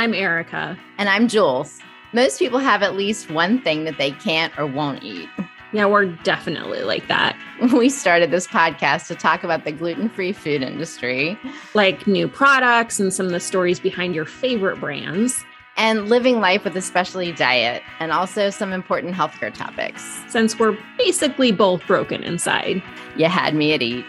I'm 0.00 0.14
Erica. 0.14 0.78
And 0.96 1.10
I'm 1.10 1.28
Jules. 1.28 1.78
Most 2.14 2.38
people 2.38 2.58
have 2.58 2.82
at 2.82 2.96
least 2.96 3.30
one 3.30 3.60
thing 3.60 3.84
that 3.84 3.98
they 3.98 4.12
can't 4.12 4.50
or 4.58 4.64
won't 4.64 5.02
eat. 5.02 5.28
Yeah, 5.74 5.84
we're 5.84 6.06
definitely 6.06 6.80
like 6.84 7.06
that. 7.08 7.36
We 7.74 7.90
started 7.90 8.30
this 8.30 8.46
podcast 8.46 9.08
to 9.08 9.14
talk 9.14 9.44
about 9.44 9.66
the 9.66 9.72
gluten 9.72 10.08
free 10.08 10.32
food 10.32 10.62
industry, 10.62 11.38
like 11.74 12.06
new 12.06 12.28
products 12.28 12.98
and 12.98 13.12
some 13.12 13.26
of 13.26 13.32
the 13.32 13.40
stories 13.40 13.78
behind 13.78 14.14
your 14.14 14.24
favorite 14.24 14.80
brands, 14.80 15.44
and 15.76 16.08
living 16.08 16.40
life 16.40 16.64
with 16.64 16.74
a 16.76 16.80
specialty 16.80 17.32
diet, 17.32 17.82
and 17.98 18.10
also 18.10 18.48
some 18.48 18.72
important 18.72 19.14
healthcare 19.14 19.52
topics. 19.52 20.02
Since 20.28 20.58
we're 20.58 20.78
basically 20.96 21.52
both 21.52 21.86
broken 21.86 22.22
inside, 22.22 22.82
you 23.18 23.26
had 23.26 23.54
me 23.54 23.74
at 23.74 23.82
eat. 23.82 24.06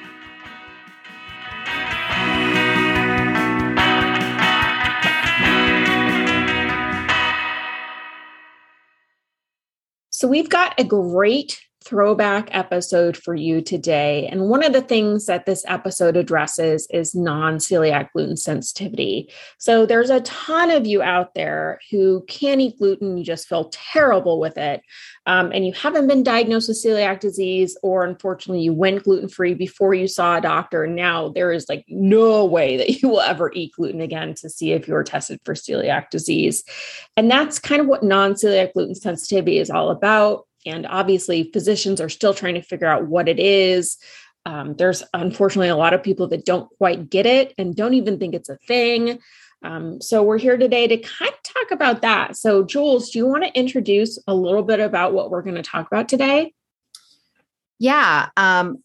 So, 10.21 10.27
we've 10.27 10.49
got 10.49 10.79
a 10.79 10.83
great 10.83 11.59
throwback 11.91 12.47
episode 12.51 13.17
for 13.17 13.35
you 13.35 13.61
today. 13.61 14.25
And 14.31 14.47
one 14.47 14.63
of 14.63 14.71
the 14.71 14.81
things 14.81 15.25
that 15.25 15.45
this 15.45 15.65
episode 15.67 16.15
addresses 16.15 16.87
is 16.89 17.13
non 17.13 17.57
celiac 17.57 18.13
gluten 18.13 18.37
sensitivity. 18.37 19.29
So, 19.57 19.85
there's 19.85 20.09
a 20.09 20.21
ton 20.21 20.71
of 20.71 20.87
you 20.87 21.01
out 21.01 21.33
there 21.35 21.81
who 21.91 22.23
can't 22.29 22.61
eat 22.61 22.77
gluten, 22.79 23.17
you 23.17 23.25
just 23.25 23.49
feel 23.49 23.69
terrible 23.73 24.39
with 24.39 24.57
it. 24.57 24.81
Um, 25.25 25.51
and 25.51 25.65
you 25.65 25.73
haven't 25.73 26.07
been 26.07 26.23
diagnosed 26.23 26.69
with 26.69 26.81
celiac 26.81 27.19
disease, 27.19 27.77
or 27.83 28.05
unfortunately, 28.05 28.63
you 28.63 28.73
went 28.73 29.03
gluten 29.03 29.27
free 29.27 29.53
before 29.53 29.93
you 29.93 30.07
saw 30.07 30.37
a 30.37 30.41
doctor. 30.41 30.85
And 30.85 30.95
now 30.95 31.27
there 31.27 31.51
is 31.51 31.67
like 31.67 31.83
no 31.89 32.45
way 32.45 32.77
that 32.77 33.01
you 33.01 33.09
will 33.09 33.19
ever 33.19 33.51
eat 33.53 33.73
gluten 33.75 33.99
again 33.99 34.33
to 34.35 34.49
see 34.49 34.71
if 34.71 34.87
you're 34.87 35.03
tested 35.03 35.41
for 35.43 35.55
celiac 35.55 36.09
disease. 36.09 36.63
And 37.17 37.29
that's 37.29 37.59
kind 37.59 37.81
of 37.81 37.87
what 37.87 38.01
non 38.01 38.35
celiac 38.35 38.71
gluten 38.71 38.95
sensitivity 38.95 39.57
is 39.57 39.69
all 39.69 39.91
about. 39.91 40.47
And 40.65 40.85
obviously, 40.85 41.49
physicians 41.51 42.01
are 42.01 42.09
still 42.09 42.33
trying 42.33 42.55
to 42.55 42.61
figure 42.61 42.87
out 42.87 43.07
what 43.07 43.27
it 43.27 43.39
is. 43.39 43.97
Um, 44.45 44.75
there's 44.75 45.03
unfortunately 45.13 45.69
a 45.69 45.75
lot 45.75 45.93
of 45.93 46.03
people 46.03 46.27
that 46.29 46.45
don't 46.45 46.69
quite 46.77 47.09
get 47.09 47.25
it 47.25 47.53
and 47.57 47.75
don't 47.75 47.93
even 47.93 48.17
think 48.17 48.33
it's 48.33 48.49
a 48.49 48.57
thing. 48.57 49.19
Um, 49.63 50.01
so 50.01 50.23
we're 50.23 50.39
here 50.39 50.57
today 50.57 50.87
to 50.87 50.97
kind 50.97 51.31
of 51.31 51.43
talk 51.43 51.71
about 51.71 52.01
that. 52.01 52.35
So, 52.35 52.63
Jules, 52.63 53.11
do 53.11 53.19
you 53.19 53.27
want 53.27 53.43
to 53.43 53.57
introduce 53.57 54.17
a 54.27 54.33
little 54.33 54.63
bit 54.63 54.79
about 54.79 55.13
what 55.13 55.29
we're 55.29 55.43
going 55.43 55.55
to 55.55 55.61
talk 55.61 55.87
about 55.87 56.09
today? 56.09 56.53
Yeah, 57.81 58.29
um, 58.37 58.83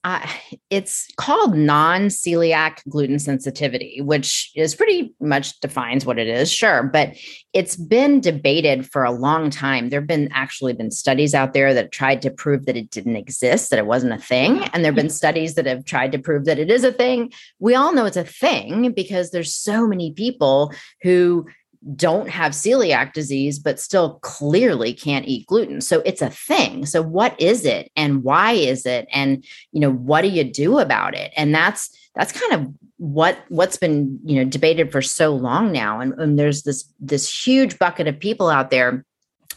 it's 0.70 1.06
called 1.18 1.54
non 1.54 2.06
celiac 2.06 2.78
gluten 2.88 3.18
sensitivity, 3.18 4.00
which 4.00 4.50
is 4.56 4.74
pretty 4.74 5.14
much 5.20 5.60
defines 5.60 6.06
what 6.06 6.18
it 6.18 6.28
is, 6.28 6.50
sure. 6.50 6.82
But 6.82 7.14
it's 7.52 7.76
been 7.76 8.22
debated 8.22 8.90
for 8.90 9.04
a 9.04 9.10
long 9.10 9.50
time. 9.50 9.90
There 9.90 10.00
have 10.00 10.06
been 10.06 10.30
actually 10.32 10.72
been 10.72 10.90
studies 10.90 11.34
out 11.34 11.52
there 11.52 11.74
that 11.74 11.92
tried 11.92 12.22
to 12.22 12.30
prove 12.30 12.64
that 12.64 12.76
it 12.78 12.88
didn't 12.88 13.16
exist, 13.16 13.68
that 13.68 13.78
it 13.78 13.84
wasn't 13.84 14.14
a 14.14 14.18
thing. 14.18 14.64
And 14.72 14.82
there 14.82 14.92
have 14.92 14.96
been 14.96 15.10
studies 15.10 15.56
that 15.56 15.66
have 15.66 15.84
tried 15.84 16.12
to 16.12 16.18
prove 16.18 16.46
that 16.46 16.58
it 16.58 16.70
is 16.70 16.82
a 16.82 16.90
thing. 16.90 17.32
We 17.58 17.74
all 17.74 17.92
know 17.92 18.06
it's 18.06 18.16
a 18.16 18.24
thing 18.24 18.92
because 18.92 19.30
there's 19.30 19.52
so 19.52 19.86
many 19.86 20.12
people 20.12 20.72
who 21.02 21.46
don't 21.94 22.28
have 22.28 22.52
celiac 22.52 23.12
disease 23.12 23.58
but 23.58 23.78
still 23.78 24.18
clearly 24.20 24.92
can't 24.92 25.26
eat 25.26 25.46
gluten. 25.46 25.80
So 25.80 26.02
it's 26.04 26.22
a 26.22 26.30
thing. 26.30 26.86
So 26.86 27.02
what 27.02 27.40
is 27.40 27.64
it 27.64 27.92
and 27.96 28.24
why 28.24 28.52
is 28.52 28.86
it? 28.86 29.06
And 29.12 29.44
you 29.72 29.80
know 29.80 29.92
what 29.92 30.22
do 30.22 30.28
you 30.28 30.44
do 30.44 30.78
about 30.78 31.14
it? 31.14 31.32
And 31.36 31.54
that's 31.54 31.96
that's 32.14 32.32
kind 32.32 32.52
of 32.54 32.74
what 32.98 33.38
what's 33.48 33.76
been 33.76 34.18
you 34.24 34.36
know 34.36 34.48
debated 34.48 34.90
for 34.90 35.02
so 35.02 35.34
long 35.34 35.70
now. 35.70 36.00
And, 36.00 36.12
and 36.14 36.38
there's 36.38 36.62
this 36.62 36.92
this 36.98 37.46
huge 37.46 37.78
bucket 37.78 38.08
of 38.08 38.18
people 38.18 38.48
out 38.48 38.70
there 38.70 39.04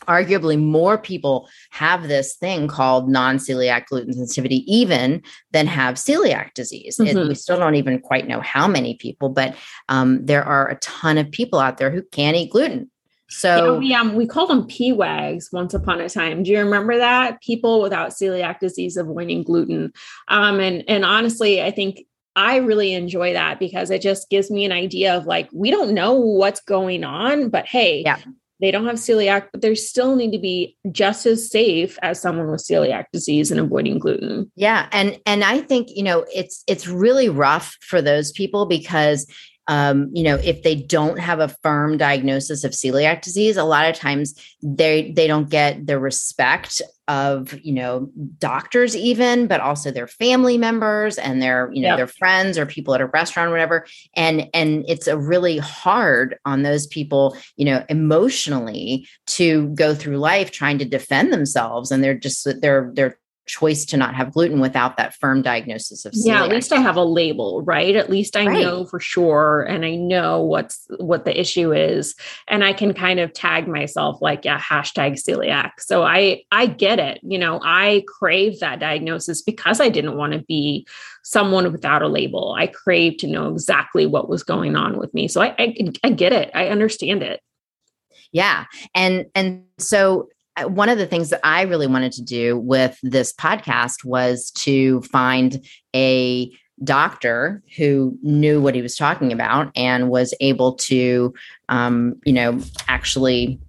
arguably 0.10 0.60
more 0.60 0.98
people 0.98 1.48
have 1.70 2.08
this 2.08 2.36
thing 2.36 2.68
called 2.68 3.08
non-celiac 3.08 3.86
gluten 3.86 4.12
sensitivity 4.12 4.64
even 4.72 5.22
than 5.52 5.68
have 5.68 5.96
celiac 5.96 6.54
disease 6.56 6.98
mm-hmm. 6.98 7.18
it, 7.18 7.28
we 7.28 7.36
still 7.36 7.58
don't 7.58 7.76
even 7.76 8.00
quite 8.00 8.28
know 8.28 8.42
how 8.42 8.68
many 8.68 8.96
people 8.96 9.30
but 9.30 9.56
um, 9.88 10.26
there 10.26 10.44
are 10.44 10.68
a 10.68 10.76
ton 10.78 11.18
of 11.18 11.30
people 11.32 11.60
out 11.60 11.78
there 11.78 11.92
who 11.92 12.02
can't 12.12 12.36
eat 12.36 12.52
gluten 12.52 12.90
so 13.32 13.78
we 13.78 13.94
um 13.94 14.16
we 14.16 14.26
called 14.26 14.50
them 14.50 14.68
PWAGs 14.68 15.54
once 15.54 15.76
upon 15.76 16.02
a 16.02 16.10
time. 16.10 16.42
Do 16.42 16.50
you 16.50 16.58
remember 16.58 16.98
that? 16.98 17.40
People 17.42 17.80
without 17.80 18.10
celiac 18.10 18.60
disease 18.60 18.98
avoiding 18.98 19.44
gluten. 19.44 19.94
Um 20.30 20.60
and 20.60 20.84
and 20.88 21.06
honestly, 21.06 21.62
I 21.62 21.70
think 21.70 22.08
I 22.36 22.56
really 22.58 22.94
enjoy 22.94 23.34
that 23.34 23.60
because 23.60 23.92
it 23.92 24.02
just 24.02 24.32
gives 24.32 24.50
me 24.50 24.66
an 24.66 24.72
idea 24.72 25.16
of 25.16 25.28
like 25.28 25.48
we 25.54 25.70
don't 25.70 25.94
know 25.94 26.14
what's 26.14 26.62
going 26.62 27.04
on, 27.04 27.50
but 27.50 27.68
hey, 27.68 28.02
yeah 28.04 28.18
they 28.60 28.72
don't 28.72 28.86
have 28.86 28.96
celiac, 28.96 29.48
but 29.52 29.62
they 29.62 29.74
still 29.76 30.16
need 30.16 30.32
to 30.32 30.40
be 30.40 30.76
just 30.92 31.26
as 31.26 31.50
safe 31.50 31.98
as 32.02 32.22
someone 32.22 32.52
with 32.52 32.66
celiac 32.66 33.06
disease 33.14 33.52
and 33.52 33.60
avoiding 33.60 34.00
gluten. 34.00 34.52
Yeah, 34.56 34.88
and 34.92 35.20
and 35.26 35.44
I 35.44 35.62
think 35.62 35.90
you 35.92 36.04
know 36.04 36.26
it's 36.34 36.64
it's 36.68 36.88
really 36.88 37.30
rough 37.30 37.78
for 37.82 38.02
those 38.02 38.32
people 38.32 38.66
because 38.66 39.26
um, 39.70 40.10
you 40.14 40.24
know, 40.24 40.36
if 40.44 40.64
they 40.64 40.74
don't 40.74 41.20
have 41.20 41.40
a 41.40 41.48
firm 41.62 41.96
diagnosis 41.96 42.64
of 42.64 42.72
celiac 42.72 43.22
disease, 43.22 43.56
a 43.56 43.64
lot 43.64 43.88
of 43.88 43.96
times 43.96 44.34
they 44.64 45.12
they 45.12 45.28
don't 45.28 45.48
get 45.48 45.86
the 45.86 46.00
respect 46.00 46.82
of 47.08 47.54
you 47.62 47.74
know 47.74 48.10
doctors 48.40 48.96
even, 48.96 49.46
but 49.46 49.62
also 49.62 49.92
their 49.92 50.08
family 50.08 50.58
members 50.58 51.20
and 51.20 51.40
their 51.40 51.70
you 51.72 51.84
know 51.84 51.90
yep. 51.90 51.98
their 51.98 52.08
friends 52.08 52.58
or 52.58 52.66
people 52.66 52.96
at 52.96 53.02
a 53.02 53.06
restaurant 53.06 53.50
or 53.50 53.52
whatever. 53.52 53.86
And 54.16 54.50
and 54.56 54.86
it's 54.88 55.06
a 55.06 55.20
really 55.20 55.60
hard 55.60 56.40
on 56.46 56.64
those 56.64 56.88
people, 56.88 57.38
you 57.56 57.66
know, 57.66 57.86
emotionally 57.90 59.08
to 59.28 59.68
go 59.76 59.94
through 59.94 60.18
life 60.18 60.50
trying 60.50 60.80
to 60.80 60.86
defend 60.86 61.32
themselves, 61.32 61.92
and 61.92 62.04
they're 62.04 62.18
just 62.18 62.48
they're 62.60 62.92
they're 62.96 63.20
choice 63.50 63.84
to 63.84 63.98
not 63.98 64.16
have 64.16 64.32
gluten 64.32 64.60
without 64.60 64.96
that 64.96 65.16
firm 65.16 65.42
diagnosis 65.42 66.06
of 66.06 66.14
celiac. 66.14 66.26
Yeah, 66.26 66.44
at 66.44 66.50
least 66.50 66.72
I 66.72 66.80
have 66.80 66.96
a 66.96 67.04
label, 67.04 67.64
right? 67.64 67.96
At 67.96 68.10
least 68.10 68.38
I 68.38 68.46
right. 68.46 68.62
know 68.62 68.86
for 68.86 69.00
sure 69.00 69.64
and 69.64 69.84
I 69.84 69.96
know 69.96 70.42
what's 70.42 70.86
what 71.00 71.26
the 71.26 71.38
issue 71.38 71.74
is 71.74 72.16
and 72.48 72.64
I 72.64 72.72
can 72.72 72.94
kind 72.94 73.20
of 73.20 73.34
tag 73.34 73.68
myself 73.68 74.22
like 74.22 74.46
yeah, 74.46 74.60
hashtag 74.60 75.14
celiac. 75.14 75.72
So 75.80 76.04
I 76.04 76.44
I 76.52 76.68
get 76.68 77.00
it. 77.00 77.20
You 77.24 77.40
know, 77.40 77.60
I 77.64 78.04
crave 78.08 78.60
that 78.60 78.80
diagnosis 78.80 79.42
because 79.42 79.82
I 79.82 79.90
didn't 79.90 80.16
want 80.16 80.34
to 80.34 80.40
be 80.40 80.88
someone 81.24 81.72
without 81.72 82.04
a 82.04 82.08
label. 82.08 82.56
I 82.58 82.68
crave 82.68 83.18
to 83.18 83.28
know 83.28 83.52
exactly 83.52 84.06
what 84.06 84.30
was 84.30 84.44
going 84.44 84.76
on 84.76 84.98
with 85.00 85.12
me. 85.14 85.28
So 85.28 85.42
I 85.42 85.56
I, 85.58 85.92
I 86.04 86.10
get 86.12 86.34
it. 86.34 86.52
I 86.54 86.68
understand 86.68 87.24
it. 87.24 87.42
Yeah. 88.32 88.66
And 88.94 89.26
and 89.34 89.64
so 89.80 90.30
one 90.66 90.90
of 90.90 90.98
the 90.98 91.08
things 91.08 91.30
that 91.30 91.40
I 91.44 91.64
really 91.64 91.88
wanted 91.88 92.12
to 92.14 92.22
do 92.22 92.58
with 92.58 92.98
this 93.04 93.34
podcast 93.34 94.04
was 94.04 94.52
to 94.52 95.02
find 95.04 95.66
a 95.96 96.52
doctor 96.84 97.62
who 97.78 98.18
knew 98.22 98.62
what 98.62 98.76
he 98.76 98.82
was 98.82 98.96
talking 98.96 99.32
about 99.32 99.72
and 99.76 100.10
was 100.10 100.34
able 100.40 100.76
to, 100.76 101.34
um, 101.68 102.16
you 102.26 102.34
know, 102.34 102.60
actually 102.88 103.60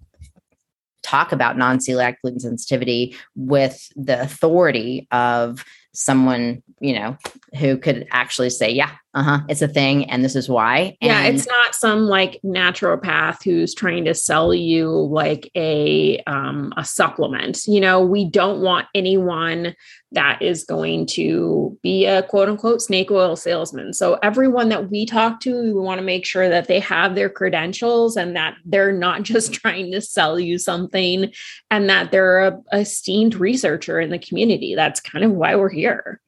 talk 1.02 1.32
about 1.32 1.56
non-celiac 1.56 2.16
gluten 2.22 2.40
sensitivity 2.40 3.16
with 3.34 3.88
the 3.96 4.20
authority 4.20 5.08
of 5.10 5.64
someone 5.92 6.62
you 6.80 6.92
know 6.92 7.16
who 7.58 7.76
could 7.76 8.06
actually 8.12 8.50
say 8.50 8.70
yeah 8.70 8.92
uh-huh. 9.12 9.40
It's 9.48 9.62
a 9.62 9.66
thing 9.66 10.08
and 10.08 10.24
this 10.24 10.36
is 10.36 10.48
why 10.48 10.96
and 11.00 11.08
yeah 11.08 11.22
it's 11.24 11.46
not 11.46 11.74
some 11.74 12.02
like 12.02 12.38
naturopath 12.44 13.42
who's 13.42 13.74
trying 13.74 14.04
to 14.04 14.14
sell 14.14 14.54
you 14.54 14.88
like 14.88 15.50
a 15.56 16.18
um 16.28 16.72
a 16.76 16.84
supplement. 16.84 17.66
You 17.66 17.80
know 17.80 18.04
we 18.04 18.30
don't 18.30 18.60
want 18.60 18.86
anyone 18.94 19.74
that 20.12 20.40
is 20.40 20.64
going 20.64 21.06
to 21.06 21.76
be 21.82 22.06
a 22.06 22.22
quote 22.22 22.48
unquote 22.48 22.82
snake 22.82 23.10
oil 23.10 23.34
salesman. 23.34 23.92
So 23.94 24.14
everyone 24.22 24.68
that 24.68 24.90
we 24.90 25.06
talk 25.06 25.40
to 25.40 25.60
we 25.60 25.72
want 25.72 25.98
to 25.98 26.04
make 26.04 26.24
sure 26.24 26.48
that 26.48 26.68
they 26.68 26.78
have 26.78 27.16
their 27.16 27.28
credentials 27.28 28.16
and 28.16 28.36
that 28.36 28.54
they're 28.64 28.92
not 28.92 29.22
just 29.24 29.52
trying 29.52 29.90
to 29.90 30.00
sell 30.00 30.38
you 30.38 30.56
something 30.56 31.32
and 31.68 31.90
that 31.90 32.12
they're 32.12 32.46
a, 32.46 32.60
a 32.72 32.80
esteemed 32.80 33.34
researcher 33.34 33.98
in 34.00 34.10
the 34.10 34.18
community. 34.18 34.76
That's 34.76 35.00
kind 35.00 35.24
of 35.24 35.32
why 35.32 35.56
we're 35.56 35.68
here. 35.68 36.20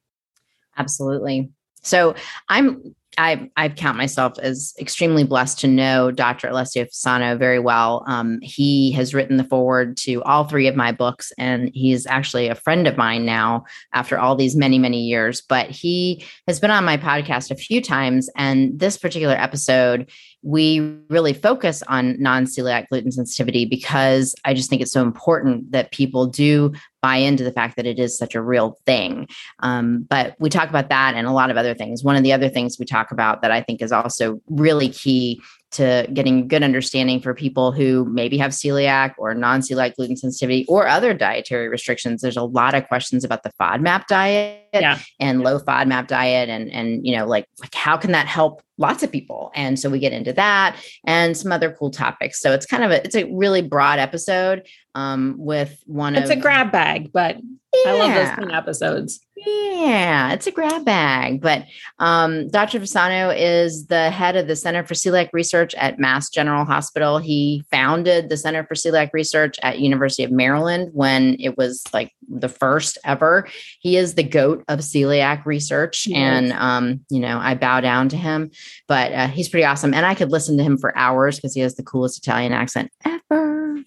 Absolutely. 0.77 1.49
So 1.83 2.15
I'm 2.49 2.95
I 3.17 3.49
I 3.55 3.69
count 3.69 3.97
myself 3.97 4.39
as 4.39 4.73
extremely 4.79 5.23
blessed 5.23 5.59
to 5.59 5.67
know 5.67 6.11
Dr. 6.11 6.47
Alessio 6.47 6.85
Fasano 6.85 7.37
very 7.37 7.59
well. 7.59 8.03
Um, 8.07 8.39
he 8.41 8.91
has 8.93 9.13
written 9.13 9.37
the 9.37 9.43
foreword 9.43 9.97
to 9.97 10.23
all 10.23 10.45
three 10.45 10.67
of 10.67 10.75
my 10.75 10.91
books, 10.91 11.31
and 11.37 11.69
he's 11.73 12.05
actually 12.07 12.47
a 12.47 12.55
friend 12.55 12.87
of 12.87 12.97
mine 12.97 13.25
now 13.25 13.65
after 13.93 14.17
all 14.17 14.35
these 14.35 14.55
many 14.55 14.79
many 14.79 15.01
years. 15.01 15.41
But 15.41 15.69
he 15.69 16.23
has 16.47 16.59
been 16.59 16.71
on 16.71 16.85
my 16.85 16.97
podcast 16.97 17.51
a 17.51 17.55
few 17.55 17.81
times, 17.81 18.29
and 18.35 18.79
this 18.79 18.97
particular 18.97 19.35
episode 19.35 20.09
we 20.43 20.81
really 21.09 21.33
focus 21.33 21.81
on 21.87 22.21
non 22.21 22.45
celiac 22.45 22.89
gluten 22.89 23.11
sensitivity 23.11 23.65
because 23.65 24.35
I 24.43 24.53
just 24.53 24.69
think 24.69 24.81
it's 24.81 24.91
so 24.91 25.01
important 25.01 25.71
that 25.71 25.91
people 25.91 26.27
do 26.27 26.73
buy 27.03 27.17
into 27.17 27.43
the 27.43 27.51
fact 27.51 27.75
that 27.75 27.85
it 27.85 27.99
is 27.99 28.17
such 28.17 28.33
a 28.33 28.41
real 28.41 28.79
thing. 28.85 29.27
Um, 29.59 30.07
but 30.09 30.35
we 30.39 30.49
talk 30.49 30.69
about 30.69 30.89
that 30.89 31.13
and 31.13 31.27
a 31.27 31.31
lot 31.31 31.51
of 31.51 31.57
other 31.57 31.75
things. 31.75 32.03
One 32.03 32.15
of 32.15 32.23
the 32.23 32.33
other 32.33 32.49
things 32.49 32.79
we 32.79 32.85
talk 32.85 33.11
about 33.11 33.43
that 33.43 33.51
I 33.51 33.61
think 33.61 33.81
is 33.81 33.91
also 33.91 34.41
really 34.47 34.89
key 34.89 35.41
to 35.71 36.07
getting 36.13 36.47
good 36.47 36.63
understanding 36.63 37.19
for 37.19 37.33
people 37.33 37.71
who 37.71 38.05
maybe 38.05 38.37
have 38.37 38.51
celiac 38.51 39.13
or 39.17 39.33
non-celiac 39.33 39.95
gluten 39.95 40.15
sensitivity 40.15 40.65
or 40.67 40.87
other 40.87 41.13
dietary 41.13 41.67
restrictions. 41.67 42.21
There's 42.21 42.37
a 42.37 42.43
lot 42.43 42.73
of 42.73 42.87
questions 42.87 43.23
about 43.23 43.43
the 43.43 43.51
FODMAP 43.59 44.07
diet 44.07 44.62
yeah. 44.81 44.99
and 45.19 45.41
low 45.41 45.59
FODMAP 45.59 46.07
diet, 46.07 46.49
and 46.49 46.71
and 46.71 47.05
you 47.05 47.15
know 47.15 47.25
like 47.25 47.47
like 47.61 47.73
how 47.75 47.97
can 47.97 48.11
that 48.11 48.27
help 48.27 48.61
lots 48.77 49.03
of 49.03 49.11
people? 49.11 49.51
And 49.55 49.79
so 49.79 49.89
we 49.89 49.99
get 49.99 50.13
into 50.13 50.33
that 50.33 50.77
and 51.05 51.37
some 51.37 51.51
other 51.51 51.71
cool 51.71 51.91
topics. 51.91 52.39
So 52.39 52.51
it's 52.53 52.65
kind 52.65 52.83
of 52.83 52.91
a 52.91 53.03
it's 53.03 53.15
a 53.15 53.25
really 53.31 53.61
broad 53.61 53.99
episode 53.99 54.67
um, 54.95 55.35
with 55.37 55.81
one. 55.85 56.15
It's 56.15 56.29
of, 56.29 56.37
a 56.37 56.41
grab 56.41 56.71
bag, 56.71 57.11
but 57.11 57.37
yeah. 57.73 57.91
I 57.91 57.99
love 57.99 58.13
those 58.13 58.35
kind 58.35 58.43
of 58.45 58.51
episodes. 58.51 59.19
Yeah, 59.45 60.31
it's 60.31 60.47
a 60.47 60.51
grab 60.51 60.85
bag. 60.85 61.41
But 61.41 61.65
um, 61.99 62.49
Dr. 62.49 62.79
Fasano 62.79 63.35
is 63.37 63.87
the 63.87 64.09
head 64.09 64.35
of 64.35 64.47
the 64.47 64.55
Center 64.55 64.85
for 64.85 64.93
Celiac 64.93 65.29
Research 65.33 65.73
at 65.75 65.99
Mass 65.99 66.29
General 66.29 66.65
Hospital. 66.65 67.17
He 67.17 67.65
founded 67.69 68.29
the 68.29 68.37
Center 68.37 68.63
for 68.63 68.75
Celiac 68.75 69.09
Research 69.11 69.57
at 69.61 69.79
University 69.79 70.23
of 70.23 70.31
Maryland 70.31 70.91
when 70.93 71.35
it 71.39 71.57
was 71.57 71.83
like 71.93 72.13
the 72.29 72.47
first 72.47 72.97
ever. 73.03 73.47
He 73.79 73.97
is 73.97 74.13
the 74.13 74.23
goat 74.23 74.62
of 74.67 74.79
celiac 74.79 75.45
research, 75.45 76.07
yes. 76.07 76.17
and 76.17 76.53
um, 76.53 77.05
you 77.09 77.19
know 77.19 77.37
I 77.39 77.55
bow 77.55 77.81
down 77.81 78.09
to 78.09 78.17
him. 78.17 78.51
But 78.87 79.11
uh, 79.11 79.27
he's 79.27 79.49
pretty 79.49 79.65
awesome, 79.65 79.93
and 79.93 80.05
I 80.05 80.15
could 80.15 80.31
listen 80.31 80.57
to 80.57 80.63
him 80.63 80.77
for 80.77 80.97
hours 80.97 81.37
because 81.37 81.53
he 81.53 81.61
has 81.61 81.75
the 81.75 81.83
coolest 81.83 82.17
Italian 82.17 82.53
accent 82.53 82.91
ever. 83.05 83.83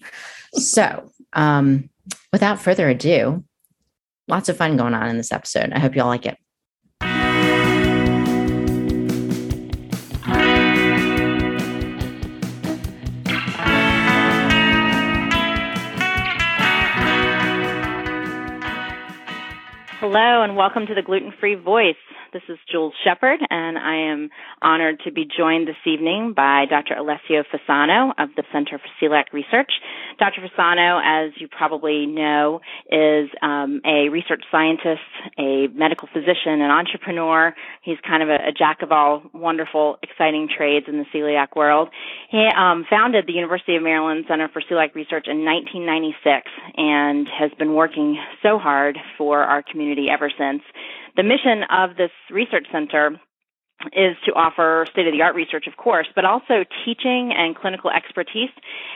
so, 0.53 1.11
um, 1.33 1.89
without 2.31 2.61
further 2.61 2.89
ado, 2.89 3.43
lots 4.27 4.49
of 4.49 4.57
fun 4.57 4.77
going 4.77 4.93
on 4.93 5.09
in 5.09 5.17
this 5.17 5.31
episode. 5.31 5.71
I 5.73 5.79
hope 5.79 5.95
you 5.95 6.01
all 6.01 6.07
like 6.07 6.25
it. 6.25 6.37
Hello, 20.19 20.41
and 20.41 20.55
welcome 20.57 20.87
to 20.87 20.95
the 20.95 21.03
Gluten 21.03 21.31
Free 21.39 21.53
Voice. 21.53 21.93
This 22.33 22.41
is 22.49 22.57
Jules 22.71 22.93
Shepard, 23.03 23.39
and 23.51 23.77
I 23.77 24.11
am 24.11 24.29
honored 24.63 25.01
to 25.05 25.11
be 25.11 25.25
joined 25.25 25.67
this 25.67 25.77
evening 25.85 26.33
by 26.35 26.65
Dr. 26.67 26.95
Alessio 26.95 27.43
Fasano 27.43 28.13
of 28.17 28.29
the 28.35 28.43
Center 28.51 28.79
for 28.79 28.89
Celiac 28.99 29.31
Research. 29.31 29.71
Dr. 30.17 30.41
Fasano, 30.41 30.99
as 31.03 31.33
you 31.39 31.47
probably 31.47 32.07
know, 32.07 32.61
is 32.91 33.29
um, 33.43 33.81
a 33.85 34.09
research 34.09 34.43
scientist, 34.51 35.05
a 35.37 35.67
medical 35.67 36.09
physician, 36.11 36.61
an 36.61 36.71
entrepreneur. 36.71 37.53
He's 37.83 37.97
kind 38.05 38.23
of 38.23 38.29
a, 38.29 38.49
a 38.49 38.51
jack 38.51 38.81
of 38.81 38.91
all 38.91 39.21
wonderful, 39.33 39.99
exciting 40.01 40.49
trades 40.49 40.87
in 40.89 40.97
the 40.97 41.05
celiac 41.13 41.55
world. 41.55 41.89
He 42.31 42.43
um, 42.57 42.85
founded 42.89 43.27
the 43.27 43.33
University 43.33 43.75
of 43.75 43.83
Maryland 43.83 44.25
Center 44.27 44.49
for 44.49 44.61
Celiac 44.63 44.95
Research 44.95 45.27
in 45.27 45.45
1996 45.45 46.49
and 46.75 47.27
has 47.27 47.51
been 47.59 47.75
working 47.75 48.17
so 48.41 48.57
hard 48.57 48.97
for 49.17 49.43
our 49.43 49.61
community 49.61 50.06
ever 50.09 50.31
since. 50.37 50.61
The 51.15 51.23
mission 51.23 51.63
of 51.69 51.97
this 51.97 52.11
research 52.31 52.67
center 52.71 53.19
is 53.93 54.15
to 54.25 54.33
offer 54.33 54.85
state 54.91 55.05
of 55.05 55.13
the 55.13 55.21
art 55.21 55.35
research, 55.35 55.67
of 55.67 55.77
course, 55.77 56.07
but 56.15 56.25
also 56.25 56.65
teaching 56.83 57.31
and 57.35 57.55
clinical 57.55 57.91
expertise, 57.91 58.49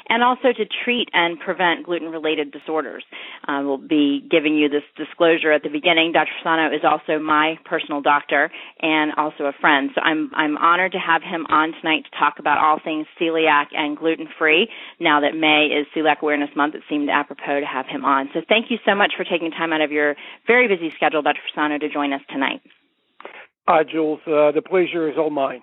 and 0.09 0.23
also 0.23 0.51
to 0.51 0.65
treat 0.83 1.07
and 1.13 1.39
prevent 1.39 1.85
gluten 1.85 2.09
related 2.09 2.51
disorders. 2.51 3.03
Uh, 3.47 3.61
we'll 3.63 3.77
be 3.77 4.25
giving 4.29 4.55
you 4.55 4.69
this 4.69 4.83
disclosure 4.97 5.51
at 5.51 5.61
the 5.61 5.69
beginning. 5.69 6.11
Dr. 6.11 6.31
Fasano 6.43 6.75
is 6.75 6.81
also 6.83 7.19
my 7.19 7.59
personal 7.63 8.01
doctor 8.01 8.51
and 8.79 9.11
also 9.17 9.45
a 9.45 9.53
friend. 9.53 9.91
So 9.93 10.01
I'm, 10.01 10.31
I'm 10.33 10.57
honored 10.57 10.93
to 10.93 10.99
have 10.99 11.21
him 11.21 11.45
on 11.49 11.73
tonight 11.79 12.05
to 12.11 12.17
talk 12.17 12.39
about 12.39 12.57
all 12.57 12.79
things 12.83 13.05
celiac 13.19 13.67
and 13.73 13.95
gluten 13.95 14.27
free. 14.39 14.67
Now 14.99 15.21
that 15.21 15.35
May 15.35 15.67
is 15.67 15.85
Celiac 15.95 16.21
Awareness 16.21 16.49
Month, 16.55 16.75
it 16.75 16.81
seemed 16.89 17.09
apropos 17.09 17.59
to 17.59 17.65
have 17.65 17.85
him 17.85 18.03
on. 18.03 18.29
So 18.33 18.41
thank 18.47 18.71
you 18.71 18.79
so 18.85 18.95
much 18.95 19.13
for 19.15 19.23
taking 19.23 19.51
time 19.51 19.73
out 19.73 19.81
of 19.81 19.91
your 19.91 20.15
very 20.47 20.67
busy 20.67 20.91
schedule, 20.95 21.21
Dr. 21.21 21.39
Fasano, 21.55 21.79
to 21.79 21.89
join 21.89 22.13
us 22.13 22.21
tonight. 22.29 22.61
Hi, 23.71 23.88
Jules. 23.88 24.19
Uh, 24.27 24.51
the 24.51 24.59
pleasure 24.59 25.07
is 25.07 25.15
all 25.18 25.29
mine. 25.29 25.62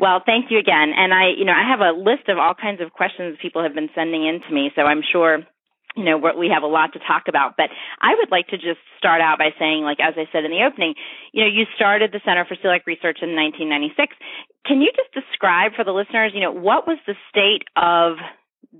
Well, 0.00 0.18
thank 0.26 0.50
you 0.50 0.58
again. 0.58 0.90
And 0.90 1.14
I, 1.14 1.30
you 1.30 1.44
know, 1.44 1.54
I 1.54 1.62
have 1.62 1.78
a 1.78 1.94
list 1.94 2.26
of 2.26 2.38
all 2.38 2.58
kinds 2.58 2.80
of 2.82 2.90
questions 2.90 3.38
people 3.40 3.62
have 3.62 3.72
been 3.72 3.88
sending 3.94 4.26
in 4.26 4.42
to 4.42 4.50
me, 4.52 4.72
so 4.74 4.82
I'm 4.82 5.02
sure 5.06 5.46
you 5.94 6.02
know 6.02 6.18
we 6.18 6.50
have 6.50 6.64
a 6.64 6.72
lot 6.72 6.94
to 6.94 6.98
talk 7.00 7.28
about 7.28 7.52
but 7.58 7.68
i 8.00 8.16
would 8.16 8.30
like 8.30 8.48
to 8.48 8.56
just 8.56 8.80
start 8.96 9.20
out 9.20 9.36
by 9.36 9.50
saying 9.58 9.84
like 9.84 10.00
as 10.00 10.14
i 10.16 10.24
said 10.32 10.42
in 10.42 10.50
the 10.50 10.64
opening 10.64 10.94
you 11.32 11.44
know 11.44 11.46
you 11.46 11.66
started 11.76 12.10
the 12.12 12.20
center 12.24 12.46
for 12.48 12.56
celiac 12.64 12.86
research 12.86 13.20
in 13.20 13.36
1996 13.36 14.16
can 14.64 14.80
you 14.80 14.88
just 14.96 15.12
describe 15.12 15.76
for 15.76 15.84
the 15.84 15.92
listeners 15.92 16.32
you 16.32 16.40
know 16.40 16.50
what 16.50 16.88
was 16.88 16.96
the 17.06 17.12
state 17.28 17.68
of 17.76 18.16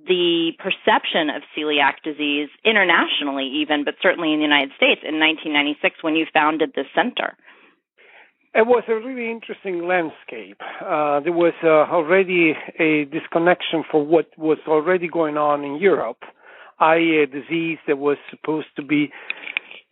the 0.08 0.56
perception 0.56 1.28
of 1.28 1.44
celiac 1.52 2.00
disease 2.02 2.48
internationally 2.64 3.60
even 3.60 3.84
but 3.84 3.92
certainly 4.00 4.32
in 4.32 4.40
the 4.40 4.48
united 4.48 4.72
states 4.80 5.04
in 5.04 5.20
1996 5.20 6.00
when 6.00 6.16
you 6.16 6.24
founded 6.32 6.72
the 6.72 6.88
center 6.96 7.36
it 8.54 8.66
was 8.66 8.84
a 8.88 8.94
really 8.94 9.30
interesting 9.30 9.86
landscape. 9.86 10.60
Uh, 10.80 11.20
there 11.20 11.32
was 11.32 11.54
uh, 11.64 11.90
already 11.92 12.52
a 12.78 13.04
disconnection 13.06 13.82
for 13.90 14.04
what 14.04 14.26
was 14.36 14.58
already 14.68 15.08
going 15.08 15.36
on 15.36 15.64
in 15.64 15.76
Europe, 15.76 16.22
i.e., 16.80 17.22
a 17.22 17.26
disease 17.26 17.78
that 17.86 17.96
was 17.98 18.18
supposed 18.30 18.68
to 18.76 18.82
be, 18.82 19.10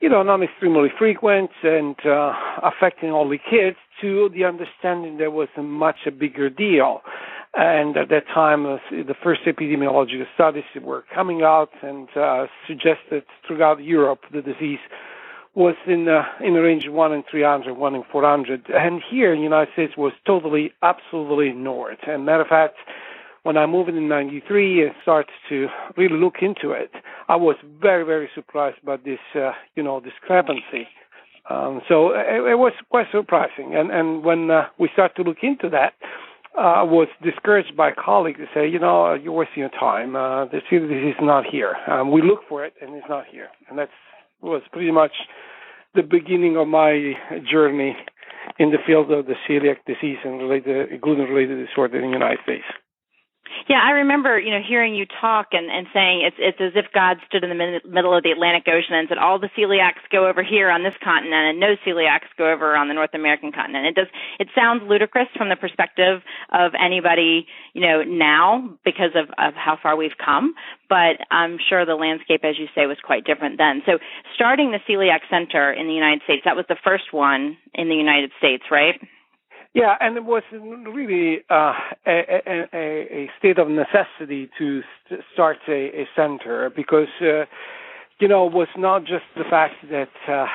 you 0.01 0.09
know, 0.11 0.23
not 0.23 0.43
extremely 0.43 0.89
frequent 0.99 1.51
and 1.63 1.97
uh, 2.05 2.33
affecting 2.63 3.11
only 3.11 3.39
kids, 3.39 3.77
to 4.03 4.31
the 4.35 4.45
understanding 4.45 5.19
there 5.19 5.31
was 5.31 5.49
a 5.57 5.63
much 5.63 5.97
a 6.07 6.11
bigger 6.11 6.51
deal. 6.51 7.01
And 7.55 7.97
at 7.97 8.11
that 8.11 8.27
time, 8.33 8.65
uh, 8.65 8.77
the 8.91 9.15
first 9.23 9.41
epidemiological 9.47 10.27
studies 10.35 10.65
were 10.81 11.05
coming 11.15 11.43
out 11.43 11.71
and 11.83 12.09
uh, 12.17 12.47
suggested 12.67 13.25
throughout 13.47 13.83
Europe 13.83 14.21
the 14.33 14.41
disease 14.43 14.79
was 15.55 15.75
in 15.87 16.09
uh, 16.09 16.23
in 16.45 16.55
the 16.55 16.61
range 16.61 16.87
of 16.87 16.93
one 16.93 17.13
in 17.13 17.25
300, 17.31 17.75
one 17.75 17.95
in 17.95 18.05
400, 18.11 18.67
and 18.69 19.03
here 19.11 19.33
in 19.33 19.39
the 19.39 19.45
United 19.45 19.73
States 19.73 19.97
was 19.97 20.13
totally, 20.27 20.73
absolutely 20.83 21.49
ignored. 21.49 21.99
And 22.07 22.25
matter 22.25 22.43
of 22.43 22.49
fact, 22.49 22.77
when 23.43 23.57
I 23.57 23.67
moved 23.67 23.89
in 23.89 24.09
'93 24.09 24.85
and 24.85 24.95
started 25.03 25.33
to 25.49 25.69
really 25.97 26.17
look 26.17 26.37
into 26.41 26.71
it, 26.71 26.93
I 27.29 27.37
was 27.37 27.57
very, 27.81 28.05
very 28.05 28.31
surprised 28.35 28.79
by 28.85 28.97
this, 28.97 29.19
uh, 29.35 29.53
you 29.75 29.83
know, 29.83 30.01
discrepancy. 30.01 30.89
Um, 31.49 31.81
so 31.89 32.11
it, 32.11 32.53
it, 32.53 32.59
was 32.59 32.73
quite 32.91 33.07
surprising. 33.11 33.75
And 33.75 33.91
and 33.91 34.23
when 34.23 34.51
uh, 34.51 34.69
we 34.79 34.89
started 34.93 35.17
to 35.17 35.29
look 35.29 35.39
into 35.43 35.69
that, 35.71 35.95
uh, 36.57 36.61
I 36.61 36.83
was 36.83 37.09
discouraged 37.23 37.77
by 37.77 37.91
colleagues 37.93 38.39
to 38.39 38.47
say, 38.55 38.69
you 38.69 38.79
know, 38.79 39.15
you're 39.15 39.33
wasting 39.33 39.61
your 39.61 39.71
time. 39.71 40.15
Uh, 40.15 40.45
this, 40.45 40.63
this 40.71 40.81
is 40.83 41.15
not 41.21 41.45
here. 41.45 41.77
Um, 41.89 42.13
we 42.13 42.23
look 42.23 42.41
for 42.49 42.65
it, 42.65 42.75
and 42.81 42.95
it's 42.95 43.09
not 43.09 43.25
here. 43.27 43.49
And 43.69 43.79
that's 43.79 43.91
was 44.43 44.63
pretty 44.73 44.91
much 44.91 45.13
the 45.95 46.03
beginning 46.03 46.57
of 46.57 46.69
my 46.69 47.13
journey 47.51 47.97
in 48.59 48.71
the 48.71 48.79
field 48.87 49.11
of 49.11 49.27
the 49.27 49.35
celiac 49.49 49.77
disease 49.87 50.19
and 50.25 50.41
related 50.41 51.01
gluten-related 51.01 51.67
disorder 51.67 51.99
in 51.99 52.07
the 52.07 52.13
United 52.13 52.39
States. 52.43 52.65
Yeah, 53.69 53.81
I 53.83 53.91
remember, 54.03 54.39
you 54.39 54.51
know, 54.51 54.61
hearing 54.67 54.95
you 54.95 55.07
talk 55.21 55.49
and, 55.53 55.71
and 55.71 55.87
saying 55.93 56.23
it's 56.27 56.37
it's 56.39 56.61
as 56.61 56.73
if 56.75 56.93
God 56.93 57.19
stood 57.27 57.45
in 57.45 57.51
the 57.51 57.81
middle 57.85 58.17
of 58.17 58.23
the 58.23 58.31
Atlantic 58.31 58.65
Ocean 58.67 58.95
and 58.95 59.09
said 59.09 59.19
all 59.19 59.39
the 59.39 59.51
celiacs 59.57 60.03
go 60.11 60.27
over 60.29 60.43
here 60.43 60.71
on 60.71 60.83
this 60.83 60.95
continent 61.03 61.55
and 61.55 61.61
no 61.61 61.77
celiacs 61.87 62.31
go 62.39 62.51
over 62.51 62.77
on 62.77 62.89
the 62.89 62.95
North 62.95 63.15
American 63.15 63.53
continent. 63.53 63.87
It 63.87 63.95
does 63.95 64.09
it 64.39 64.49
sounds 64.55 64.83
ludicrous 64.89 65.29
from 65.37 65.49
the 65.49 65.57
perspective 65.57 66.23
of 66.53 66.73
anybody, 66.79 67.47
you 67.75 67.83
know, 67.83 68.03
now 68.03 68.77
because 68.85 69.13
of 69.15 69.29
of 69.39 69.55
how 69.55 69.79
far 69.83 69.97
we've 69.97 70.19
come, 70.23 70.55
but 70.89 71.21
I'm 71.31 71.59
sure 71.69 71.85
the 71.85 71.95
landscape 71.95 72.45
as 72.45 72.59
you 72.59 72.67
say 72.75 72.87
was 72.87 72.99
quite 73.05 73.25
different 73.25 73.59
then. 73.59 73.83
So, 73.87 73.99
starting 74.35 74.73
the 74.73 74.81
Celiac 74.89 75.21
Center 75.29 75.73
in 75.73 75.87
the 75.87 75.95
United 75.95 76.23
States, 76.25 76.43
that 76.45 76.57
was 76.57 76.67
the 76.69 76.81
first 76.83 77.13
one 77.13 77.57
in 77.75 77.89
the 77.89 77.95
United 77.95 78.33
States, 78.39 78.65
right? 78.71 79.01
Yeah, 79.73 79.95
and 80.01 80.17
it 80.17 80.25
was 80.25 80.43
really 80.53 81.45
uh, 81.49 81.73
a, 82.05 82.43
a, 82.45 82.69
a, 82.75 83.31
state 83.39 83.57
of 83.59 83.69
necessity 83.69 84.51
to 84.59 84.83
st- 85.07 85.21
start 85.33 85.59
a, 85.69 86.01
a 86.01 86.09
center 86.17 86.71
because, 86.75 87.07
uh, 87.23 87.45
you 88.19 88.27
know, 88.27 88.49
it 88.49 88.53
was 88.53 88.67
not 88.77 89.03
just 89.05 89.23
the 89.37 89.45
fact 89.49 89.75
that, 89.91 90.09
uh, 90.29 90.47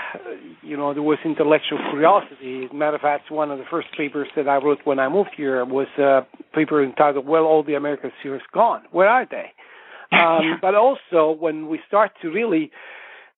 you 0.62 0.75
know, 0.75 0.93
there 0.93 1.01
was 1.01 1.17
intellectual 1.24 1.79
curiosity. 1.91 2.65
As 2.65 2.72
a 2.72 2.75
matter 2.75 2.98
of 2.98 3.01
fact, 3.01 3.31
one 3.31 3.51
of 3.51 3.57
the 3.57 3.63
first 3.72 3.88
papers 3.95 4.27
that 4.36 4.50
I 4.50 4.57
wrote 4.57 4.79
when 4.84 5.00
I 5.00 5.07
moved 5.07 5.31
here 5.38 5.63
was 5.63 5.88
a 5.98 6.27
paper 6.53 6.84
entitled, 6.84 7.25
Well, 7.25 7.45
All 7.45 7.63
the 7.63 7.75
American 7.75 8.12
Celiacs 8.22 8.41
Gone. 8.53 8.84
Where 8.91 9.07
are 9.07 9.25
they? 9.29 9.51
Um, 10.12 10.60
but 10.62 10.75
also, 10.75 11.36
when 11.38 11.67
we 11.67 11.79
start 11.88 12.12
to 12.22 12.29
really 12.29 12.72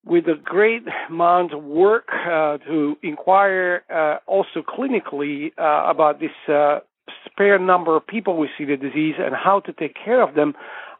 with 0.07 0.25
a 0.27 0.35
great 0.41 0.83
amount 1.09 1.53
of 1.53 1.63
work 1.63 2.07
uh, 2.11 2.57
to 2.59 2.95
inquire 3.03 3.83
uh, 3.93 4.17
also 4.25 4.63
clinically 4.67 5.51
uh, 5.57 5.89
about 5.89 6.19
this 6.19 6.31
uh, 6.47 6.79
spare 7.25 7.59
number 7.59 7.95
of 7.95 8.05
people 8.07 8.37
with 8.37 8.49
celiac 8.59 8.81
disease 8.81 9.15
and 9.19 9.35
how 9.35 9.59
to 9.59 9.73
take 9.73 9.95
care 10.03 10.21
of 10.21 10.35
them, 10.35 10.53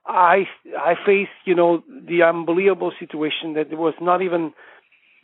I 0.06 0.46
I 0.78 0.94
faced 1.06 1.32
you 1.46 1.56
know 1.56 1.84
the 1.88 2.24
unbelievable 2.24 2.92
situation 3.00 3.54
that 3.54 3.70
there 3.70 3.78
was 3.78 3.94
not 4.02 4.22
even 4.22 4.54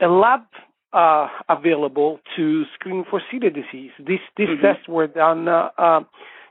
a 0.02 0.08
lab 0.08 0.42
uh, 0.92 1.28
available 1.50 2.20
to 2.36 2.64
screen 2.74 3.06
for 3.10 3.22
celiac 3.32 3.54
disease. 3.54 3.92
These 4.00 4.20
these 4.38 4.48
mm-hmm. 4.48 4.66
tests 4.66 4.88
were 4.88 5.08
done. 5.08 5.48
Uh, 5.48 6.02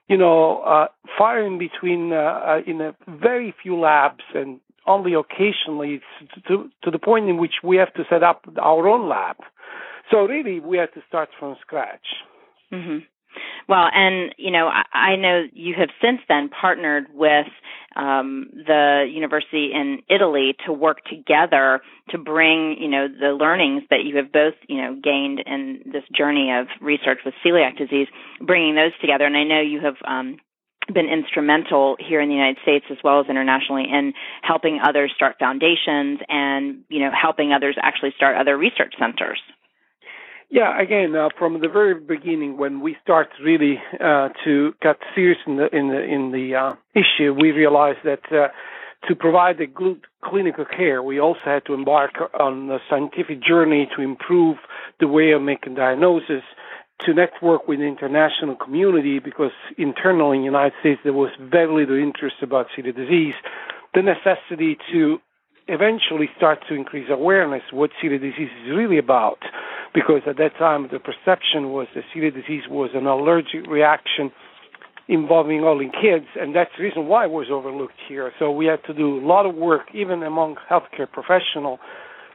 you 0.09 0.19
know, 0.19 0.61
uh, 0.63 0.89
far 1.17 1.41
in 1.41 1.59
between 1.59 2.13
uh, 2.13 2.59
in 2.67 2.81
a 2.81 2.95
very 3.09 3.55
few 3.63 3.79
labs 3.79 4.25
and 4.35 4.61
only 4.87 5.15
occasionally 5.15 6.01
to, 6.49 6.71
to 6.83 6.91
the 6.91 6.99
point 6.99 7.29
in 7.29 7.39
which 7.39 7.55
we 7.63 7.77
have 7.77 7.93
to 7.95 8.05
set 8.11 8.23
up 8.23 8.45
our 8.61 8.89
own 8.89 9.09
lab. 9.09 9.37
So 10.11 10.19
really, 10.27 10.61
we 10.61 10.79
had 10.79 10.93
to 10.95 11.01
start 11.09 11.29
from 11.39 11.57
scratch. 11.61 12.07
Mm-hmm. 12.73 12.99
Well, 13.69 13.89
and 13.93 14.35
you 14.37 14.51
know, 14.51 14.69
I, 14.69 15.13
I 15.13 15.17
know 15.17 15.45
you 15.53 15.75
have 15.79 15.89
since 16.03 16.21
then 16.29 16.49
partnered 16.49 17.07
with 17.15 17.47
um, 17.97 18.49
the 18.53 19.05
university 19.11 19.71
in 19.73 20.01
Italy 20.09 20.55
to 20.67 20.73
work 20.73 20.99
together 21.05 21.81
to 22.11 22.19
bring, 22.19 22.77
you 22.79 22.89
know, 22.89 23.07
the 23.09 23.29
learnings 23.29 23.83
that 23.91 24.05
you 24.05 24.17
have 24.17 24.33
both, 24.33 24.55
you 24.69 24.79
know, 24.79 24.99
gained 25.03 25.43
in 25.47 25.81
this 25.93 26.05
journey 26.17 26.51
of 26.53 26.67
research 26.81 27.19
with 27.25 27.35
celiac 27.45 27.77
disease, 27.77 28.09
bringing 28.41 28.75
those 28.75 28.93
together. 29.01 29.25
And 29.25 29.37
I 29.37 29.45
know 29.45 29.61
you 29.61 29.81
have 29.81 29.97
um, 30.07 30.39
been 30.93 31.09
instrumental 31.09 31.97
here 31.99 32.21
in 32.21 32.29
the 32.29 32.35
United 32.35 32.59
States 32.63 32.87
as 32.91 32.99
well 33.05 33.21
as 33.21 33.27
internationally 33.29 33.85
in 33.91 34.13
helping 34.43 34.81
others 34.83 35.13
start 35.15 35.37
foundations 35.39 36.21
and, 36.29 36.85
you 36.89 37.01
know, 37.01 37.11
helping 37.11 37.53
others 37.53 37.77
actually 37.83 38.13
start 38.17 38.37
other 38.37 38.57
research 38.57 38.95
centers. 38.99 39.41
Yeah, 40.51 40.79
again, 40.79 41.17
uh, 41.17 41.31
from 41.39 41.61
the 41.63 41.69
very 41.69 41.99
beginning, 41.99 42.59
when 42.59 42.81
we 42.81 42.97
start 43.03 43.29
really 43.43 43.81
uh, 43.99 44.29
to 44.45 44.75
get 44.83 44.97
serious 45.15 45.39
in 45.47 45.57
the 45.57 45.75
in 45.75 45.89
the 45.89 46.03
in 46.03 46.31
the 46.31 46.55
uh, 46.55 46.75
issue, 46.95 47.33
we 47.33 47.53
realized 47.53 48.01
that 48.05 48.21
uh, 48.31 48.49
to 49.09 49.15
provide 49.15 49.59
a 49.63 49.67
good 49.67 50.03
clinical 50.23 50.67
care, 50.67 51.03
we 51.03 51.19
also 51.19 51.41
had 51.45 51.65
to 51.65 51.73
embark 51.73 52.13
on 52.39 52.71
a 52.71 52.79
scientific 52.91 53.43
journey 53.43 53.89
to 53.97 54.03
improve 54.03 54.59
the 55.01 55.09
way 55.09 55.33
of 55.33 55.41
making 55.41 55.75
diagnosis, 55.75 56.43
to 57.07 57.15
network 57.15 57.69
with 57.69 57.79
the 57.79 57.87
international 57.87 58.57
community, 58.57 59.19
because 59.19 59.53
internally 59.77 60.37
in 60.37 60.43
the 60.43 60.47
United 60.47 60.75
States 60.81 61.01
there 61.05 61.13
was 61.13 61.31
very 61.41 61.87
little 61.87 61.99
interest 61.99 62.37
about 62.43 62.67
celiac 62.77 62.97
disease. 62.97 63.35
The 63.95 64.03
necessity 64.03 64.79
to 64.93 65.19
eventually 65.69 66.29
start 66.37 66.61
to 66.69 66.75
increase 66.75 67.09
awareness 67.11 67.63
what 67.71 67.91
celiac 68.03 68.21
disease 68.21 68.51
is 68.65 68.71
really 68.75 68.99
about 68.99 69.39
because 69.95 70.23
at 70.27 70.37
that 70.37 70.57
time 70.59 70.89
the 70.91 70.99
perception 70.99 71.71
was 71.71 71.87
that 71.95 72.05
celiac 72.15 72.35
disease 72.35 72.65
was 72.69 72.91
an 72.95 73.07
allergic 73.07 73.67
reaction 73.69 74.33
involving 75.09 75.63
only 75.63 75.91
kids 76.01 76.27
and 76.41 76.55
that's 76.55 76.71
the 76.77 76.83
reason 76.83 77.07
why 77.07 77.25
it 77.25 77.31
was 77.31 77.47
overlooked 77.51 78.01
here 78.09 78.33
so 78.39 78.51
we 78.51 78.67
had 78.67 78.83
to 78.85 78.93
do 78.93 79.19
a 79.19 79.25
lot 79.25 79.47
of 79.47 79.55
work 79.55 79.83
even 79.95 80.23
among 80.23 80.57
healthcare 80.69 81.11
professionals 81.11 81.79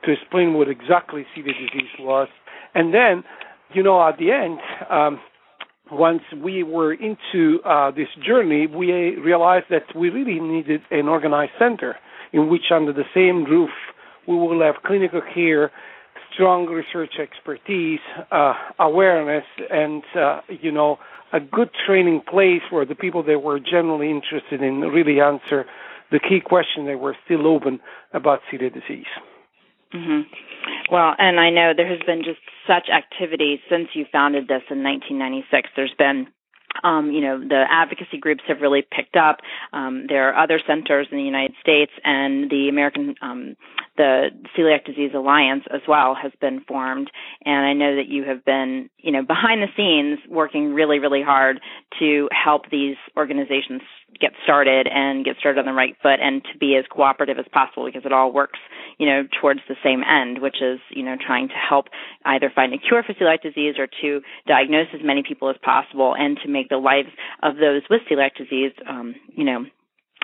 to 0.05 0.11
explain 0.11 0.53
what 0.53 0.69
exactly 0.69 1.25
celiac 1.35 1.57
disease 1.71 1.91
was 1.99 2.29
and 2.75 2.93
then 2.93 3.23
you 3.73 3.83
know 3.83 4.01
at 4.07 4.17
the 4.17 4.31
end 4.31 4.59
um, 4.89 5.19
once 5.91 6.21
we 6.43 6.63
were 6.63 6.93
into 6.93 7.59
uh, 7.63 7.91
this 7.91 8.07
journey, 8.25 8.67
we 8.67 8.91
realized 9.17 9.65
that 9.69 9.83
we 9.95 10.09
really 10.09 10.39
needed 10.39 10.81
an 10.91 11.07
organized 11.07 11.53
center 11.57 11.95
in 12.33 12.49
which 12.49 12.71
under 12.73 12.91
the 12.91 13.05
same 13.13 13.45
roof 13.45 13.69
we 14.27 14.35
will 14.35 14.61
have 14.61 14.75
clinical 14.85 15.21
care, 15.33 15.71
strong 16.33 16.65
research 16.65 17.13
expertise, 17.19 17.99
uh, 18.31 18.53
awareness, 18.79 19.45
and 19.71 20.03
uh, 20.15 20.41
you 20.49 20.71
know 20.71 20.97
a 21.33 21.39
good 21.39 21.69
training 21.85 22.21
place 22.29 22.61
where 22.69 22.85
the 22.85 22.95
people 22.95 23.23
that 23.23 23.39
were 23.39 23.59
generally 23.59 24.09
interested 24.09 24.61
in 24.61 24.81
really 24.81 25.19
answer 25.19 25.65
the 26.11 26.19
key 26.19 26.39
question 26.43 26.85
that 26.85 26.99
were 26.99 27.15
still 27.25 27.45
open 27.47 27.79
about 28.13 28.39
celiac 28.51 28.73
disease. 28.73 29.05
Mm-hmm. 29.93 30.21
Well, 30.91 31.15
and 31.17 31.39
I 31.39 31.49
know 31.49 31.73
there 31.75 31.87
has 31.87 31.99
been 32.05 32.23
just 32.23 32.39
such 32.67 32.89
activity 32.89 33.61
since 33.69 33.89
you 33.93 34.05
founded 34.11 34.47
this 34.47 34.63
in 34.69 34.83
1996. 34.83 35.69
There's 35.75 35.93
been 35.97 36.27
um, 36.83 37.11
you 37.11 37.21
know, 37.21 37.39
the 37.39 37.65
advocacy 37.69 38.17
groups 38.19 38.43
have 38.47 38.61
really 38.61 38.81
picked 38.81 39.15
up. 39.15 39.37
Um, 39.73 40.05
there 40.07 40.29
are 40.29 40.43
other 40.43 40.59
centers 40.65 41.07
in 41.11 41.17
the 41.17 41.23
United 41.23 41.55
States, 41.61 41.91
and 42.03 42.49
the 42.49 42.69
American, 42.69 43.15
um, 43.21 43.55
the 43.97 44.29
Celiac 44.55 44.85
Disease 44.85 45.11
Alliance 45.13 45.63
as 45.73 45.81
well 45.87 46.15
has 46.15 46.31
been 46.39 46.61
formed. 46.61 47.11
And 47.43 47.65
I 47.65 47.73
know 47.73 47.95
that 47.95 48.07
you 48.07 48.23
have 48.23 48.45
been, 48.45 48.89
you 48.99 49.11
know, 49.11 49.23
behind 49.23 49.61
the 49.61 49.67
scenes 49.75 50.19
working 50.29 50.73
really, 50.73 50.99
really 50.99 51.23
hard 51.23 51.59
to 51.99 52.29
help 52.31 52.69
these 52.69 52.95
organizations 53.17 53.81
get 54.19 54.31
started 54.43 54.87
and 54.87 55.25
get 55.25 55.35
started 55.37 55.59
on 55.59 55.65
the 55.65 55.73
right 55.73 55.95
foot 56.01 56.19
and 56.21 56.43
to 56.43 56.57
be 56.57 56.75
as 56.75 56.85
cooperative 56.89 57.37
as 57.37 57.45
possible 57.51 57.85
because 57.85 58.05
it 58.05 58.13
all 58.13 58.31
works, 58.31 58.59
you 58.97 59.05
know, 59.05 59.27
towards 59.41 59.59
the 59.67 59.75
same 59.83 60.01
end, 60.03 60.41
which 60.41 60.61
is, 60.61 60.79
you 60.91 61.03
know, 61.03 61.15
trying 61.19 61.47
to 61.49 61.55
help 61.55 61.87
either 62.25 62.51
find 62.53 62.73
a 62.73 62.77
cure 62.77 63.03
for 63.03 63.13
celiac 63.13 63.41
disease 63.41 63.75
or 63.77 63.87
to 64.01 64.21
diagnose 64.47 64.87
as 64.93 65.01
many 65.03 65.23
people 65.27 65.49
as 65.49 65.55
possible 65.61 66.15
and 66.17 66.37
to 66.43 66.49
make 66.49 66.69
the 66.69 66.77
lives 66.77 67.09
of 67.43 67.57
those 67.57 67.81
with 67.89 68.01
celiac 68.09 68.35
disease, 68.35 68.71
um, 68.87 69.15
you 69.35 69.43
know, 69.43 69.65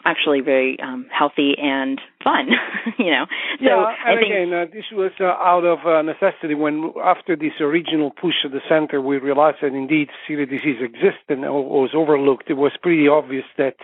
actually 0.06 0.42
very 0.42 0.78
um, 0.82 1.08
healthy 1.12 1.54
and 1.62 2.00
fun. 2.24 2.50
you 3.00 3.12
know, 3.12 3.26
so 3.60 3.66
yeah, 3.66 3.96
and 4.06 4.20
think, 4.20 4.32
again, 4.32 4.54
uh, 4.54 4.66
this 4.72 4.86
was 4.92 5.12
uh, 5.20 5.26
out 5.26 5.64
of 5.66 5.86
uh, 5.86 6.02
necessity. 6.02 6.56
When 6.56 6.94
after 7.04 7.36
this 7.36 7.54
original 7.60 8.12
push 8.12 8.46
of 8.46 8.52
the 8.52 8.62
center, 8.68 9.02
we 9.02 9.18
realized 9.18 9.58
that 9.62 9.74
indeed 9.74 10.10
celiac 10.28 10.50
disease 10.50 10.82
exists 10.82 11.24
and 11.30 11.42
was 11.42 11.92
overlooked. 11.96 12.50
It 12.50 12.58
was 12.58 12.72
pretty 12.82 13.08
obvious 13.08 13.46
that 13.58 13.76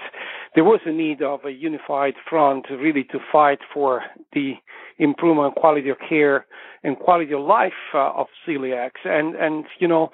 there 0.55 0.63
was 0.63 0.81
a 0.85 0.91
need 0.91 1.21
of 1.21 1.45
a 1.45 1.51
unified 1.51 2.15
front, 2.29 2.65
really, 2.69 3.03
to 3.05 3.19
fight 3.31 3.59
for 3.73 4.03
the 4.33 4.53
improvement 4.97 5.49
of 5.49 5.55
quality 5.55 5.89
of 5.89 5.97
care 6.07 6.45
and 6.83 6.97
quality 6.97 7.33
of 7.33 7.41
life 7.41 7.73
uh, 7.93 8.11
of 8.11 8.27
celiacs. 8.47 9.05
And 9.05 9.35
and 9.35 9.65
you 9.79 9.88
know 9.88 10.11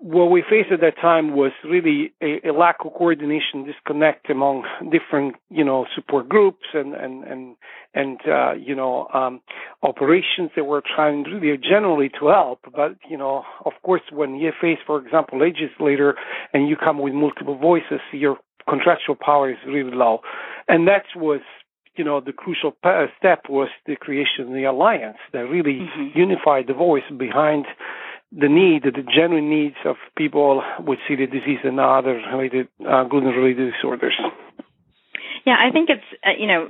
what 0.00 0.30
we 0.30 0.42
faced 0.42 0.72
at 0.72 0.80
that 0.80 0.96
time 1.00 1.34
was 1.36 1.52
really 1.64 2.12
a, 2.20 2.48
a, 2.48 2.52
lack 2.52 2.76
of 2.84 2.92
coordination, 2.92 3.64
disconnect 3.64 4.28
among 4.28 4.64
different, 4.90 5.36
you 5.50 5.64
know, 5.64 5.86
support 5.94 6.28
groups 6.28 6.66
and 6.74 6.94
and 6.94 7.24
and 7.24 7.56
and 7.94 8.20
uh, 8.28 8.52
you 8.52 8.74
know 8.74 9.08
um, 9.14 9.40
operations 9.82 10.50
that 10.56 10.64
were 10.64 10.82
trying 10.94 11.22
really 11.22 11.56
generally 11.56 12.08
to 12.20 12.26
help. 12.26 12.60
But 12.74 12.96
you 13.08 13.16
know, 13.16 13.44
of 13.64 13.72
course, 13.82 14.02
when 14.12 14.34
you 14.34 14.52
face, 14.60 14.78
for 14.86 14.98
example, 15.04 15.38
legislator 15.38 16.16
and 16.52 16.68
you 16.68 16.76
come 16.76 16.98
with 16.98 17.14
multiple 17.14 17.56
voices, 17.56 18.00
your 18.12 18.38
contractual 18.68 19.14
power 19.14 19.50
is 19.50 19.58
really 19.66 19.94
low, 19.94 20.20
and 20.68 20.88
that 20.88 21.04
was 21.14 21.40
you 21.96 22.02
know, 22.02 22.20
the 22.20 22.32
crucial 22.32 22.74
step 23.18 23.42
was 23.48 23.68
the 23.86 23.94
creation 23.94 24.48
of 24.48 24.52
the 24.52 24.64
alliance 24.64 25.18
that 25.32 25.48
really 25.48 25.78
mm-hmm. 25.78 26.18
unified 26.18 26.66
the 26.66 26.74
voice 26.74 27.04
behind 27.16 27.66
the 28.36 28.48
need, 28.48 28.82
the 28.82 29.02
genuine 29.02 29.48
needs 29.48 29.76
of 29.84 29.96
people 30.16 30.62
with 30.80 30.98
celiac 31.08 31.30
disease 31.30 31.60
and 31.62 31.78
other 31.78 32.20
related 32.32 32.68
uh, 32.80 33.04
gluten-related 33.04 33.72
disorders. 33.72 34.18
Yeah, 35.46 35.56
I 35.60 35.70
think 35.70 35.90
it's 35.90 36.04
uh, 36.24 36.30
you 36.38 36.46
know 36.46 36.68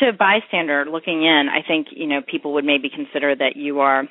to 0.00 0.08
a 0.08 0.12
bystander 0.12 0.86
looking 0.90 1.22
in, 1.22 1.48
I 1.48 1.66
think 1.66 1.88
you 1.90 2.06
know 2.06 2.20
people 2.26 2.54
would 2.54 2.64
maybe 2.64 2.88
consider 2.88 3.34
that 3.34 3.56
you 3.56 3.80
are 3.80 4.04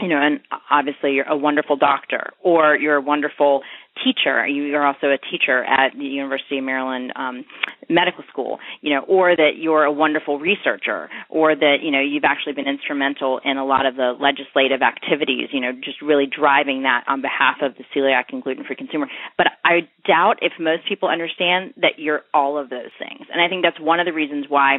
you 0.00 0.08
know, 0.08 0.20
and 0.20 0.40
obviously 0.70 1.12
you're 1.12 1.28
a 1.28 1.36
wonderful 1.36 1.76
doctor 1.76 2.32
or 2.42 2.76
you're 2.76 2.96
a 2.96 3.00
wonderful 3.00 3.62
teacher. 4.02 4.44
You 4.46 4.74
are 4.74 4.84
also 4.84 5.06
a 5.06 5.18
teacher 5.18 5.62
at 5.62 5.92
the 5.96 6.04
University 6.04 6.58
of 6.58 6.64
Maryland 6.64 7.12
um, 7.14 7.44
Medical 7.88 8.24
School, 8.28 8.58
you 8.80 8.92
know, 8.92 9.02
or 9.02 9.36
that 9.36 9.52
you're 9.56 9.84
a 9.84 9.92
wonderful 9.92 10.40
researcher, 10.40 11.08
or 11.28 11.54
that 11.54 11.76
you 11.82 11.92
know 11.92 12.00
you've 12.00 12.24
actually 12.24 12.54
been 12.54 12.66
instrumental 12.66 13.40
in 13.44 13.56
a 13.56 13.64
lot 13.64 13.86
of 13.86 13.94
the 13.94 14.16
legislative 14.18 14.82
activities, 14.82 15.50
you 15.52 15.60
know, 15.60 15.70
just 15.72 16.02
really 16.02 16.26
driving 16.26 16.82
that 16.82 17.04
on 17.06 17.22
behalf 17.22 17.58
of 17.62 17.76
the 17.76 17.84
celiac 17.94 18.24
and 18.32 18.42
gluten-free 18.42 18.76
consumer. 18.76 19.06
But 19.38 19.48
I 19.64 19.88
doubt 20.06 20.38
if 20.42 20.52
most 20.58 20.88
people 20.88 21.08
understand 21.08 21.74
that 21.76 21.98
you're 21.98 22.22
all 22.32 22.58
of 22.58 22.70
those 22.70 22.90
things, 22.98 23.26
and 23.32 23.40
I 23.40 23.48
think 23.48 23.62
that's 23.62 23.78
one 23.78 24.00
of 24.00 24.06
the 24.06 24.12
reasons 24.12 24.46
why 24.48 24.78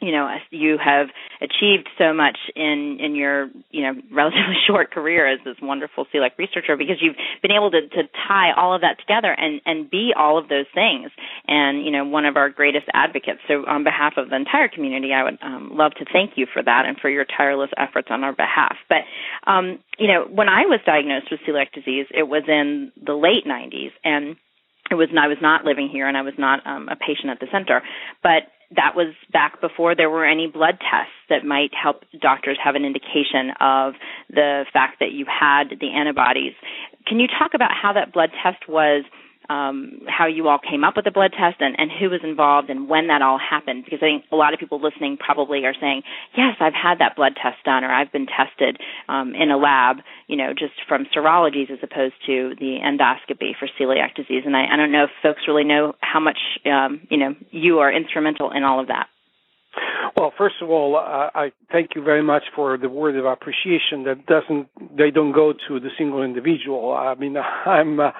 you 0.00 0.12
know 0.12 0.28
you 0.50 0.78
have 0.82 1.08
achieved 1.40 1.88
so 1.98 2.12
much 2.12 2.38
in 2.56 2.98
in 3.00 3.14
your 3.14 3.48
you 3.70 3.82
know 3.82 3.92
relatively 4.12 4.56
short 4.66 4.90
career 4.90 5.26
as 5.26 5.38
this 5.44 5.56
wonderful 5.62 6.06
celiac 6.12 6.36
researcher 6.38 6.76
because 6.76 6.96
you've 7.00 7.16
been 7.42 7.52
able 7.52 7.70
to 7.70 7.82
to 7.88 8.02
tie 8.28 8.52
all 8.56 8.74
of 8.74 8.80
that 8.80 8.98
together 8.98 9.32
and 9.32 9.60
and 9.66 9.90
be 9.90 10.12
all 10.16 10.38
of 10.38 10.48
those 10.48 10.66
things 10.74 11.10
and 11.46 11.84
you 11.84 11.90
know 11.90 12.04
one 12.04 12.24
of 12.24 12.36
our 12.36 12.50
greatest 12.50 12.86
advocates. 12.94 13.40
So 13.46 13.66
on 13.66 13.84
behalf 13.84 14.14
of 14.16 14.30
the 14.30 14.36
entire 14.36 14.68
community 14.68 15.12
i 15.12 15.22
would 15.22 15.38
um, 15.42 15.70
love 15.74 15.92
to 15.94 16.04
thank 16.12 16.32
you 16.36 16.46
for 16.52 16.62
that 16.62 16.84
and 16.86 16.98
for 16.98 17.08
your 17.08 17.24
tireless 17.24 17.70
efforts 17.76 18.08
on 18.10 18.24
our 18.24 18.32
behalf. 18.32 18.76
But 18.88 19.02
um 19.46 19.78
you 19.98 20.08
know 20.08 20.26
when 20.30 20.48
i 20.48 20.62
was 20.66 20.80
diagnosed 20.86 21.30
with 21.30 21.40
celiac 21.46 21.72
disease 21.72 22.06
it 22.10 22.24
was 22.24 22.44
in 22.48 22.92
the 23.04 23.14
late 23.14 23.44
90s 23.46 23.92
and 24.04 24.36
it 24.90 24.94
was 24.94 25.08
I 25.16 25.28
was 25.28 25.38
not 25.40 25.64
living 25.64 25.88
here 25.90 26.08
and 26.08 26.16
I 26.16 26.22
was 26.22 26.34
not 26.36 26.66
um, 26.66 26.88
a 26.88 26.96
patient 26.96 27.30
at 27.30 27.38
the 27.38 27.46
center, 27.52 27.82
but 28.22 28.50
that 28.76 28.94
was 28.94 29.14
back 29.32 29.60
before 29.60 29.94
there 29.96 30.10
were 30.10 30.24
any 30.24 30.46
blood 30.46 30.78
tests 30.78 31.14
that 31.28 31.44
might 31.44 31.70
help 31.74 32.04
doctors 32.20 32.58
have 32.62 32.74
an 32.74 32.84
indication 32.84 33.50
of 33.60 33.94
the 34.28 34.64
fact 34.72 35.00
that 35.00 35.10
you 35.12 35.26
had 35.26 35.70
the 35.80 35.90
antibodies. 35.90 36.54
Can 37.06 37.18
you 37.18 37.26
talk 37.26 37.54
about 37.54 37.70
how 37.72 37.92
that 37.92 38.12
blood 38.12 38.30
test 38.42 38.68
was 38.68 39.04
um, 39.50 40.06
how 40.06 40.28
you 40.28 40.46
all 40.46 40.60
came 40.62 40.84
up 40.84 40.94
with 40.94 41.04
the 41.04 41.10
blood 41.10 41.32
test 41.36 41.56
and, 41.58 41.74
and 41.76 41.90
who 41.90 42.08
was 42.08 42.20
involved 42.22 42.70
and 42.70 42.88
when 42.88 43.08
that 43.08 43.20
all 43.20 43.38
happened. 43.38 43.84
Because 43.84 43.98
I 43.98 44.06
think 44.06 44.24
a 44.30 44.36
lot 44.36 44.54
of 44.54 44.60
people 44.60 44.80
listening 44.80 45.16
probably 45.18 45.64
are 45.66 45.74
saying, 45.74 46.02
yes, 46.36 46.54
I've 46.60 46.72
had 46.72 47.00
that 47.00 47.16
blood 47.16 47.34
test 47.34 47.58
done 47.64 47.82
or 47.82 47.90
I've 47.90 48.12
been 48.12 48.26
tested 48.26 48.78
um, 49.08 49.34
in 49.34 49.50
a 49.50 49.58
lab, 49.58 49.96
you 50.28 50.36
know, 50.36 50.54
just 50.54 50.74
from 50.86 51.04
serologies 51.14 51.68
as 51.68 51.78
opposed 51.82 52.14
to 52.26 52.54
the 52.60 52.78
endoscopy 52.78 53.58
for 53.58 53.68
celiac 53.78 54.14
disease. 54.14 54.44
And 54.46 54.56
I, 54.56 54.72
I 54.72 54.76
don't 54.76 54.92
know 54.92 55.04
if 55.04 55.10
folks 55.20 55.42
really 55.48 55.64
know 55.64 55.94
how 56.00 56.20
much, 56.20 56.38
um, 56.64 57.00
you 57.10 57.18
know, 57.18 57.34
you 57.50 57.80
are 57.80 57.92
instrumental 57.92 58.52
in 58.52 58.62
all 58.62 58.78
of 58.78 58.86
that. 58.86 59.08
Well, 60.16 60.32
first 60.36 60.56
of 60.60 60.70
all, 60.70 60.96
uh, 60.96 61.30
I 61.34 61.52
thank 61.70 61.90
you 61.94 62.02
very 62.02 62.22
much 62.22 62.42
for 62.54 62.76
the 62.76 62.88
word 62.88 63.16
of 63.16 63.24
appreciation 63.24 64.04
that 64.04 64.26
doesn't 64.26 64.68
they 64.96 65.10
don't 65.10 65.32
go 65.32 65.52
to 65.52 65.80
the 65.80 65.90
single 65.96 66.22
individual. 66.22 66.92
I 66.92 67.14
mean, 67.14 67.36
I'm 67.66 68.00
uh, 68.00 68.10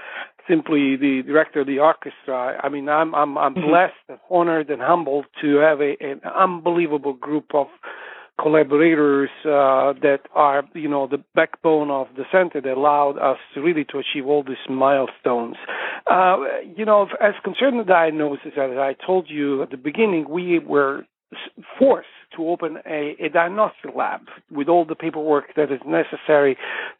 simply 0.51 0.97
the 0.97 1.23
director 1.25 1.61
of 1.61 1.69
the 1.69 1.79
orchestra. 1.79 2.61
I 2.63 2.69
mean, 2.69 2.89
I'm 2.89 3.15
I'm, 3.15 3.39
I'm 3.39 3.55
mm-hmm. 3.55 3.69
blessed, 3.69 3.95
and 4.09 4.19
honored, 4.29 4.69
and 4.71 4.83
humbled 4.83 5.27
to 5.41 5.57
have 5.59 5.81
a, 5.81 5.97
an 6.01 6.21
unbelievable 6.37 7.15
group 7.15 7.55
of 7.55 7.69
collaborators 8.41 9.31
uh, 9.45 9.93
that 10.01 10.21
are, 10.35 10.65
you 10.75 10.89
know, 10.89 11.07
the 11.07 11.23
backbone 11.35 11.91
of 11.91 12.07
the 12.17 12.25
center 12.33 12.61
that 12.61 12.73
allowed 12.73 13.19
us 13.19 13.39
to 13.55 13.61
really 13.61 13.85
to 13.85 13.99
achieve 13.99 14.27
all 14.27 14.43
these 14.43 14.57
milestones. 14.69 15.57
Uh, 16.11 16.39
you 16.77 16.85
know, 16.85 17.07
as 17.21 17.35
concerned 17.45 17.79
the 17.79 17.85
diagnosis, 17.85 18.53
as 18.57 18.79
I 18.79 18.95
told 19.07 19.29
you 19.29 19.63
at 19.63 19.71
the 19.71 19.77
beginning, 19.77 20.29
we 20.29 20.59
were 20.59 21.05
forced 21.79 22.09
to 22.37 22.49
open 22.49 22.79
a, 22.87 23.17
a 23.21 23.29
diagnostic 23.29 23.91
lab 23.95 24.23
with 24.51 24.69
all 24.69 24.85
the 24.85 24.95
paperwork 24.95 25.55
that 25.57 25.71
is 25.71 25.81
necessary 25.87 26.57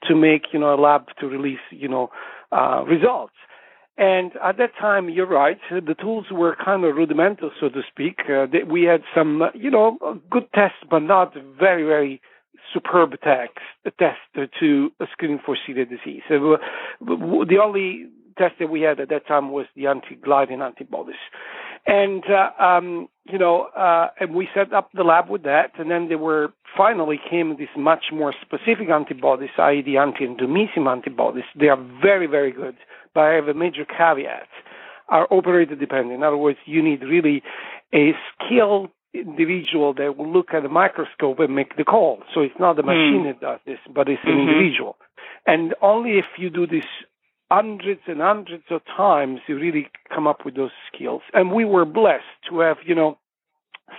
to 0.07 0.15
make, 0.15 0.43
you 0.53 0.59
know, 0.59 0.75
a 0.75 0.81
lab 0.81 1.07
to 1.21 1.27
release, 1.27 1.61
you 1.71 1.89
know, 1.89 2.11
uh, 2.53 2.85
results. 2.87 3.35
And 3.99 4.33
at 4.43 4.57
that 4.57 4.71
time, 4.81 5.11
you're 5.11 5.27
right, 5.27 5.59
the 5.71 5.95
tools 5.95 6.27
were 6.31 6.57
kind 6.57 6.85
of 6.85 6.97
rudimental, 6.97 7.51
so 7.61 7.69
to 7.69 7.83
speak. 7.87 8.21
Uh, 8.31 8.47
we 8.67 8.85
had 8.85 9.03
some, 9.15 9.43
you 9.55 9.71
know, 9.71 9.99
good 10.31 10.51
tests, 10.55 10.79
but 10.89 11.01
not 11.01 11.35
very, 11.59 11.85
very 11.85 12.23
superb 12.73 13.21
tests, 13.23 13.59
test 13.99 14.19
to 14.61 14.91
screening 15.13 15.41
for 15.45 15.57
celiac 15.69 15.91
disease. 15.91 16.23
So, 16.29 16.57
the 17.01 17.59
only 17.63 18.07
test 18.39 18.55
that 18.59 18.71
we 18.71 18.81
had 18.81 19.01
at 19.01 19.11
that 19.11 19.27
time 19.27 19.51
was 19.51 19.67
the 19.77 19.87
anti-gliadin 19.87 20.65
antibodies. 20.65 21.17
And, 21.87 22.25
uh, 22.29 22.63
um, 22.63 23.09
you 23.25 23.39
know, 23.39 23.69
uh, 23.77 24.09
and 24.19 24.35
we 24.35 24.49
set 24.55 24.73
up 24.73 24.91
the 24.93 25.03
lab 25.03 25.29
with 25.29 25.43
that, 25.45 25.73
and 25.79 25.91
then 25.91 26.09
there 26.09 26.19
were 26.19 26.53
finally 26.77 27.19
came 27.31 27.57
these 27.57 27.69
much 27.77 28.07
more 28.13 28.35
specific 28.41 28.89
antibodies, 28.91 29.51
i.e. 29.59 29.83
the 29.83 29.97
anti-endomysium 29.97 30.91
antibodies. 30.91 31.45
They 31.59 31.69
are 31.69 31.83
very, 32.03 32.27
very 32.27 32.53
good, 32.53 32.77
but 33.15 33.21
I 33.23 33.33
have 33.35 33.49
a 33.49 33.55
major 33.55 33.85
caveat. 33.85 34.49
Are 35.09 35.27
operator 35.33 35.75
dependent. 35.75 36.15
In 36.15 36.23
other 36.23 36.37
words, 36.37 36.59
you 36.67 36.81
need 36.85 37.03
really 37.03 37.43
a 37.93 38.13
skilled 38.31 38.91
individual 39.13 39.93
that 39.95 40.17
will 40.17 40.33
look 40.33 40.55
at 40.55 40.63
the 40.63 40.69
microscope 40.69 41.41
and 41.41 41.55
make 41.55 41.77
the 41.77 41.83
call. 41.83 42.23
So 42.33 42.43
it's 42.43 42.55
not 42.61 42.77
the 42.77 42.83
hmm. 42.83 42.89
machine 42.89 43.25
mm. 43.25 43.33
that 43.33 43.41
does 43.41 43.59
this, 43.67 43.79
but 43.93 44.09
it's 44.09 44.21
an 44.25 44.31
mm-hmm. 44.31 44.51
individual. 44.51 44.97
And 45.47 45.75
only 45.83 46.19
if 46.19 46.27
you 46.39 46.51
do 46.51 46.67
this 46.67 46.85
hundreds 47.51 48.03
and 48.07 48.21
hundreds 48.21 48.65
of 48.71 48.81
times 48.97 49.41
you 49.49 49.57
really 49.57 49.89
come 50.15 50.27
up 50.27 50.45
with 50.45 50.57
those 50.57 50.71
skills. 50.93 51.23
And 51.35 51.53
we 51.53 51.65
were 51.65 51.85
blessed 51.85 52.25
to 52.49 52.61
have, 52.61 52.79
you 52.87 52.95
know, 52.95 53.19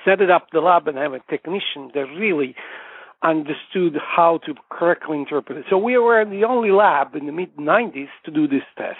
set 0.05 0.21
it 0.21 0.31
up 0.31 0.47
the 0.51 0.61
lab 0.61 0.87
and 0.87 0.97
have 0.97 1.13
a 1.13 1.19
technician 1.29 1.91
that 1.93 2.05
really 2.17 2.55
understood 3.23 3.95
how 4.01 4.39
to 4.45 4.53
correctly 4.69 5.17
interpret 5.17 5.57
it. 5.57 5.65
So 5.69 5.77
we 5.77 5.97
were 5.97 6.25
the 6.25 6.43
only 6.43 6.71
lab 6.71 7.15
in 7.15 7.27
the 7.27 7.31
mid 7.31 7.55
90s 7.55 8.07
to 8.25 8.31
do 8.31 8.47
this 8.47 8.63
test, 8.77 8.97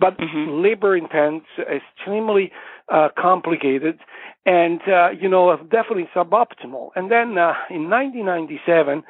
but 0.00 0.18
mm-hmm. 0.18 0.62
labor 0.62 0.96
intense, 0.96 1.44
extremely 1.58 2.50
uh, 2.92 3.08
complicated, 3.16 4.00
and 4.44 4.80
uh, 4.88 5.10
you 5.10 5.28
know 5.28 5.56
definitely 5.70 6.08
suboptimal. 6.14 6.88
And 6.96 7.12
then 7.12 7.38
uh, 7.38 7.54
in 7.70 7.88
1997 7.88 9.04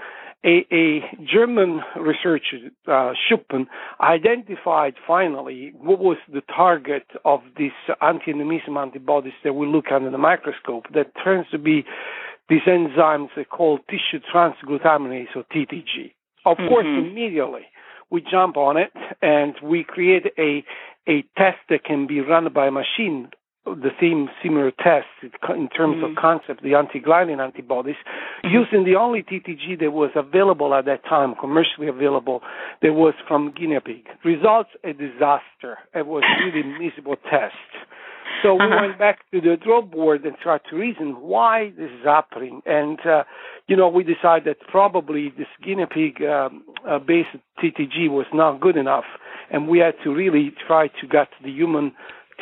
a, 0.45 0.67
a 0.73 1.01
German 1.23 1.81
researcher, 1.97 2.71
uh, 2.87 3.13
Schuppan, 3.15 3.67
identified 4.01 4.95
finally 5.07 5.73
what 5.79 5.99
was 5.99 6.17
the 6.33 6.41
target 6.43 7.07
of 7.25 7.41
these 7.59 7.73
anti-endomysium 8.01 8.81
antibodies 8.81 9.35
that 9.45 9.55
we 9.55 9.67
look 9.67 9.87
under 9.93 10.11
the 10.11 10.19
microscope 10.19 10.87
that 10.95 11.13
turns 11.23 11.47
to 11.51 11.59
be 11.59 11.85
these 12.49 12.63
enzymes 12.67 13.29
called 13.51 13.81
tissue 13.89 14.23
transglutaminase 14.33 15.37
or 15.37 15.45
TTG. 15.55 16.13
Of 16.47 16.57
mm-hmm. 16.57 16.69
course, 16.69 16.87
immediately 16.87 17.67
we 18.11 18.23
jump 18.29 18.57
on 18.57 18.77
it 18.77 18.93
and 19.23 19.55
we 19.63 19.85
create 19.85 20.27
a 20.39 20.65
a 21.09 21.23
test 21.37 21.59
that 21.71 21.83
can 21.85 22.07
be 22.07 22.21
run 22.21 22.53
by 22.53 22.67
a 22.67 22.71
machine 22.71 23.31
the 23.67 23.91
same 24.01 24.29
similar 24.43 24.71
test 24.71 25.07
in 25.23 25.69
terms 25.69 25.97
mm-hmm. 25.97 26.05
of 26.05 26.17
concept, 26.17 26.63
the 26.63 26.75
anti-gliadin 26.75 27.41
antibodies, 27.41 27.97
mm-hmm. 28.45 28.55
using 28.55 28.85
the 28.85 28.99
only 28.99 29.23
TTG 29.23 29.79
that 29.81 29.93
was 29.93 30.11
available 30.15 30.75
at 30.75 30.87
that 30.87 31.05
time, 31.05 31.35
commercially 31.39 31.87
available, 31.87 32.41
that 32.83 32.95
was 32.95 33.15
from 33.29 33.53
guinea 33.53 33.81
pig. 33.85 34.07
Results 34.25 34.71
a 34.83 34.93
disaster. 34.93 35.79
It 35.95 36.07
was 36.07 36.23
really 36.43 36.67
miserable 36.81 37.17
test. 37.31 37.55
So 38.43 38.55
we 38.55 38.63
uh-huh. 38.63 38.87
went 38.87 38.99
back 38.99 39.19
to 39.33 39.41
the 39.41 39.57
drawing 39.63 39.89
board 39.89 40.25
and 40.25 40.37
tried 40.39 40.63
to 40.71 40.77
reason 40.77 41.21
why 41.21 41.73
this 41.77 41.91
is 41.91 42.05
happening. 42.05 42.63
And, 42.65 42.99
uh, 43.05 43.25
you 43.67 43.77
know, 43.77 43.89
we 43.89 44.05
decided 44.05 44.45
that 44.47 44.67
probably 44.69 45.33
this 45.37 45.49
guinea 45.63 45.85
pig 45.87 46.23
um, 46.23 46.63
uh, 46.89 46.99
based 46.99 47.29
TTG 47.63 48.09
was 48.09 48.27
not 48.33 48.61
good 48.61 48.77
enough. 48.77 49.05
And 49.51 49.69
we 49.69 49.81
had 49.81 49.95
to 50.05 50.15
really 50.15 50.53
try 50.67 50.89
to 50.89 51.07
get 51.07 51.29
the 51.43 51.51
human 51.51 51.93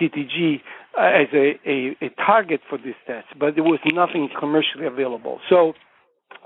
TTG 0.00 0.60
as 0.98 1.28
a, 1.32 1.58
a, 1.66 1.96
a, 2.02 2.10
target 2.26 2.60
for 2.68 2.78
this 2.78 2.94
test, 3.06 3.26
but 3.38 3.54
there 3.54 3.64
was 3.64 3.78
nothing 3.92 4.28
commercially 4.38 4.86
available. 4.86 5.40
So 5.48 5.74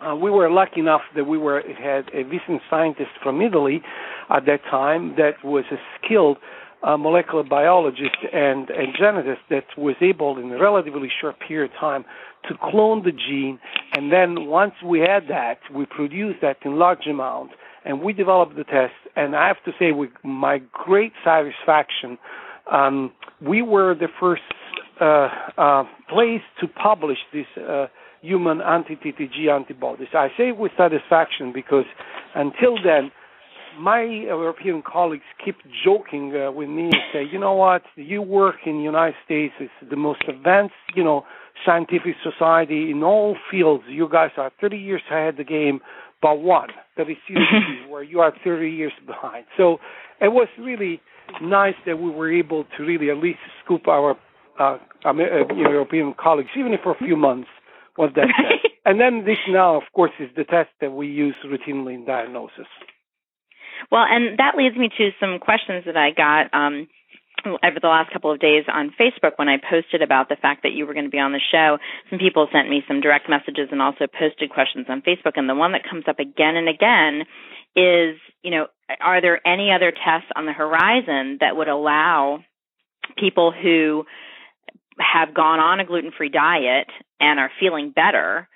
uh, 0.00 0.14
we 0.14 0.30
were 0.30 0.50
lucky 0.50 0.80
enough 0.80 1.02
that 1.16 1.24
we 1.24 1.38
were 1.38 1.62
had 1.62 2.10
a 2.14 2.24
recent 2.24 2.60
scientist 2.68 3.10
from 3.22 3.40
Italy 3.40 3.82
at 4.30 4.46
that 4.46 4.62
time 4.70 5.14
that 5.16 5.44
was 5.44 5.64
a 5.70 5.76
skilled 5.98 6.38
uh, 6.82 6.96
molecular 6.96 7.44
biologist 7.44 8.16
and, 8.32 8.68
and 8.70 8.94
geneticist 8.94 9.38
that 9.50 9.64
was 9.76 9.94
able 10.00 10.38
in 10.38 10.50
a 10.50 10.58
relatively 10.60 11.08
short 11.20 11.36
period 11.46 11.70
of 11.70 11.78
time 11.78 12.04
to 12.48 12.54
clone 12.70 13.04
the 13.04 13.12
gene. 13.12 13.58
And 13.94 14.12
then 14.12 14.46
once 14.46 14.74
we 14.84 14.98
had 15.00 15.28
that, 15.28 15.58
we 15.72 15.86
produced 15.86 16.40
that 16.42 16.56
in 16.64 16.76
large 16.76 17.06
amount 17.08 17.52
and 17.84 18.00
we 18.02 18.12
developed 18.12 18.56
the 18.56 18.64
test. 18.64 18.94
And 19.16 19.36
I 19.36 19.46
have 19.46 19.62
to 19.64 19.72
say, 19.78 19.92
with 19.92 20.10
my 20.24 20.60
great 20.72 21.12
satisfaction, 21.24 22.18
um, 22.70 23.12
we 23.46 23.62
were 23.62 23.94
the 23.94 24.08
first 24.20 24.42
uh, 25.00 25.28
uh, 25.58 25.84
place 26.08 26.42
to 26.60 26.68
publish 26.68 27.18
these 27.32 27.46
uh, 27.56 27.86
human 28.20 28.60
anti-TTG 28.60 29.48
antibodies. 29.50 30.08
I 30.14 30.28
say 30.36 30.52
with 30.52 30.72
satisfaction 30.76 31.52
because 31.52 31.86
until 32.34 32.76
then, 32.82 33.10
my 33.78 34.02
European 34.02 34.82
colleagues 34.86 35.24
keep 35.44 35.56
joking 35.84 36.34
uh, 36.36 36.52
with 36.52 36.68
me 36.68 36.84
and 36.84 36.94
say, 37.12 37.22
you 37.30 37.38
know 37.38 37.54
what, 37.54 37.82
you 37.96 38.22
work 38.22 38.56
in 38.66 38.76
the 38.78 38.82
United 38.82 39.16
States, 39.24 39.54
it's 39.60 39.72
the 39.88 39.96
most 39.96 40.22
advanced, 40.28 40.74
you 40.94 41.02
know, 41.02 41.24
scientific 41.64 42.14
society 42.22 42.90
in 42.90 43.02
all 43.02 43.36
fields. 43.50 43.84
You 43.88 44.08
guys 44.10 44.30
are 44.36 44.50
30 44.60 44.76
years 44.76 45.02
ahead 45.10 45.30
of 45.30 45.36
the 45.38 45.44
game, 45.44 45.80
but 46.20 46.40
one, 46.40 46.68
that 46.96 47.08
is 47.08 47.16
where 47.88 48.02
you 48.02 48.20
are 48.20 48.32
30 48.44 48.70
years 48.70 48.92
behind. 49.06 49.46
So 49.56 49.78
it 50.20 50.28
was 50.28 50.48
really 50.58 51.00
nice 51.40 51.74
that 51.86 51.98
we 51.98 52.10
were 52.10 52.32
able 52.32 52.64
to 52.76 52.82
really 52.82 53.10
at 53.10 53.18
least 53.18 53.38
scoop 53.64 53.88
our 53.88 54.16
uh, 54.58 54.78
uh 55.04 55.12
European 55.54 56.14
colleagues, 56.18 56.50
even 56.58 56.72
if 56.72 56.80
for 56.82 56.92
a 56.92 56.98
few 56.98 57.16
months, 57.16 57.48
was 57.96 58.10
that 58.16 58.26
test. 58.36 58.74
And 58.84 59.00
then 59.00 59.24
this 59.24 59.38
now, 59.48 59.76
of 59.76 59.84
course, 59.94 60.12
is 60.18 60.28
the 60.36 60.44
test 60.44 60.70
that 60.80 60.92
we 60.92 61.06
use 61.06 61.36
routinely 61.44 61.94
in 61.94 62.04
diagnosis. 62.04 62.66
Well, 63.90 64.04
and 64.08 64.38
that 64.38 64.56
leads 64.56 64.76
me 64.76 64.90
to 64.98 65.10
some 65.20 65.38
questions 65.38 65.84
that 65.86 65.96
I 65.96 66.10
got 66.10 66.52
um, 66.54 66.88
over 67.46 67.78
the 67.80 67.88
last 67.88 68.12
couple 68.12 68.32
of 68.32 68.40
days 68.40 68.64
on 68.72 68.94
Facebook 68.98 69.32
when 69.36 69.48
I 69.48 69.56
posted 69.58 70.02
about 70.02 70.28
the 70.28 70.36
fact 70.36 70.62
that 70.62 70.72
you 70.72 70.86
were 70.86 70.94
going 70.94 71.06
to 71.06 71.10
be 71.10 71.18
on 71.18 71.32
the 71.32 71.40
show. 71.50 71.78
Some 72.10 72.18
people 72.18 72.48
sent 72.52 72.68
me 72.68 72.82
some 72.86 73.00
direct 73.00 73.28
messages 73.28 73.68
and 73.70 73.82
also 73.82 74.06
posted 74.06 74.50
questions 74.50 74.86
on 74.88 75.02
Facebook. 75.02 75.34
And 75.36 75.48
the 75.48 75.54
one 75.54 75.72
that 75.72 75.88
comes 75.88 76.04
up 76.06 76.18
again 76.18 76.56
and 76.56 76.68
again 76.68 77.24
is, 77.76 78.16
you 78.42 78.50
know, 78.50 78.66
are 79.00 79.20
there 79.20 79.46
any 79.46 79.70
other 79.72 79.90
tests 79.90 80.30
on 80.36 80.46
the 80.46 80.52
horizon 80.52 81.38
that 81.40 81.56
would 81.56 81.68
allow 81.68 82.40
people 83.16 83.52
who 83.52 84.04
have 84.98 85.34
gone 85.34 85.58
on 85.58 85.80
a 85.80 85.84
gluten 85.84 86.12
free 86.16 86.28
diet 86.28 86.88
and 87.20 87.40
are 87.40 87.50
feeling 87.60 87.90
better 87.90 88.48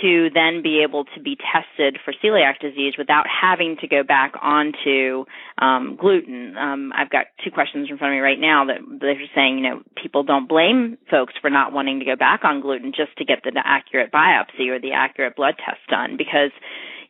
to 0.00 0.30
then 0.32 0.62
be 0.62 0.82
able 0.86 1.04
to 1.04 1.20
be 1.20 1.36
tested 1.36 1.98
for 2.04 2.14
celiac 2.22 2.60
disease 2.60 2.94
without 2.96 3.26
having 3.26 3.76
to 3.80 3.88
go 3.88 4.04
back 4.04 4.34
onto 4.40 5.24
um, 5.58 5.96
gluten. 6.00 6.56
Um, 6.56 6.92
I've 6.94 7.10
got 7.10 7.26
two 7.44 7.50
questions 7.50 7.88
in 7.90 7.98
front 7.98 8.14
of 8.14 8.16
me 8.16 8.20
right 8.20 8.38
now 8.38 8.66
that 8.66 8.78
they're 9.00 9.16
saying, 9.34 9.58
you 9.58 9.64
know, 9.68 9.82
people 10.00 10.22
don't 10.22 10.48
blame 10.48 10.96
folks 11.10 11.34
for 11.40 11.50
not 11.50 11.72
wanting 11.72 11.98
to 11.98 12.04
go 12.04 12.14
back 12.14 12.44
on 12.44 12.60
gluten 12.60 12.92
just 12.96 13.16
to 13.18 13.24
get 13.24 13.42
the 13.42 13.52
accurate 13.62 14.12
biopsy 14.12 14.68
or 14.68 14.78
the 14.78 14.92
accurate 14.92 15.34
blood 15.34 15.54
test 15.58 15.80
done 15.88 16.16
because 16.16 16.52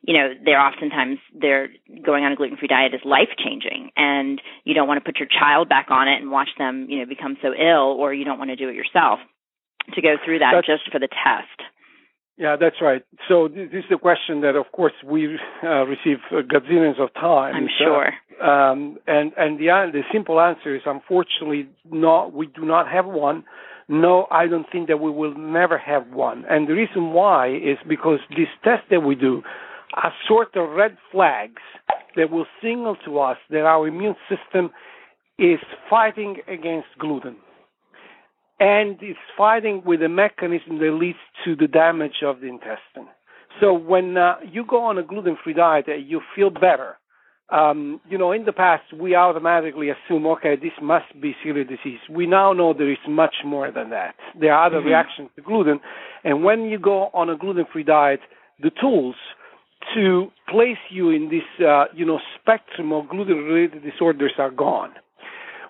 you 0.02 0.14
know, 0.14 0.32
they're 0.44 0.60
oftentimes 0.60 1.18
they're 1.38 1.68
going 2.04 2.24
on 2.24 2.32
a 2.32 2.36
gluten 2.36 2.56
free 2.56 2.68
diet 2.68 2.94
is 2.94 3.00
life 3.04 3.28
changing, 3.38 3.90
and 3.96 4.40
you 4.64 4.74
don't 4.74 4.88
want 4.88 5.02
to 5.02 5.04
put 5.04 5.18
your 5.18 5.28
child 5.28 5.68
back 5.68 5.86
on 5.90 6.08
it 6.08 6.20
and 6.22 6.30
watch 6.30 6.48
them, 6.58 6.86
you 6.88 6.98
know, 7.00 7.06
become 7.06 7.36
so 7.42 7.48
ill, 7.52 7.96
or 8.00 8.14
you 8.14 8.24
don't 8.24 8.38
want 8.38 8.50
to 8.50 8.56
do 8.56 8.68
it 8.68 8.74
yourself 8.74 9.18
to 9.94 10.00
go 10.02 10.16
through 10.24 10.38
that 10.38 10.52
That's- 10.54 10.66
just 10.78 10.90
for 10.92 10.98
the 10.98 11.08
test. 11.08 11.58
Yeah, 12.38 12.56
that's 12.56 12.76
right. 12.80 13.02
So 13.28 13.48
this 13.48 13.68
is 13.74 13.84
the 13.90 13.98
question 13.98 14.40
that, 14.40 14.56
of 14.56 14.72
course, 14.72 14.94
we 15.04 15.38
uh, 15.62 15.84
receive 15.84 16.18
uh, 16.30 16.36
gazillions 16.36 16.98
of 16.98 17.12
times. 17.12 17.54
I'm 17.54 17.64
Uh, 17.66 17.84
sure. 17.84 18.06
Um, 18.42 18.96
and 19.06 19.32
and 19.36 19.58
the 19.58 19.66
the 19.92 20.02
simple 20.10 20.40
answer 20.40 20.74
is 20.74 20.80
unfortunately 20.86 21.68
not. 21.90 22.32
We 22.32 22.46
do 22.46 22.64
not 22.64 22.88
have 22.88 23.04
one. 23.04 23.44
No, 23.88 24.26
I 24.30 24.46
don't 24.46 24.64
think 24.72 24.88
that 24.88 25.00
we 25.00 25.10
will 25.10 25.34
never 25.36 25.76
have 25.76 26.04
one. 26.14 26.46
And 26.48 26.66
the 26.66 26.72
reason 26.72 27.12
why 27.12 27.48
is 27.48 27.76
because 27.86 28.20
these 28.34 28.48
tests 28.64 28.86
that 28.88 29.02
we 29.02 29.14
do 29.16 29.42
are 29.94 30.12
sort 30.26 30.57
of 30.57 30.70
red 30.70 30.96
flags 31.11 31.62
that 32.16 32.31
will 32.31 32.46
signal 32.62 32.96
to 33.05 33.18
us 33.18 33.38
that 33.50 33.64
our 33.64 33.87
immune 33.87 34.16
system 34.29 34.70
is 35.38 35.59
fighting 35.88 36.37
against 36.48 36.88
gluten. 36.98 37.37
And 38.59 38.98
it's 39.00 39.18
fighting 39.37 39.83
with 39.87 40.03
a 40.03 40.09
mechanism 40.09 40.79
that 40.81 40.92
leads 40.92 41.18
to 41.44 41.57
the 41.57 41.66
damage 41.66 42.22
of 42.22 42.40
the 42.40 42.48
intestine. 42.48 43.09
So 43.61 43.72
when 43.72 44.16
uh, 44.16 44.37
you 44.50 44.64
go 44.66 44.85
on 44.85 44.98
a 44.98 45.03
gluten-free 45.03 45.55
diet 45.55 45.87
you 46.07 46.20
feel 46.37 46.50
better, 46.50 46.96
um, 47.50 48.00
you 48.09 48.16
know, 48.16 48.33
in 48.33 48.44
the 48.44 48.53
past 48.53 48.92
we 48.92 49.14
automatically 49.14 49.88
assume, 49.90 50.26
okay, 50.26 50.57
this 50.57 50.72
must 50.81 51.20
be 51.20 51.35
celiac 51.44 51.68
disease. 51.68 51.98
We 52.09 52.26
now 52.26 52.53
know 52.53 52.72
there 52.72 52.90
is 52.90 52.98
much 53.09 53.35
more 53.44 53.70
than 53.72 53.90
that. 53.90 54.14
There 54.38 54.53
are 54.53 54.66
other 54.66 54.81
Mhm. 54.81 54.85
reactions 54.85 55.31
to 55.35 55.42
gluten, 55.42 55.81
and 56.22 56.44
when 56.44 56.66
you 56.66 56.79
go 56.79 57.11
on 57.12 57.29
a 57.29 57.37
gluten-free 57.37 57.85
diet, 57.85 58.20
the 58.61 58.70
tools 58.70 59.16
to 59.95 60.31
place 60.49 60.79
you 60.90 61.11
in 61.11 61.31
this, 61.31 61.66
uh, 61.66 61.85
you 61.95 62.05
know, 62.05 62.21
spectrum 62.40 62.93
of 62.93 63.09
gluten-related 63.09 63.83
disorders 63.83 64.33
are 64.38 64.51
gone. 64.51 64.93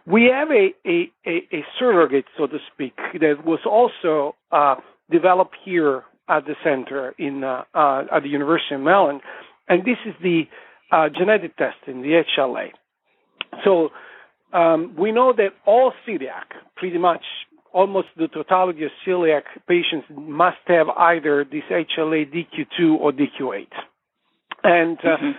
We 0.06 0.30
have 0.32 0.50
a, 0.50 0.74
a, 0.86 1.10
a, 1.26 1.56
a 1.56 1.64
surrogate, 1.78 2.24
so 2.36 2.46
to 2.46 2.58
speak, 2.72 2.96
that 3.20 3.44
was 3.44 3.60
also 3.64 4.34
uh, 4.50 4.76
developed 5.10 5.56
here 5.64 6.04
at 6.28 6.46
the 6.46 6.54
center 6.64 7.14
in 7.18 7.44
uh, 7.44 7.64
uh, 7.74 8.04
at 8.12 8.22
the 8.22 8.28
University 8.28 8.76
of 8.76 8.80
Maryland, 8.80 9.20
and 9.68 9.84
this 9.84 9.98
is 10.06 10.14
the 10.22 10.42
uh, 10.92 11.08
genetic 11.08 11.56
testing, 11.56 12.02
the 12.02 12.22
HLA. 12.38 12.68
So 13.64 13.90
um, 14.52 14.94
we 14.98 15.12
know 15.12 15.32
that 15.36 15.50
all 15.66 15.92
celiac, 16.06 16.54
pretty 16.76 16.98
much 16.98 17.22
almost 17.72 18.08
the 18.16 18.28
totality 18.28 18.84
of 18.84 18.90
celiac 19.06 19.42
patients, 19.68 20.06
must 20.10 20.58
have 20.66 20.88
either 20.88 21.44
this 21.44 21.62
HLA 21.70 22.32
DQ2 22.32 22.96
or 22.98 23.12
DQ8, 23.12 23.66
and 24.62 24.98
uh, 25.04 25.16
Mhm. 25.16 25.34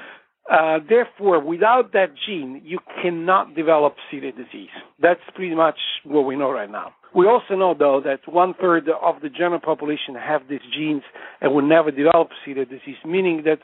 uh, 0.49 0.79
therefore, 0.87 1.39
without 1.39 1.91
that 1.93 2.11
gene, 2.15 2.61
you 2.63 2.79
cannot 3.01 3.55
develop 3.55 3.95
celiac 4.11 4.35
disease. 4.35 4.69
That's 4.99 5.21
pretty 5.35 5.55
much 5.55 5.79
what 6.03 6.25
we 6.25 6.35
know 6.35 6.51
right 6.51 6.69
now. 6.69 6.93
We 7.13 7.27
also 7.27 7.55
know, 7.55 7.73
though, 7.73 7.99
that 8.01 8.25
one 8.27 8.53
third 8.53 8.87
of 8.89 9.19
the 9.21 9.29
general 9.29 9.59
population 9.59 10.15
have 10.15 10.47
these 10.47 10.61
genes 10.73 11.03
and 11.41 11.53
will 11.53 11.61
never 11.61 11.91
develop 11.91 12.29
celiac 12.45 12.69
disease, 12.69 12.97
meaning 13.05 13.43
that 13.43 13.59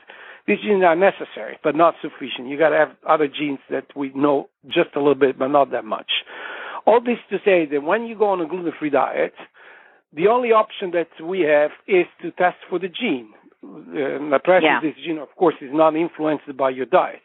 these 0.46 0.60
genes 0.60 0.84
are 0.84 0.96
necessary 0.96 1.58
but 1.62 1.74
not 1.74 1.94
sufficient. 2.00 2.48
You 2.48 2.58
got 2.58 2.70
to 2.70 2.76
have 2.76 2.92
other 3.06 3.28
genes 3.28 3.60
that 3.70 3.86
we 3.96 4.12
know 4.14 4.48
just 4.66 4.90
a 4.96 4.98
little 4.98 5.14
bit, 5.14 5.38
but 5.38 5.48
not 5.48 5.70
that 5.70 5.84
much. 5.84 6.10
All 6.86 7.00
this 7.00 7.18
to 7.30 7.38
say 7.44 7.66
that 7.66 7.82
when 7.82 8.06
you 8.06 8.14
go 8.16 8.26
on 8.30 8.40
a 8.40 8.46
gluten-free 8.46 8.90
diet, 8.90 9.34
the 10.12 10.26
only 10.28 10.52
option 10.52 10.90
that 10.92 11.08
we 11.22 11.40
have 11.40 11.70
is 11.86 12.06
to 12.22 12.30
test 12.30 12.56
for 12.68 12.78
the 12.78 12.88
gene. 12.88 13.28
Uh, 13.62 13.68
Yeah. 13.92 14.76
of 14.76 14.82
this 14.82 14.94
gene, 15.04 15.18
of 15.18 15.34
course, 15.36 15.56
is 15.60 15.72
not 15.72 15.96
influenced 15.96 16.56
by 16.56 16.70
your 16.70 16.86
diet. 16.86 17.22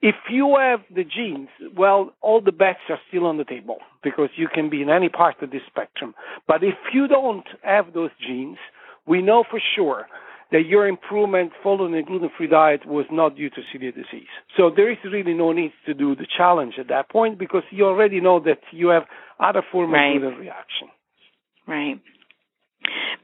If 0.00 0.14
you 0.30 0.56
have 0.56 0.82
the 0.90 1.02
genes, 1.04 1.48
well, 1.74 2.12
all 2.20 2.40
the 2.40 2.52
bets 2.52 2.80
are 2.88 3.00
still 3.08 3.26
on 3.26 3.36
the 3.36 3.44
table 3.44 3.78
because 4.02 4.30
you 4.36 4.46
can 4.48 4.68
be 4.68 4.80
in 4.82 4.90
any 4.90 5.08
part 5.08 5.42
of 5.42 5.50
this 5.50 5.62
spectrum. 5.66 6.14
But 6.46 6.62
if 6.62 6.76
you 6.92 7.08
don't 7.08 7.46
have 7.62 7.92
those 7.92 8.10
genes, 8.20 8.58
we 9.06 9.22
know 9.22 9.42
for 9.50 9.60
sure 9.74 10.06
that 10.50 10.66
your 10.66 10.86
improvement 10.86 11.52
following 11.62 11.94
a 11.94 12.02
gluten-free 12.02 12.46
diet 12.46 12.86
was 12.86 13.06
not 13.10 13.36
due 13.36 13.50
to 13.50 13.60
celiac 13.72 13.94
disease. 13.94 14.28
So 14.56 14.70
there 14.70 14.90
is 14.90 14.98
really 15.04 15.34
no 15.34 15.52
need 15.52 15.72
to 15.86 15.94
do 15.94 16.14
the 16.14 16.26
challenge 16.26 16.74
at 16.78 16.88
that 16.88 17.10
point 17.10 17.36
because 17.38 17.64
you 17.70 17.84
already 17.84 18.20
know 18.20 18.38
that 18.40 18.60
you 18.70 18.88
have 18.88 19.04
other 19.40 19.62
form 19.70 19.92
Right. 19.92 20.14
of 20.16 20.22
gluten 20.22 20.38
reaction. 20.40 20.88
Right. 21.66 21.98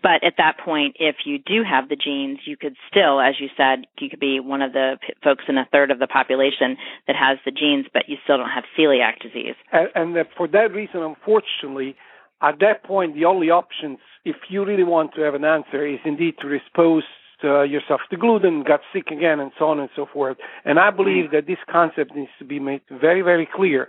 But 0.03 0.22
at 0.24 0.35
that 0.38 0.59
point, 0.59 0.96
if 0.98 1.16
you 1.24 1.38
do 1.38 1.62
have 1.68 1.88
the 1.88 1.96
genes, 1.96 2.40
you 2.44 2.57
could 2.57 2.77
still, 2.90 3.20
as 3.20 3.35
you 3.40 3.48
said, 3.57 3.87
you 3.98 4.11
could 4.11 4.20
be 4.20 4.40
one 4.40 4.62
of 4.62 4.72
the 4.72 4.98
folks 5.22 5.44
in 5.48 5.59
a 5.59 5.66
third 5.72 5.90
of 5.90 5.98
the 5.98 6.07
population 6.07 6.77
that 7.07 7.16
has 7.16 7.38
the 7.44 7.50
genes, 7.50 7.87
but 7.92 8.09
you 8.09 8.16
still 8.24 8.38
don't 8.38 8.50
have 8.50 8.64
celiac 8.79 9.20
disease. 9.20 9.55
And, 9.72 9.88
and 9.94 10.27
for 10.37 10.48
that 10.48 10.72
reason, 10.72 11.03
unfortunately, 11.03 11.96
at 12.42 12.61
that 12.61 12.85
point, 12.85 13.14
the 13.14 13.24
only 13.24 13.50
options, 13.50 13.98
if 14.24 14.37
you 14.48 14.64
really 14.64 14.85
want 14.85 15.14
to 15.14 15.22
have 15.22 15.35
an 15.35 15.44
answer, 15.44 15.87
is 15.87 16.00
indeed 16.05 16.35
to 16.42 16.53
expose 16.53 17.05
uh, 17.42 17.62
yourself 17.62 18.01
to 18.11 18.16
gluten, 18.16 18.62
got 18.62 18.81
sick 18.92 19.09
again, 19.11 19.40
and 19.40 19.51
so 19.59 19.66
on 19.66 19.81
and 19.81 19.88
so 19.97 20.07
forth. 20.12 20.37
And 20.64 20.79
I 20.79 20.90
believe 20.90 21.31
that 21.33 21.47
this 21.47 21.59
concept 21.70 22.14
needs 22.14 22.31
to 22.38 22.44
be 22.44 22.61
made 22.61 22.83
very, 22.90 23.23
very 23.23 23.49
clear 23.53 23.88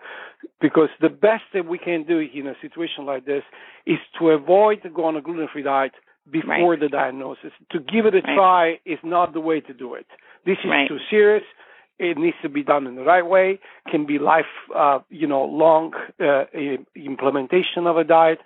because 0.61 0.89
the 1.01 1.09
best 1.09 1.43
that 1.53 1.65
we 1.65 1.77
can 1.77 2.03
do 2.03 2.19
in 2.19 2.47
a 2.47 2.55
situation 2.61 3.05
like 3.05 3.25
this 3.25 3.43
is 3.85 3.99
to 4.19 4.29
avoid 4.29 4.81
going 4.93 5.15
on 5.15 5.17
a 5.17 5.21
gluten-free 5.21 5.63
diet 5.63 5.93
before 6.29 6.71
Right. 6.71 6.79
the 6.79 6.89
diagnosis. 6.89 7.51
To 7.71 7.79
give 7.79 8.05
it 8.05 8.15
a 8.15 8.21
Right. 8.21 8.35
try 8.35 8.79
is 8.85 8.99
not 9.03 9.33
the 9.33 9.39
way 9.41 9.59
to 9.61 9.73
do 9.73 9.93
it. 9.93 10.07
This 10.45 10.57
is 10.59 10.65
Right. 10.71 10.87
too 10.87 10.99
serious. 11.09 11.43
It 11.97 12.17
needs 12.17 12.35
to 12.41 12.49
be 12.49 12.63
done 12.63 12.87
in 12.87 12.95
the 12.95 13.03
right 13.03 13.25
way. 13.25 13.59
Can 13.89 14.05
be 14.05 14.19
life, 14.19 14.51
uh, 14.73 14.99
you 15.09 15.27
know, 15.27 15.45
long 15.45 15.93
uh, 16.19 16.45
implementation 16.95 17.87
of 17.87 17.97
a 17.97 18.03
diet. 18.03 18.39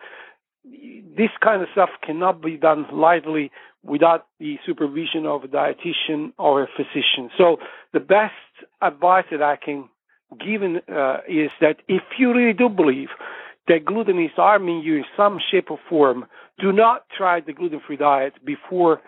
This 0.64 1.30
kind 1.42 1.62
of 1.62 1.68
stuff 1.72 1.90
cannot 2.06 2.42
be 2.42 2.58
done 2.58 2.86
lightly 2.92 3.52
without 3.84 4.26
the 4.40 4.58
supervision 4.66 5.26
of 5.26 5.44
a 5.44 5.48
dietitian 5.48 6.34
or 6.38 6.64
a 6.64 6.68
physician. 6.76 7.30
So 7.38 7.58
the 7.94 8.00
best 8.00 8.34
advice 8.82 9.26
that 9.32 9.42
I 9.42 9.56
can 9.56 9.90
give 10.40 10.62
uh, 10.62 11.18
is 11.28 11.50
that 11.62 11.78
if 11.88 12.04
you 12.18 12.34
really 12.34 12.54
do 12.54 12.70
believe 12.70 13.10
that 13.68 13.86
gluten 13.86 14.22
is 14.24 14.32
harming 14.36 14.82
you 14.82 14.98
in 14.98 15.06
some 15.16 15.40
shape 15.50 15.72
or 15.72 15.80
form, 15.90 16.26
do 16.60 16.72
not 16.72 17.06
try 17.16 17.40
the 17.40 17.54
gluten-free 17.54 17.98
diet 17.98 18.34
before 18.46 19.02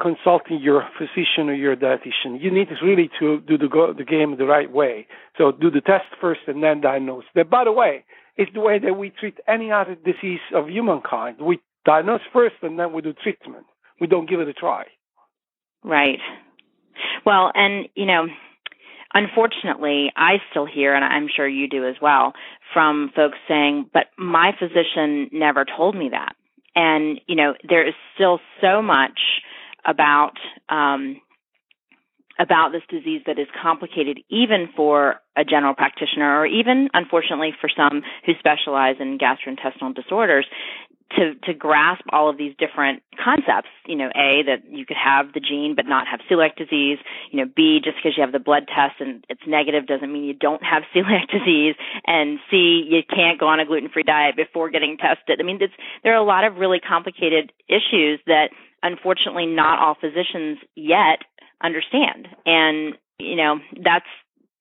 consulting 0.00 0.60
your 0.60 0.88
physician 0.96 1.48
or 1.48 1.54
your 1.54 1.74
dietitian. 1.74 2.40
You 2.40 2.52
need 2.52 2.68
really 2.82 3.10
to 3.18 3.40
do 3.40 3.58
the, 3.58 3.68
go- 3.68 3.92
the 3.92 4.04
game 4.04 4.36
the 4.36 4.44
right 4.44 4.70
way. 4.70 5.06
So 5.36 5.52
do 5.52 5.70
the 5.70 5.80
test 5.80 6.04
first 6.20 6.40
and 6.46 6.62
then 6.62 6.80
diagnose. 6.80 7.24
That, 7.34 7.50
by 7.50 7.64
the 7.64 7.72
way, 7.72 8.04
is 8.38 8.46
the 8.54 8.60
way 8.60 8.78
that 8.78 8.94
we 8.94 9.10
treat 9.10 9.38
any 9.46 9.70
other 9.72 9.96
disease 9.96 10.40
of 10.54 10.68
humankind. 10.68 11.36
We 11.40 11.58
diagnose 11.84 12.20
first 12.32 12.54
and 12.62 12.78
then 12.78 12.92
we 12.92 13.02
do 13.02 13.12
treatment. 13.12 13.66
We 14.00 14.06
don't 14.06 14.28
give 14.28 14.40
it 14.40 14.48
a 14.48 14.52
try. 14.52 14.84
Right. 15.84 16.20
Well, 17.26 17.50
and 17.54 17.88
you 17.94 18.06
know, 18.06 18.26
unfortunately, 19.12 20.12
I 20.16 20.36
still 20.50 20.66
hear, 20.66 20.94
and 20.94 21.04
I'm 21.04 21.28
sure 21.34 21.48
you 21.48 21.68
do 21.68 21.86
as 21.86 21.96
well, 22.00 22.32
from 22.72 23.10
folks 23.14 23.38
saying, 23.48 23.90
"But 23.92 24.06
my 24.16 24.52
physician 24.58 25.30
never 25.32 25.64
told 25.64 25.96
me 25.96 26.10
that." 26.10 26.34
And 26.74 27.20
you 27.26 27.36
know, 27.36 27.54
there 27.68 27.86
is 27.86 27.94
still 28.14 28.40
so 28.60 28.82
much 28.82 29.20
about 29.84 30.34
um, 30.68 31.20
about 32.38 32.70
this 32.72 32.82
disease 32.88 33.22
that 33.26 33.38
is 33.38 33.48
complicated, 33.60 34.20
even 34.28 34.68
for 34.76 35.16
a 35.36 35.44
general 35.44 35.74
practitioner, 35.74 36.40
or 36.40 36.46
even, 36.46 36.88
unfortunately, 36.94 37.52
for 37.60 37.68
some 37.74 38.02
who 38.24 38.32
specialize 38.38 38.96
in 39.00 39.18
gastrointestinal 39.18 39.94
disorders 39.94 40.46
to 41.16 41.34
to 41.44 41.54
grasp 41.54 42.04
all 42.12 42.28
of 42.28 42.36
these 42.36 42.54
different 42.58 43.02
concepts. 43.22 43.68
You 43.86 43.96
know, 43.96 44.08
a 44.14 44.42
that 44.46 44.68
you 44.70 44.84
could 44.84 44.96
have 44.96 45.32
the 45.32 45.40
gene 45.40 45.74
but 45.74 45.86
not 45.86 46.06
have 46.08 46.20
celiac 46.30 46.56
disease. 46.56 46.98
You 47.30 47.40
know, 47.40 47.50
b 47.54 47.80
just 47.82 47.96
because 47.96 48.16
you 48.16 48.22
have 48.22 48.32
the 48.32 48.38
blood 48.38 48.68
test 48.68 49.00
and 49.00 49.24
it's 49.28 49.40
negative 49.46 49.86
doesn't 49.86 50.12
mean 50.12 50.24
you 50.24 50.34
don't 50.34 50.62
have 50.62 50.82
celiac 50.94 51.28
disease. 51.30 51.74
And 52.06 52.38
c 52.50 52.86
you 52.88 53.02
can't 53.08 53.40
go 53.40 53.46
on 53.46 53.60
a 53.60 53.66
gluten 53.66 53.88
free 53.88 54.02
diet 54.02 54.36
before 54.36 54.70
getting 54.70 54.96
tested. 54.96 55.40
I 55.40 55.44
mean, 55.44 55.60
there 56.02 56.12
are 56.12 56.22
a 56.22 56.26
lot 56.26 56.44
of 56.44 56.56
really 56.56 56.80
complicated 56.80 57.52
issues 57.68 58.20
that 58.26 58.50
unfortunately 58.82 59.46
not 59.46 59.78
all 59.78 59.94
physicians 59.94 60.58
yet 60.74 61.20
understand. 61.62 62.28
And 62.46 62.94
you 63.18 63.36
know, 63.36 63.58
that's 63.82 64.06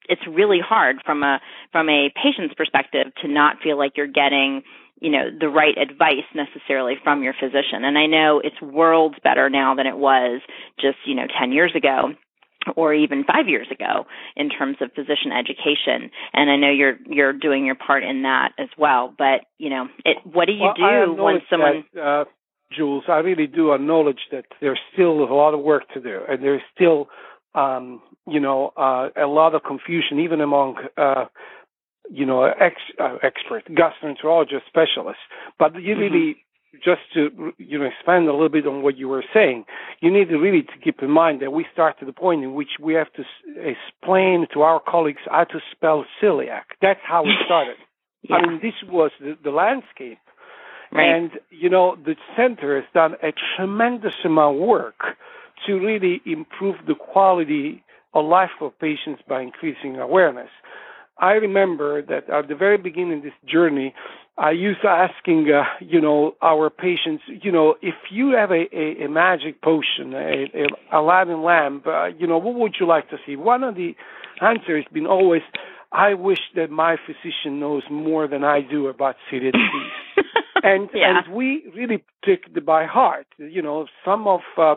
it's 0.09 0.21
really 0.27 0.59
hard 0.59 0.97
from 1.05 1.23
a 1.23 1.39
from 1.71 1.89
a 1.89 2.09
patient's 2.15 2.53
perspective 2.55 3.07
to 3.21 3.27
not 3.27 3.57
feel 3.61 3.77
like 3.77 3.93
you're 3.97 4.07
getting 4.07 4.63
you 5.01 5.11
know 5.11 5.25
the 5.39 5.49
right 5.49 5.77
advice 5.77 6.27
necessarily 6.33 6.95
from 7.03 7.23
your 7.23 7.33
physician. 7.33 7.83
And 7.83 7.97
i 7.97 8.05
know 8.05 8.41
it's 8.43 8.61
worlds 8.61 9.15
better 9.23 9.49
now 9.49 9.75
than 9.75 9.87
it 9.87 9.97
was 9.97 10.41
just 10.79 10.97
you 11.05 11.15
know 11.15 11.27
10 11.39 11.51
years 11.51 11.73
ago 11.75 12.13
or 12.75 12.93
even 12.93 13.23
5 13.23 13.47
years 13.47 13.67
ago 13.71 14.05
in 14.35 14.49
terms 14.49 14.77
of 14.81 14.91
physician 14.93 15.31
education. 15.31 16.11
And 16.33 16.49
i 16.49 16.55
know 16.55 16.71
you're 16.71 16.97
you're 17.07 17.33
doing 17.33 17.65
your 17.65 17.75
part 17.75 18.03
in 18.03 18.23
that 18.23 18.53
as 18.57 18.69
well. 18.77 19.13
But 19.17 19.45
you 19.57 19.69
know 19.69 19.87
it 20.05 20.17
what 20.23 20.45
do 20.45 20.53
you 20.53 20.71
Well, 20.77 21.15
do 21.15 21.23
when 21.23 21.41
someone 21.49 21.85
that, 21.93 22.01
uh, 22.01 22.25
Jules, 22.75 23.05
I 23.07 23.19
really 23.19 23.47
do 23.47 23.71
acknowledge 23.71 24.19
that 24.31 24.43
there's 24.59 24.79
still 24.91 25.23
a 25.23 25.33
lot 25.33 25.53
of 25.53 25.61
work 25.61 25.83
to 25.93 26.01
do, 26.01 26.19
and 26.27 26.43
there's 26.43 26.61
still 26.75 27.07
um, 27.57 28.01
you 28.27 28.39
know, 28.39 28.71
uh, 28.77 29.09
a 29.17 29.25
lot 29.25 29.55
of 29.55 29.63
confusion 29.63 30.19
even 30.19 30.41
among, 30.41 30.75
uh, 30.97 31.25
you 32.11 32.25
know, 32.25 32.43
ex, 32.43 32.75
uh, 32.99 33.17
expert 33.23 33.63
gastroenterologist 33.69 34.65
specialist. 34.67 35.19
But 35.59 35.75
you 35.75 35.95
mm-hmm. 35.95 36.01
really, 36.01 36.37
just 36.83 37.01
to 37.13 37.53
you 37.57 37.79
know 37.79 37.85
expand 37.85 38.27
a 38.27 38.31
little 38.31 38.49
bit 38.49 38.67
on 38.67 38.81
what 38.83 38.97
you 38.97 39.07
were 39.07 39.23
saying, 39.33 39.65
you 40.01 40.11
need 40.11 40.29
to 40.29 40.37
really 40.37 40.63
to 40.63 40.77
keep 40.83 41.01
in 41.01 41.11
mind 41.11 41.41
that 41.41 41.51
we 41.51 41.65
start 41.71 41.99
to 41.99 42.05
the 42.05 42.13
point 42.13 42.43
in 42.43 42.53
which 42.53 42.71
we 42.81 42.93
have 42.93 43.11
to 43.13 43.23
explain 43.57 44.47
to 44.53 44.61
our 44.61 44.79
colleagues 44.79 45.21
how 45.25 45.43
to 45.45 45.59
spell 45.71 46.05
celiac. 46.21 46.63
That's 46.81 46.99
how 47.03 47.23
we 47.23 47.33
started. 47.45 47.75
yeah. 48.23 48.37
I 48.37 48.47
mean, 48.47 48.59
this 48.61 48.73
was 48.89 49.11
the, 49.19 49.37
the 49.43 49.51
landscape. 49.51 50.19
Right. 50.91 51.15
And, 51.15 51.31
you 51.49 51.69
know, 51.69 51.97
the 51.97 52.15
center 52.37 52.79
has 52.79 52.85
done 52.93 53.15
a 53.21 53.33
tremendous 53.57 54.13
amount 54.23 54.57
of 54.57 54.67
work 54.67 55.17
to 55.65 55.73
really 55.73 56.21
improve 56.25 56.75
the 56.87 56.95
quality 56.95 57.83
of 58.13 58.25
life 58.25 58.51
of 58.61 58.77
patients 58.79 59.21
by 59.27 59.41
increasing 59.41 59.97
awareness. 59.97 60.49
I 61.19 61.33
remember 61.33 62.01
that 62.03 62.29
at 62.29 62.47
the 62.47 62.55
very 62.55 62.77
beginning 62.77 63.19
of 63.19 63.23
this 63.23 63.33
journey, 63.45 63.93
I 64.37 64.51
used 64.51 64.81
to 64.83 64.87
asking, 64.87 65.49
uh, 65.51 65.63
you 65.79 65.99
know, 65.99 66.35
our 66.43 66.69
patients, 66.69 67.23
you 67.27 67.51
know, 67.51 67.75
if 67.81 67.95
you 68.11 68.35
have 68.37 68.51
a, 68.51 68.65
a, 68.71 69.05
a 69.05 69.09
magic 69.09 69.61
potion, 69.61 70.13
a, 70.13 70.45
a 70.53 70.97
Aladdin 70.99 71.41
lamp, 71.41 71.87
uh, 71.87 72.07
you 72.17 72.27
know, 72.27 72.37
what 72.37 72.53
would 72.55 72.75
you 72.79 72.85
like 72.85 73.09
to 73.09 73.17
see? 73.25 73.35
One 73.35 73.63
of 73.63 73.75
the 73.75 73.95
answers 74.41 74.83
has 74.85 74.93
been 74.93 75.07
always, 75.07 75.41
I 75.91 76.13
wish 76.13 76.39
that 76.55 76.69
my 76.69 76.97
physician 77.03 77.59
knows 77.59 77.81
more 77.89 78.27
than 78.27 78.43
I 78.43 78.61
do 78.61 78.87
about 78.87 79.15
celiac 79.31 79.53
disease. 79.53 80.25
and 80.63 80.89
yeah. 80.93 81.19
and 81.25 81.35
we 81.35 81.63
really 81.75 82.03
took 82.23 82.41
it 82.55 82.65
by 82.65 82.85
heart. 82.85 83.25
You 83.37 83.63
know, 83.63 83.87
some 84.05 84.27
of 84.27 84.41
uh, 84.57 84.75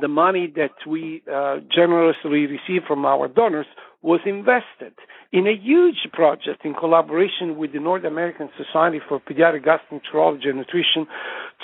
the 0.00 0.08
money 0.08 0.52
that 0.56 0.72
we 0.86 1.22
uh, 1.32 1.58
generously 1.74 2.46
receive 2.46 2.82
from 2.86 3.04
our 3.04 3.28
donors 3.28 3.66
was 4.02 4.20
invested 4.24 4.94
in 5.32 5.46
a 5.46 5.54
huge 5.54 6.08
project 6.12 6.64
in 6.64 6.74
collaboration 6.74 7.56
with 7.56 7.72
the 7.72 7.78
North 7.78 8.04
American 8.04 8.48
Society 8.56 8.98
for 9.06 9.20
Pediatric 9.20 9.64
Gastroenterology 9.64 10.48
and 10.48 10.56
Nutrition 10.56 11.06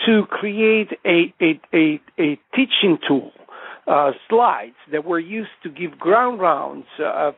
to 0.05 0.25
create 0.29 0.89
a, 1.05 1.33
a, 1.41 1.61
a, 1.75 2.01
a 2.19 2.39
teaching 2.55 2.99
tool. 3.07 3.33
Uh, 3.87 4.11
slides 4.29 4.75
that 4.91 5.05
were 5.05 5.21
used 5.21 5.51
to 5.63 5.69
give 5.69 5.97
ground 5.97 6.41
rounds. 6.41 6.87
Uh, 6.99 7.31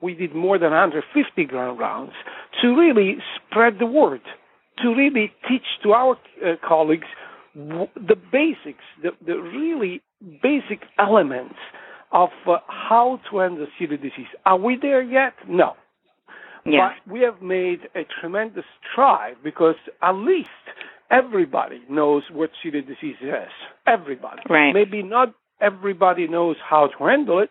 we 0.00 0.14
did 0.14 0.32
more 0.32 0.56
than 0.56 0.70
150 0.70 1.44
ground 1.46 1.76
rounds 1.80 2.12
to 2.62 2.68
really 2.68 3.16
spread 3.34 3.80
the 3.80 3.86
word, 3.86 4.20
to 4.80 4.94
really 4.94 5.32
teach 5.48 5.64
to 5.82 5.90
our 5.90 6.16
uh, 6.46 6.54
colleagues 6.66 7.08
the 7.56 8.14
basics, 8.30 8.84
the, 9.02 9.10
the 9.26 9.34
really 9.34 10.00
basic 10.40 10.82
elements 10.98 11.56
of 12.12 12.30
uh, 12.46 12.58
how 12.68 13.20
to 13.30 13.38
handle 13.38 13.66
celiac 13.80 14.02
disease. 14.02 14.26
Are 14.46 14.58
we 14.58 14.76
there 14.80 15.02
yet? 15.02 15.34
No. 15.48 15.74
Yeah. 16.64 16.90
But 17.06 17.12
we 17.12 17.20
have 17.20 17.40
made 17.42 17.80
a 17.94 18.02
tremendous 18.20 18.64
stride 18.90 19.36
because 19.42 19.76
at 20.02 20.12
least 20.12 20.48
everybody 21.10 21.82
knows 21.88 22.22
what 22.32 22.50
celiac 22.64 22.86
disease 22.86 23.16
is. 23.20 23.52
Everybody. 23.86 24.42
Right. 24.48 24.72
Maybe 24.72 25.02
not 25.02 25.34
everybody 25.60 26.28
knows 26.28 26.56
how 26.68 26.88
to 26.88 27.04
handle 27.04 27.40
it, 27.40 27.50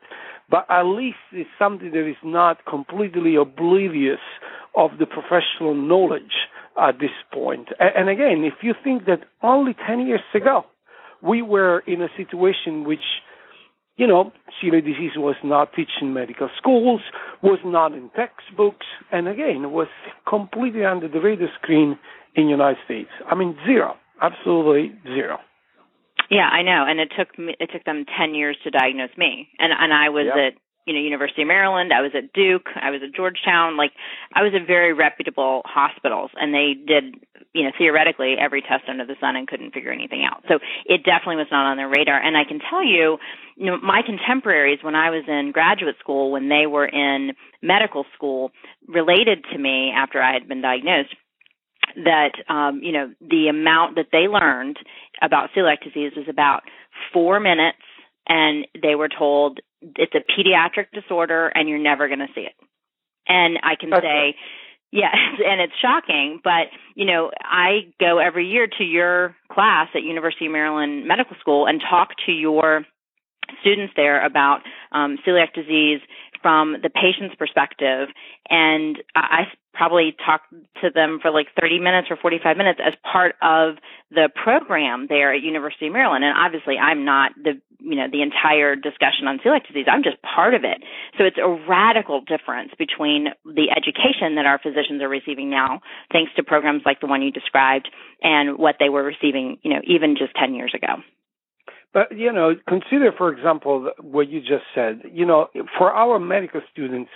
but 0.49 0.65
at 0.69 0.83
least 0.83 1.17
it's 1.31 1.49
something 1.59 1.91
that 1.91 2.07
is 2.09 2.15
not 2.23 2.65
completely 2.65 3.35
oblivious 3.35 4.19
of 4.75 4.91
the 4.99 5.05
professional 5.05 5.73
knowledge 5.73 6.47
at 6.79 6.99
this 6.99 7.11
point. 7.33 7.69
And 7.79 8.09
again, 8.09 8.43
if 8.43 8.61
you 8.61 8.73
think 8.83 9.05
that 9.05 9.21
only 9.41 9.75
10 9.87 10.05
years 10.05 10.21
ago, 10.33 10.65
we 11.21 11.41
were 11.41 11.79
in 11.87 12.01
a 12.01 12.09
situation 12.15 12.83
which, 12.83 12.99
you 13.97 14.05
know, 14.05 14.31
celiac 14.61 14.85
disease 14.85 15.11
was 15.15 15.35
not 15.43 15.73
taught 15.73 15.87
in 16.01 16.13
medical 16.13 16.49
schools, 16.55 17.01
was 17.41 17.59
not 17.65 17.93
in 17.93 18.09
textbooks, 18.15 18.85
and 19.11 19.27
again, 19.27 19.71
was 19.71 19.87
completely 20.27 20.85
under 20.85 21.07
the 21.07 21.19
radar 21.19 21.49
screen 21.61 21.97
in 22.35 22.45
the 22.45 22.51
United 22.51 22.77
States. 22.85 23.09
I 23.29 23.35
mean, 23.35 23.57
zero, 23.65 23.95
absolutely 24.21 24.95
zero. 25.03 25.39
Yeah, 26.29 26.47
I 26.47 26.61
know, 26.61 26.85
and 26.87 26.99
it 26.99 27.11
took 27.17 27.37
me, 27.39 27.55
it 27.59 27.69
took 27.73 27.85
them 27.85 28.05
ten 28.05 28.35
years 28.35 28.57
to 28.63 28.69
diagnose 28.69 29.15
me, 29.17 29.49
and 29.59 29.71
and 29.73 29.93
I 29.93 30.09
was 30.09 30.25
yep. 30.27 30.35
at 30.35 30.61
you 30.87 30.93
know 30.93 30.99
University 30.99 31.43
of 31.43 31.49
Maryland, 31.49 31.91
I 31.93 32.01
was 32.01 32.11
at 32.15 32.33
Duke, 32.33 32.67
I 32.81 32.89
was 32.89 33.01
at 33.03 33.13
Georgetown, 33.13 33.77
like 33.77 33.91
I 34.33 34.41
was 34.41 34.53
at 34.55 34.65
very 34.65 34.93
reputable 34.93 35.61
hospitals, 35.65 36.31
and 36.35 36.53
they 36.53 36.73
did 36.73 37.15
you 37.53 37.63
know 37.63 37.71
theoretically 37.77 38.35
every 38.39 38.61
test 38.61 38.87
under 38.87 39.05
the 39.05 39.15
sun 39.19 39.35
and 39.35 39.47
couldn't 39.47 39.73
figure 39.73 39.91
anything 39.91 40.23
out. 40.23 40.43
So 40.47 40.59
it 40.85 41.03
definitely 41.03 41.35
was 41.35 41.51
not 41.51 41.69
on 41.69 41.77
their 41.77 41.89
radar, 41.89 42.17
and 42.19 42.37
I 42.37 42.45
can 42.47 42.59
tell 42.59 42.83
you, 42.83 43.17
you 43.57 43.65
know, 43.65 43.77
my 43.77 44.01
contemporaries 44.05 44.79
when 44.81 44.95
I 44.95 45.09
was 45.09 45.25
in 45.27 45.51
graduate 45.51 45.95
school, 45.99 46.31
when 46.31 46.49
they 46.49 46.65
were 46.65 46.87
in 46.87 47.33
medical 47.61 48.05
school, 48.15 48.51
related 48.87 49.43
to 49.51 49.57
me 49.57 49.91
after 49.93 50.21
I 50.21 50.33
had 50.33 50.47
been 50.47 50.61
diagnosed 50.61 51.13
that 51.95 52.31
um, 52.49 52.81
you 52.81 52.91
know 52.91 53.11
the 53.21 53.47
amount 53.49 53.95
that 53.95 54.07
they 54.11 54.27
learned 54.27 54.77
about 55.21 55.49
celiac 55.55 55.83
disease 55.83 56.13
was 56.15 56.27
about 56.29 56.63
four 57.11 57.39
minutes, 57.39 57.77
and 58.27 58.67
they 58.81 58.95
were 58.95 59.09
told 59.09 59.59
it's 59.81 60.13
a 60.15 60.19
pediatric 60.19 60.87
disorder 60.93 61.47
and 61.47 61.69
you're 61.69 61.77
never 61.77 62.07
going 62.07 62.19
to 62.19 62.27
see 62.33 62.41
it. 62.41 62.53
And 63.27 63.59
I 63.63 63.75
can 63.75 63.93
okay. 63.93 64.01
say, 64.33 64.35
yes, 64.91 65.15
and 65.45 65.61
it's 65.61 65.73
shocking, 65.81 66.39
but 66.43 66.67
you 66.95 67.05
know, 67.05 67.31
I 67.41 67.93
go 67.99 68.19
every 68.19 68.47
year 68.47 68.67
to 68.77 68.83
your 68.83 69.35
class 69.51 69.89
at 69.95 70.03
University 70.03 70.45
of 70.47 70.51
Maryland 70.51 71.07
Medical 71.07 71.35
School 71.39 71.67
and 71.67 71.81
talk 71.81 72.09
to 72.25 72.31
your 72.31 72.85
students 73.61 73.93
there 73.95 74.25
about 74.25 74.59
um, 74.91 75.17
celiac 75.25 75.53
disease 75.53 76.01
from 76.47 76.77
the 76.81 76.89
patient's 76.89 77.35
perspective. 77.35 78.07
And 78.49 78.95
I 79.13 79.51
probably 79.73 80.15
talked 80.25 80.47
to 80.81 80.89
them 80.95 81.19
for 81.21 81.29
like 81.29 81.47
30 81.59 81.79
minutes 81.79 82.07
or 82.09 82.15
45 82.15 82.55
minutes 82.55 82.79
as 82.79 82.93
part 83.03 83.35
of 83.41 83.75
the 84.11 84.29
program 84.33 85.07
there 85.09 85.33
at 85.33 85.41
University 85.41 85.87
of 85.87 85.93
Maryland. 85.93 86.23
And 86.23 86.33
obviously 86.37 86.77
I'm 86.77 87.03
not 87.03 87.33
the, 87.35 87.59
you 87.79 87.97
know, 87.97 88.07
the 88.09 88.21
entire 88.21 88.77
discussion 88.77 89.27
on 89.27 89.39
celiac 89.39 89.67
disease. 89.67 89.87
I'm 89.91 90.03
just 90.03 90.21
part 90.23 90.53
of 90.53 90.63
it. 90.63 90.79
So 91.17 91.25
it's 91.25 91.37
a 91.37 91.51
radical 91.67 92.21
difference 92.21 92.71
between 92.79 93.27
the 93.43 93.67
education 93.75 94.35
that 94.35 94.45
our 94.45 94.57
physicians 94.57 95.03
are 95.03 95.09
receiving 95.09 95.49
now, 95.49 95.81
thanks 96.13 96.31
to 96.37 96.43
programs 96.43 96.83
like 96.85 97.01
the 97.01 97.07
one 97.07 97.21
you 97.21 97.31
described, 97.31 97.89
and 98.23 98.57
what 98.57 98.77
they 98.79 98.87
were 98.87 99.03
receiving, 99.03 99.57
you 99.63 99.73
know, 99.73 99.81
even 99.83 100.15
just 100.15 100.31
10 100.39 100.55
years 100.55 100.71
ago. 100.73 101.03
But 101.97 102.15
you 102.15 102.31
know, 102.31 102.53
consider 102.69 103.11
for 103.11 103.33
example 103.33 103.89
what 103.99 104.29
you 104.29 104.39
just 104.39 104.65
said. 104.75 105.01
You 105.11 105.25
know, 105.25 105.47
for 105.79 105.91
our 105.91 106.19
medical 106.19 106.61
students, 106.71 107.09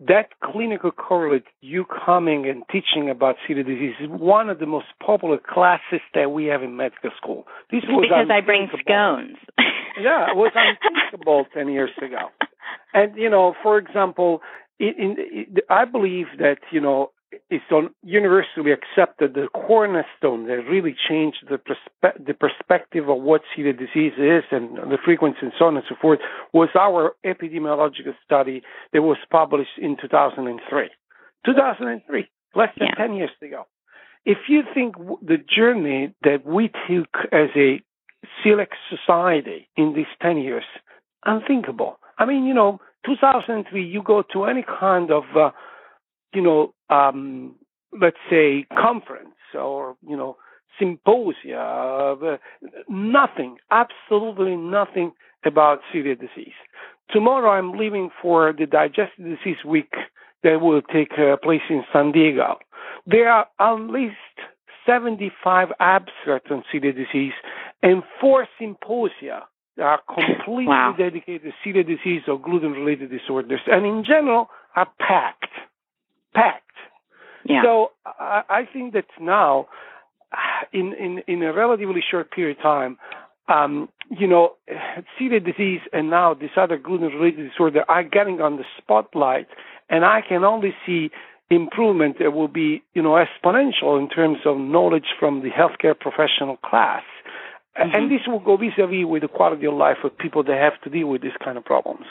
that 0.00 0.28
clinical 0.42 0.90
correlate, 0.90 1.44
you 1.60 1.84
coming 1.84 2.48
and 2.48 2.62
teaching 2.72 3.10
about 3.10 3.36
celiac 3.46 3.66
disease, 3.66 3.92
is 4.00 4.08
one 4.08 4.48
of 4.48 4.58
the 4.58 4.64
most 4.64 4.86
popular 5.04 5.36
classes 5.36 6.00
that 6.14 6.30
we 6.30 6.46
have 6.46 6.62
in 6.62 6.78
medical 6.78 7.10
school. 7.14 7.44
This 7.70 7.82
was 7.86 8.06
because 8.08 8.30
I 8.32 8.40
bring 8.40 8.68
scones. 8.80 9.36
yeah, 10.00 10.30
it 10.30 10.36
was 10.36 10.52
unthinkable 10.54 11.44
ten 11.52 11.68
years 11.68 11.90
ago. 11.98 12.30
And 12.94 13.14
you 13.16 13.28
know, 13.28 13.52
for 13.62 13.76
example, 13.76 14.40
in, 14.80 14.94
in, 14.98 15.10
in, 15.18 15.56
I 15.68 15.84
believe 15.84 16.28
that 16.38 16.56
you 16.70 16.80
know 16.80 17.10
it's 17.50 17.64
on 17.70 17.90
universally 18.02 18.72
accepted 18.72 19.34
the 19.34 19.48
cornerstone 19.54 20.46
that 20.46 20.62
really 20.68 20.94
changed 21.08 21.38
the, 21.48 21.56
perspe- 21.56 22.26
the 22.26 22.34
perspective 22.34 23.08
of 23.08 23.20
what 23.22 23.42
celiac 23.56 23.78
disease 23.78 24.12
is 24.18 24.44
and 24.50 24.76
the 24.76 24.98
frequency 25.04 25.38
and 25.42 25.52
so 25.58 25.66
on 25.66 25.76
and 25.76 25.84
so 25.88 25.94
forth 26.00 26.20
was 26.52 26.68
our 26.78 27.14
epidemiological 27.24 28.14
study 28.24 28.62
that 28.92 29.02
was 29.02 29.16
published 29.30 29.78
in 29.78 29.96
2003. 30.00 30.90
2003, 31.44 32.30
less 32.54 32.68
than 32.78 32.88
yeah. 32.88 33.06
10 33.06 33.14
years 33.14 33.30
ago. 33.42 33.66
If 34.24 34.38
you 34.48 34.62
think 34.72 34.96
the 34.96 35.38
journey 35.38 36.14
that 36.22 36.46
we 36.46 36.68
took 36.88 37.08
as 37.32 37.48
a 37.56 37.82
celiac 38.44 38.68
society 38.88 39.68
in 39.76 39.94
these 39.94 40.06
10 40.20 40.38
years, 40.38 40.64
unthinkable. 41.24 41.98
I 42.18 42.26
mean, 42.26 42.44
you 42.44 42.54
know, 42.54 42.80
2003, 43.06 43.84
you 43.84 44.02
go 44.02 44.22
to 44.32 44.44
any 44.44 44.64
kind 44.78 45.10
of 45.10 45.24
uh, 45.36 45.50
you 46.34 46.42
know, 46.42 46.72
um, 46.92 47.54
let's 47.98 48.16
say 48.30 48.66
conference 48.76 49.36
or, 49.54 49.96
you 50.06 50.16
know, 50.16 50.36
symposia, 50.78 51.58
uh, 51.58 52.36
nothing, 52.88 53.56
absolutely 53.70 54.56
nothing 54.56 55.12
about 55.44 55.80
celiac 55.92 56.20
disease. 56.20 56.54
Tomorrow 57.10 57.50
I'm 57.50 57.72
leaving 57.72 58.10
for 58.20 58.52
the 58.52 58.66
Digestive 58.66 59.24
Disease 59.24 59.64
Week 59.66 59.92
that 60.42 60.60
will 60.60 60.82
take 60.82 61.12
uh, 61.18 61.36
place 61.36 61.60
in 61.68 61.84
San 61.92 62.12
Diego. 62.12 62.58
There 63.06 63.28
are 63.28 63.46
at 63.60 63.74
least 63.74 64.16
75 64.86 65.68
abstracts 65.78 66.50
on 66.50 66.64
celiac 66.72 66.96
disease 66.96 67.34
and 67.82 68.02
four 68.20 68.48
symposia 68.58 69.44
that 69.76 69.82
are 69.82 70.00
completely 70.08 70.66
wow. 70.66 70.94
dedicated 70.96 71.52
to 71.52 71.68
celiac 71.68 71.86
disease 71.86 72.22
or 72.28 72.40
gluten-related 72.40 73.10
disorders, 73.10 73.60
and 73.66 73.84
in 73.84 74.04
general 74.04 74.48
are 74.74 74.88
packed 74.98 75.52
packed. 76.34 76.71
Yeah. 77.44 77.62
So 77.64 77.90
I, 78.04 78.42
I 78.48 78.62
think 78.72 78.94
that 78.94 79.06
now, 79.20 79.66
in, 80.72 80.94
in, 80.94 81.22
in 81.26 81.42
a 81.42 81.52
relatively 81.52 82.02
short 82.08 82.30
period 82.30 82.56
of 82.58 82.62
time, 82.62 82.98
um, 83.48 83.88
you 84.08 84.26
know, 84.26 84.54
celiac 85.20 85.44
disease 85.44 85.80
and 85.92 86.10
now 86.10 86.32
this 86.34 86.50
other 86.56 86.78
gluten-related 86.78 87.50
disorder 87.50 87.84
are 87.88 88.04
getting 88.04 88.40
on 88.40 88.56
the 88.56 88.64
spotlight, 88.78 89.48
and 89.90 90.04
I 90.04 90.20
can 90.26 90.44
only 90.44 90.74
see 90.86 91.10
improvement 91.50 92.16
that 92.18 92.32
will 92.32 92.48
be, 92.48 92.82
you 92.94 93.02
know, 93.02 93.22
exponential 93.22 94.00
in 94.00 94.08
terms 94.08 94.38
of 94.46 94.56
knowledge 94.56 95.08
from 95.18 95.42
the 95.42 95.50
healthcare 95.50 95.98
professional 95.98 96.56
class. 96.56 97.02
Mm-hmm. 97.78 97.94
And 97.94 98.10
this 98.10 98.20
will 98.26 98.40
go 98.40 98.56
vis-a-vis 98.56 99.04
with 99.06 99.22
the 99.22 99.28
quality 99.28 99.66
of 99.66 99.74
life 99.74 99.98
of 100.04 100.16
people 100.16 100.42
that 100.44 100.56
have 100.56 100.80
to 100.82 100.90
deal 100.90 101.08
with 101.08 101.22
these 101.22 101.36
kind 101.44 101.58
of 101.58 101.64
problems. 101.64 102.06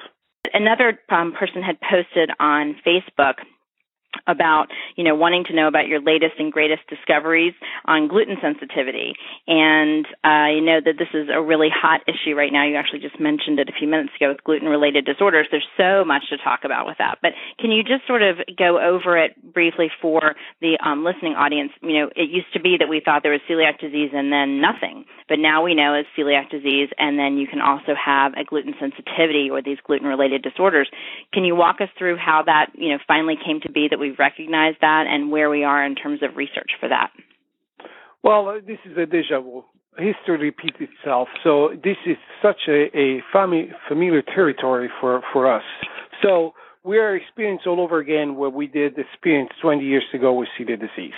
Another 0.54 1.00
um, 1.10 1.34
person 1.34 1.63
had 1.63 1.78
posted 1.82 2.30
on 2.39 2.76
Facebook 2.86 3.36
about 4.28 4.67
you 4.95 5.04
know 5.04 5.15
wanting 5.15 5.43
to 5.45 5.56
know 5.56 5.67
about 5.67 5.88
your 5.88 6.02
latest 6.02 6.34
and 6.39 6.52
greatest 6.52 6.82
discoveries 6.88 7.54
on 7.86 8.08
gluten 8.08 8.38
sensitivity. 8.41 9.13
And 9.47 10.06
uh, 10.24 10.52
you 10.54 10.62
know 10.62 10.80
that 10.84 10.95
this 10.97 11.10
is 11.13 11.30
a 11.34 11.41
really 11.41 11.69
hot 11.71 12.02
issue 12.08 12.36
right 12.36 12.52
now. 12.52 12.65
You 12.65 12.76
actually 12.76 13.00
just 13.00 13.19
mentioned 13.19 13.60
it 13.60 13.69
a 13.69 13.74
few 13.78 13.88
minutes 13.88 14.12
ago 14.15 14.30
with 14.30 14.43
gluten 14.43 14.67
related 14.67 15.06
disorders. 15.06 15.47
There's 15.52 15.67
so 15.78 16.04
much 16.06 16.24
to 16.30 16.38
talk 16.38 16.62
about 16.63 16.86
with 16.86 16.97
that. 17.00 17.19
But 17.21 17.32
can 17.60 17.71
you 17.71 17.84
just 17.84 18.06
sort 18.08 18.21
of 18.21 18.38
go 18.58 18.80
over 18.80 19.17
it 19.17 19.36
briefly 19.54 19.89
for 20.02 20.36
the 20.60 20.78
um, 20.84 21.04
listening 21.04 21.34
audience? 21.34 21.71
You 21.82 22.00
know 22.00 22.10
it 22.15 22.30
used 22.30 22.52
to 22.54 22.60
be 22.60 22.78
that 22.80 22.89
we 22.89 23.02
thought 23.04 23.24
there 23.24 23.32
was 23.32 23.41
celiac 23.50 23.80
disease 23.80 24.12
and 24.13 24.32
then 24.32 24.62
nothing. 24.62 25.06
But 25.28 25.39
now 25.39 25.63
we 25.63 25.76
know 25.76 25.95
it's 25.95 26.10
celiac 26.17 26.50
disease 26.50 26.89
and 26.97 27.17
then 27.17 27.38
you 27.38 27.47
can 27.47 27.62
also 27.62 27.95
have 27.95 28.34
a 28.34 28.43
gluten 28.43 28.74
sensitivity 28.80 29.50
or 29.50 29.62
these 29.62 29.78
gluten 29.86 30.08
related 30.08 30.41
disorders. 30.41 30.89
Can 31.34 31.45
you 31.45 31.56
walk 31.56 31.80
us 31.80 31.89
through 31.97 32.17
how 32.17 32.43
that 32.45 32.71
you 32.76 32.89
know 32.89 33.00
finally 33.08 33.36
came 33.39 33.62
to 33.62 33.71
be 33.71 33.88
that 33.89 34.01
we've 34.02 34.20
recognized 34.20 34.78
that 34.82 35.06
and 35.08 35.32
where 35.32 35.50
we 35.50 35.64
are 35.64 35.86
in 35.86 35.96
terms 35.96 36.22
of 36.22 36.36
research 36.36 36.72
for 36.80 36.90
that? 36.90 37.12
Well, 38.24 38.50
uh, 38.50 38.54
this 38.66 38.80
is 38.86 38.98
a 38.98 39.06
deja 39.06 39.40
vu. 39.40 39.64
History 39.98 40.38
repeats 40.38 40.78
itself. 40.80 41.28
So 41.44 41.70
this 41.84 41.98
is 42.06 42.18
such 42.42 42.62
a, 42.68 42.86
a 42.98 43.22
fami- 43.34 43.72
familiar 43.88 44.22
territory 44.22 44.90
for, 45.00 45.22
for 45.32 45.52
us. 45.54 45.64
So 46.22 46.54
we 46.84 46.98
are 46.98 47.16
experiencing 47.16 47.70
all 47.70 47.82
over 47.82 48.00
again 48.00 48.36
what 48.36 48.54
we 48.54 48.68
did 48.68 48.98
experience 48.98 49.52
20 49.62 49.84
years 49.84 50.04
ago 50.14 50.34
with 50.34 50.50
celiac 50.60 50.80
disease. 50.80 51.14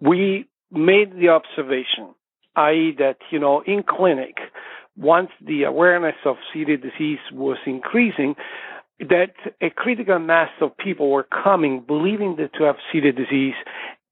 We 0.00 0.46
made 0.70 1.14
the 1.16 1.28
observation, 1.30 2.14
i.e., 2.56 2.94
that, 2.98 3.16
you 3.30 3.38
know, 3.38 3.62
in 3.66 3.82
clinic, 3.88 4.36
once 4.96 5.30
the 5.44 5.64
awareness 5.64 6.16
of 6.24 6.36
celiac 6.54 6.82
disease 6.82 7.18
was 7.32 7.58
increasing, 7.66 8.34
that 9.08 9.32
a 9.60 9.70
critical 9.70 10.18
mass 10.18 10.50
of 10.60 10.76
people 10.76 11.10
were 11.10 11.26
coming 11.44 11.82
believing 11.86 12.36
that 12.36 12.52
to 12.54 12.64
have 12.64 12.76
celiac 12.92 13.16
disease 13.16 13.54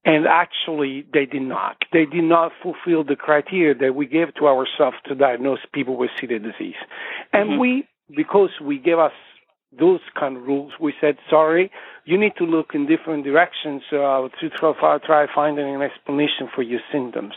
and 0.04 0.26
actually 0.26 1.06
they 1.12 1.26
did 1.26 1.42
not. 1.42 1.76
They 1.92 2.06
did 2.06 2.24
not 2.24 2.52
fulfill 2.62 3.04
the 3.04 3.16
criteria 3.16 3.74
that 3.74 3.94
we 3.94 4.06
gave 4.06 4.34
to 4.36 4.46
ourselves 4.46 4.96
to 5.06 5.14
diagnose 5.14 5.58
people 5.74 5.96
with 5.96 6.10
celiac 6.20 6.42
disease. 6.42 6.80
And 7.32 7.50
mm-hmm. 7.50 7.60
we, 7.60 7.88
because 8.16 8.50
we 8.62 8.78
gave 8.78 8.98
us 8.98 9.12
those 9.78 10.00
kind 10.18 10.36
of 10.36 10.42
rules, 10.44 10.72
we 10.80 10.92
said, 11.00 11.16
sorry, 11.28 11.70
you 12.04 12.18
need 12.18 12.32
to 12.38 12.44
look 12.44 12.70
in 12.74 12.86
different 12.86 13.24
directions 13.24 13.82
uh, 13.92 14.28
to 14.40 14.50
try, 14.56 14.98
try 15.04 15.26
finding 15.34 15.74
an 15.74 15.82
explanation 15.82 16.48
for 16.54 16.62
your 16.62 16.80
symptoms. 16.92 17.34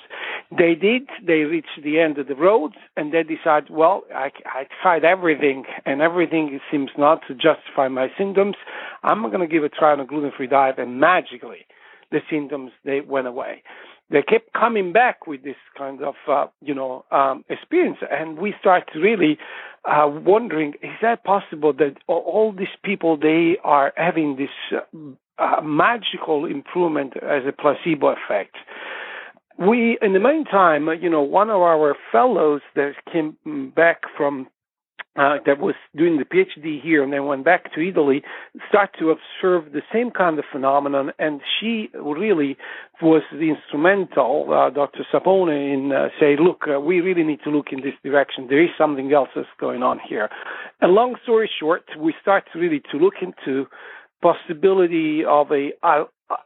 They 0.50 0.76
did. 0.76 1.04
They 1.26 1.44
reached 1.44 1.82
the 1.84 2.00
end 2.00 2.18
of 2.18 2.28
the 2.28 2.36
road, 2.36 2.74
and 2.98 3.14
they 3.14 3.24
decided, 3.24 3.70
well, 3.70 4.04
I, 4.14 4.32
I 4.46 4.68
tried 4.82 5.04
everything, 5.04 5.66
and 5.86 6.02
everything 6.02 6.60
seems 6.70 6.90
not 6.98 7.22
to 7.28 7.34
justify 7.34 7.88
my 7.88 8.08
symptoms. 8.18 8.56
I'm 9.04 9.22
going 9.24 9.40
to 9.40 9.48
give 9.48 9.64
a 9.64 9.70
try 9.70 9.92
on 9.92 10.00
a 10.00 10.06
gluten-free 10.06 10.48
diet, 10.48 10.80
and 10.80 11.00
magically, 11.00 11.66
the 12.12 12.20
symptoms 12.30 12.72
they 12.84 13.02
went 13.02 13.28
away 13.28 13.64
they 14.12 14.22
kept 14.22 14.54
coming 14.54 14.92
back 14.92 15.26
with 15.26 15.44
this 15.44 15.56
kind 15.78 16.04
of 16.04 16.16
uh, 16.28 16.48
you 16.62 16.74
know 16.74 17.06
um, 17.12 17.46
experience, 17.50 17.98
and 18.12 18.38
we 18.38 18.54
started 18.60 18.96
really 19.00 19.38
uh, 19.86 20.08
wondering: 20.08 20.74
is 20.82 20.92
that 21.02 21.24
possible 21.24 21.74
that 21.74 21.96
all 22.08 22.54
these 22.58 22.76
people 22.84 23.18
they 23.18 23.58
are 23.64 23.94
having 23.96 24.36
this 24.36 24.50
uh, 24.74 25.42
uh, 25.42 25.62
magical 25.62 26.46
improvement 26.46 27.14
as 27.18 27.44
a 27.48 27.52
placebo 27.52 28.10
effect? 28.10 28.56
We, 29.58 29.98
in 30.02 30.14
the 30.14 30.20
meantime, 30.20 30.90
you 31.02 31.10
know, 31.10 31.22
one 31.22 31.50
of 31.50 31.62
our 31.62 31.96
fellows 32.12 32.62
that 32.76 32.94
came 33.12 33.38
back 33.76 34.02
from 34.18 34.48
uh, 35.18 35.38
that 35.46 35.60
was 35.60 35.76
doing 35.96 36.18
the 36.18 36.26
PhD 36.26 36.82
here 36.82 37.04
and 37.04 37.12
then 37.12 37.26
went 37.26 37.44
back 37.44 37.74
to 37.74 37.82
Italy, 37.82 38.24
start 38.70 38.92
to 39.00 39.12
observe 39.12 39.74
the 39.74 39.82
same 39.92 40.10
kind 40.12 40.40
of 40.40 40.46
phenomenon. 40.52 41.12
And 41.20 41.42
she 41.60 41.90
really 41.94 42.58
was 43.02 43.24
instrumental, 43.34 44.48
uh, 44.54 44.70
Dr. 44.70 45.06
Sapone, 45.12 45.74
in 45.74 45.92
uh, 45.92 46.10
say, 46.20 46.38
look, 46.40 46.64
uh, 46.68 46.80
we 46.80 47.02
really 47.02 47.24
need 47.24 47.40
to 47.44 47.50
look 47.50 47.68
in 47.72 47.82
this 47.82 47.96
direction. 48.04 48.48
There 48.48 48.64
is 48.64 48.70
something 48.78 49.12
else 49.12 49.30
that's 49.36 49.48
going 49.60 49.84
on 49.84 50.00
here. 50.08 50.30
And 50.80 50.94
long 50.94 51.16
story 51.24 51.50
short, 51.60 51.84
we 52.00 52.14
start 52.22 52.46
really 52.56 52.82
to 52.92 52.98
look 52.98 53.16
into 53.22 53.66
possibility 54.22 55.26
of 55.26 55.52
a 55.52 55.72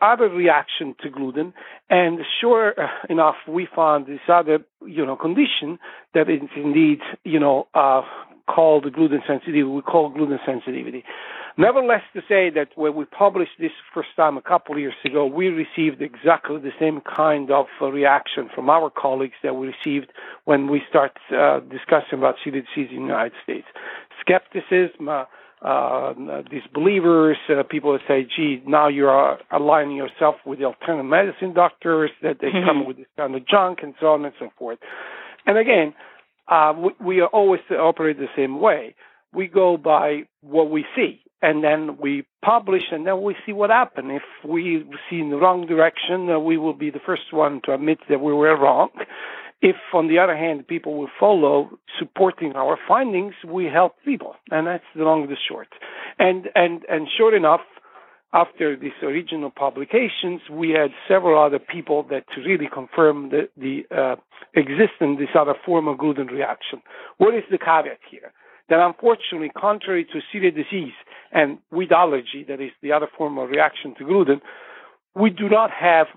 other 0.01 0.30
reaction 0.30 0.95
to 1.01 1.10
gluten, 1.10 1.54
and 1.89 2.19
sure 2.41 2.73
enough, 3.10 3.36
we 3.47 3.67
found 3.75 4.08
this 4.08 4.19
other, 4.28 4.60
you 4.86 5.06
know, 5.06 5.15
condition 5.15 5.78
that 6.13 6.30
is 6.30 6.41
indeed, 6.56 6.99
you 7.23 7.39
know, 7.39 7.67
uh, 7.73 8.01
called 8.47 8.91
gluten 8.93 9.21
sensitivity. 9.27 9.63
We 9.63 9.81
call 9.81 10.10
gluten 10.10 10.39
sensitivity. 10.45 11.03
Nevertheless, 11.58 12.01
to 12.13 12.21
say 12.27 12.49
that 12.49 12.69
when 12.75 12.95
we 12.95 13.05
published 13.05 13.53
this 13.60 13.71
first 13.93 14.10
time 14.17 14.38
a 14.38 14.41
couple 14.41 14.75
of 14.75 14.81
years 14.81 14.93
ago, 15.05 15.25
we 15.25 15.47
received 15.47 16.01
exactly 16.01 16.58
the 16.60 16.73
same 16.79 17.01
kind 17.01 17.49
of 17.49 17.67
uh, 17.81 17.86
reaction 17.91 18.49
from 18.53 18.69
our 18.69 18.89
colleagues 18.89 19.36
that 19.41 19.55
we 19.55 19.67
received 19.67 20.12
when 20.43 20.69
we 20.69 20.81
start 20.89 21.13
uh, 21.31 21.62
discussing 21.62 22.19
about 22.19 22.36
celiac 22.45 22.65
disease 22.75 22.89
in 22.91 23.03
the 23.03 23.08
United 23.08 23.31
States. 23.41 23.67
Skepticism, 24.19 25.08
uh, 25.08 25.23
uh, 25.62 26.13
disbelievers, 26.51 27.38
uh, 27.49 27.63
people 27.63 27.93
that 27.93 28.01
say, 28.05 28.27
gee, 28.36 28.62
now 28.67 28.89
you 28.89 29.08
are 29.08 29.39
aligning 29.51 29.95
yourself 29.95 30.36
with 30.45 30.60
the 30.60 30.65
alternative 30.65 31.05
medicine 31.05 31.53
doctors, 31.53 32.12
that 32.21 32.39
they 32.41 32.47
mm-hmm. 32.47 32.67
come 32.67 32.86
with 32.86 32.97
this 32.97 33.08
kind 33.15 33.34
of 33.34 33.47
junk, 33.47 33.79
and 33.81 33.93
so 33.99 34.08
on 34.08 34.25
and 34.25 34.34
so 34.38 34.49
forth. 34.60 34.77
And 35.45 35.58
again, 35.58 35.93
uh, 36.47 36.73
we, 36.77 37.05
we 37.05 37.19
are 37.21 37.27
always 37.27 37.62
operate 37.71 38.17
the 38.17 38.27
same 38.36 38.60
way. 38.60 38.95
We 39.34 39.47
go 39.47 39.77
by 39.77 40.23
what 40.41 40.69
we 40.69 40.86
see, 40.95 41.21
and 41.41 41.63
then 41.63 41.97
we 41.99 42.25
publish, 42.43 42.84
and 42.91 43.05
then 43.05 43.21
we 43.21 43.36
see 43.45 43.51
what 43.51 43.69
happens. 43.69 44.12
If 44.13 44.49
we 44.49 44.86
see 45.10 45.19
in 45.19 45.29
the 45.29 45.38
wrong 45.38 45.65
direction, 45.67 46.29
uh, 46.29 46.39
we 46.39 46.58
will 46.58 46.73
be 46.73 46.89
the 46.89 47.01
first 47.05 47.34
one 47.34 47.62
to 47.65 47.73
admit 47.73 47.99
that 48.10 48.21
we 48.21 48.34
were 48.34 48.58
wrong. 48.58 48.89
If, 49.62 49.75
on 49.93 50.08
the 50.08 50.19
other 50.19 50.38
hand, 50.38 50.67
people 50.67 50.97
will 50.97 51.10
follow 51.19 51.71
supporting 51.97 52.53
our 52.53 52.77
findings, 52.88 53.34
we 53.47 53.65
help 53.65 53.95
people, 54.05 54.36
and 54.51 54.67
that's 54.67 54.84
the 54.95 55.03
long 55.03 55.23
and 55.23 55.31
the 55.31 55.38
short. 55.49 55.69
And 56.19 56.49
and 56.55 56.84
and 56.88 57.08
sure 57.17 57.36
enough, 57.36 57.62
after 58.36 58.76
these 58.76 59.00
original 59.02 59.50
publications, 59.50 60.41
we 60.52 60.71
had 60.71 60.91
several 61.08 61.41
other 61.41 61.58
people 61.58 62.04
that 62.10 62.26
really 62.45 62.67
confirmed 62.71 63.32
the, 63.32 63.48
the 63.56 63.84
uh, 63.95 64.15
existence 64.54 65.13
of 65.13 65.17
this 65.19 65.30
other 65.39 65.56
form 65.65 65.88
of 65.88 65.98
gluten 65.98 66.28
reaction. 66.28 66.82
What 67.17 67.34
is 67.34 67.43
the 67.50 67.58
caveat 67.58 68.00
here? 68.12 68.34
That 68.67 68.86
unfortunately, 68.86 69.52
contrary 69.56 70.06
to 70.12 70.19
celiac 70.34 70.56
disease 70.56 70.98
and 71.32 71.60
wheat 71.71 71.91
allergy, 71.93 72.43
that 72.50 72.60
is 72.60 72.71
the 72.82 72.91
other 72.91 73.08
form 73.17 73.38
of 73.38 73.50
reaction 73.50 73.95
to 74.00 74.04
gluten, 74.04 74.41
we 75.15 75.30
do 75.30 75.48
not 75.48 75.71
have 75.71 76.08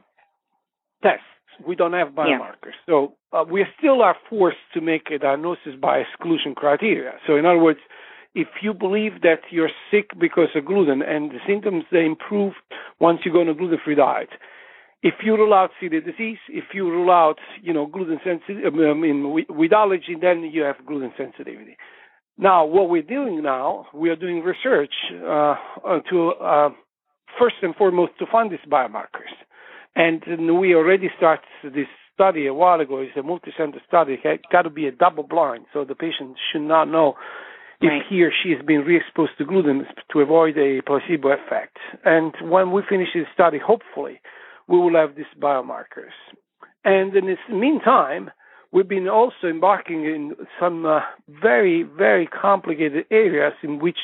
tests. 1.03 1.23
We 1.67 1.77
don't 1.77 1.93
have 1.93 2.09
biomarkers. 2.09 2.77
Yeah. 2.79 2.87
So 2.87 3.15
uh, 3.33 3.45
we 3.49 3.65
still 3.79 4.03
are 4.03 4.17
forced 4.29 4.65
to 4.75 4.81
make 4.81 5.11
a 5.11 5.19
diagnosis 5.19 5.75
by 5.81 5.99
exclusion 5.99 6.55
criteria. 6.55 7.13
So 7.27 7.37
in 7.37 7.47
other 7.47 7.59
words, 7.59 7.81
if 8.39 8.63
you 8.63 8.73
believe 8.73 9.23
that 9.23 9.41
you're 9.51 9.75
sick 9.91 10.11
because 10.19 10.51
of 10.55 10.65
gluten 10.65 11.03
and 11.03 11.33
the 11.33 11.41
symptoms 11.45 11.83
they 11.91 12.05
improve 12.05 12.53
once 13.01 13.19
you 13.25 13.33
go 13.33 13.41
on 13.41 13.49
a 13.49 13.55
gluten-free 13.55 13.97
diet, 13.97 14.29
if 15.03 15.15
you 15.25 15.37
rule 15.37 15.53
out 15.53 15.71
celiac 15.83 16.05
disease, 16.05 16.39
if 16.49 16.67
you 16.73 16.85
rule 16.89 17.11
out, 17.11 17.39
you 17.61 17.73
know, 17.73 17.87
gluten 17.87 18.21
sensitivity, 18.25 18.65
I 18.65 18.95
mean, 18.95 19.45
with 19.49 19.73
allergy, 19.73 20.15
then 20.21 20.43
you 20.53 20.63
have 20.63 20.77
gluten 20.87 21.13
sensitivity. 21.17 21.77
Now, 22.37 22.65
what 22.65 22.89
we're 22.89 23.03
doing 23.03 23.43
now, 23.43 23.87
we 23.93 24.09
are 24.11 24.17
doing 24.17 24.45
research 24.45 24.95
uh, 25.13 25.57
to 26.11 26.31
uh, 26.41 26.71
first 27.41 27.57
and 27.63 27.75
foremost 27.75 28.13
to 28.21 28.27
find 28.31 28.53
these 28.53 28.71
biomarkers, 28.71 29.35
and 29.97 30.23
we 30.61 30.77
already 30.77 31.11
started 31.17 31.45
this 31.65 31.89
study 32.15 32.47
a 32.47 32.55
while 32.55 32.81
ago. 32.81 32.99
It's 32.99 33.17
a 33.17 33.23
multi-center 33.25 33.81
study. 33.89 34.19
It 34.23 34.43
got 34.53 34.63
to 34.63 34.71
be 34.71 34.87
a 34.87 34.93
double 34.93 35.25
blind, 35.25 35.65
so 35.73 35.85
the 35.85 35.97
patient 35.97 36.37
should 36.53 36.63
not 36.63 36.85
know 36.85 37.15
if 37.81 37.89
right. 37.89 38.03
he 38.09 38.23
or 38.23 38.33
she 38.43 38.51
has 38.51 38.65
been 38.65 38.81
re-exposed 38.81 39.33
to 39.39 39.45
gluten 39.45 39.87
to 40.13 40.21
avoid 40.21 40.59
a 40.59 40.81
placebo 40.83 41.29
effect. 41.31 41.77
And 42.05 42.35
when 42.43 42.73
we 42.73 42.83
finish 42.89 43.09
this 43.15 43.27
study, 43.33 43.59
hopefully, 43.59 44.21
we 44.67 44.79
will 44.79 44.95
have 44.95 45.17
these 45.17 45.27
biomarkers. 45.41 46.17
And 46.85 47.15
in 47.15 47.27
the 47.27 47.55
meantime, 47.55 48.31
we've 48.73 48.89
been 48.89 49.09
also 49.09 49.47
embarking 49.49 50.05
in 50.05 50.35
some 50.61 50.87
uh, 50.87 51.01
very, 51.29 51.83
very 51.83 52.27
complicated 52.27 53.05
areas 53.11 53.55
in 53.63 53.79
which 53.79 53.99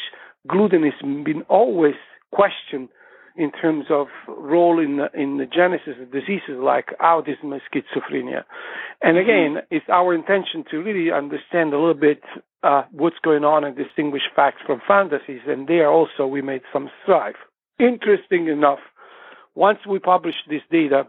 gluten 0.48 0.84
has 0.84 1.24
been 1.24 1.42
always 1.48 1.94
questioned 2.32 2.88
in 3.36 3.50
terms 3.50 3.86
of 3.90 4.06
role 4.28 4.78
in 4.78 4.98
the, 4.98 5.08
in 5.12 5.38
the 5.38 5.46
genesis 5.46 5.94
of 6.00 6.12
diseases 6.12 6.56
like 6.58 6.96
autism 7.00 7.52
and 7.52 7.60
schizophrenia. 7.72 8.44
And 9.02 9.16
mm-hmm. 9.16 9.28
again, 9.28 9.62
it's 9.70 9.86
our 9.88 10.14
intention 10.14 10.64
to 10.70 10.78
really 10.78 11.10
understand 11.10 11.72
a 11.72 11.78
little 11.78 11.94
bit 11.94 12.22
uh, 12.64 12.82
what's 12.90 13.18
going 13.22 13.44
on 13.44 13.62
and 13.62 13.76
distinguish 13.76 14.22
facts 14.34 14.62
from 14.66 14.80
fantasies. 14.88 15.42
And 15.46 15.68
there 15.68 15.90
also 15.90 16.26
we 16.26 16.42
made 16.42 16.62
some 16.72 16.90
strive. 17.02 17.34
Interesting 17.78 18.48
enough, 18.48 18.78
once 19.54 19.80
we 19.88 19.98
published 19.98 20.48
this 20.48 20.62
data, 20.70 21.06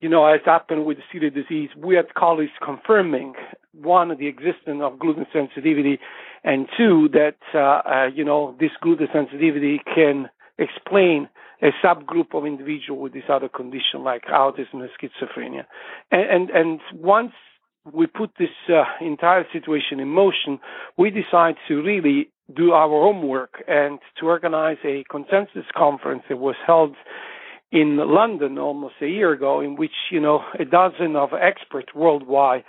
you 0.00 0.08
know, 0.08 0.26
as 0.26 0.40
happened 0.44 0.84
with 0.84 0.98
celiac 1.12 1.34
disease, 1.34 1.70
we 1.76 1.94
had 1.94 2.14
colleagues 2.14 2.52
confirming 2.64 3.34
one, 3.72 4.08
the 4.18 4.26
existence 4.26 4.80
of 4.82 4.98
gluten 4.98 5.26
sensitivity, 5.32 5.98
and 6.44 6.68
two, 6.76 7.08
that, 7.12 7.36
uh, 7.54 7.58
uh, 7.88 8.06
you 8.14 8.24
know, 8.24 8.56
this 8.60 8.70
gluten 8.80 9.08
sensitivity 9.12 9.80
can 9.94 10.28
explain 10.58 11.28
a 11.62 11.70
subgroup 11.84 12.34
of 12.34 12.46
individuals 12.46 13.02
with 13.02 13.12
this 13.14 13.24
other 13.28 13.48
condition 13.48 14.04
like 14.04 14.24
autism 14.26 14.74
and 14.74 14.90
schizophrenia. 15.00 15.64
And, 16.10 16.30
and, 16.30 16.50
and 16.50 16.80
once 16.94 17.32
we 17.92 18.06
put 18.06 18.30
this 18.38 18.48
uh, 18.68 18.84
entire 19.00 19.46
situation 19.52 20.00
in 20.00 20.08
motion, 20.08 20.58
we 20.96 21.10
decided 21.10 21.56
to 21.68 21.82
really 21.82 22.28
do 22.54 22.72
our 22.72 22.88
homework 22.88 23.62
and 23.66 23.98
to 24.20 24.26
organize 24.26 24.78
a 24.84 25.04
consensus 25.10 25.64
conference 25.76 26.22
that 26.28 26.38
was 26.38 26.54
held 26.66 26.94
in 27.72 27.96
London 27.96 28.58
almost 28.58 28.94
a 29.02 29.08
year 29.08 29.32
ago, 29.32 29.60
in 29.60 29.76
which 29.76 29.92
you 30.10 30.20
know 30.20 30.42
a 30.58 30.64
dozen 30.64 31.16
of 31.16 31.30
experts 31.32 31.88
worldwide 31.94 32.64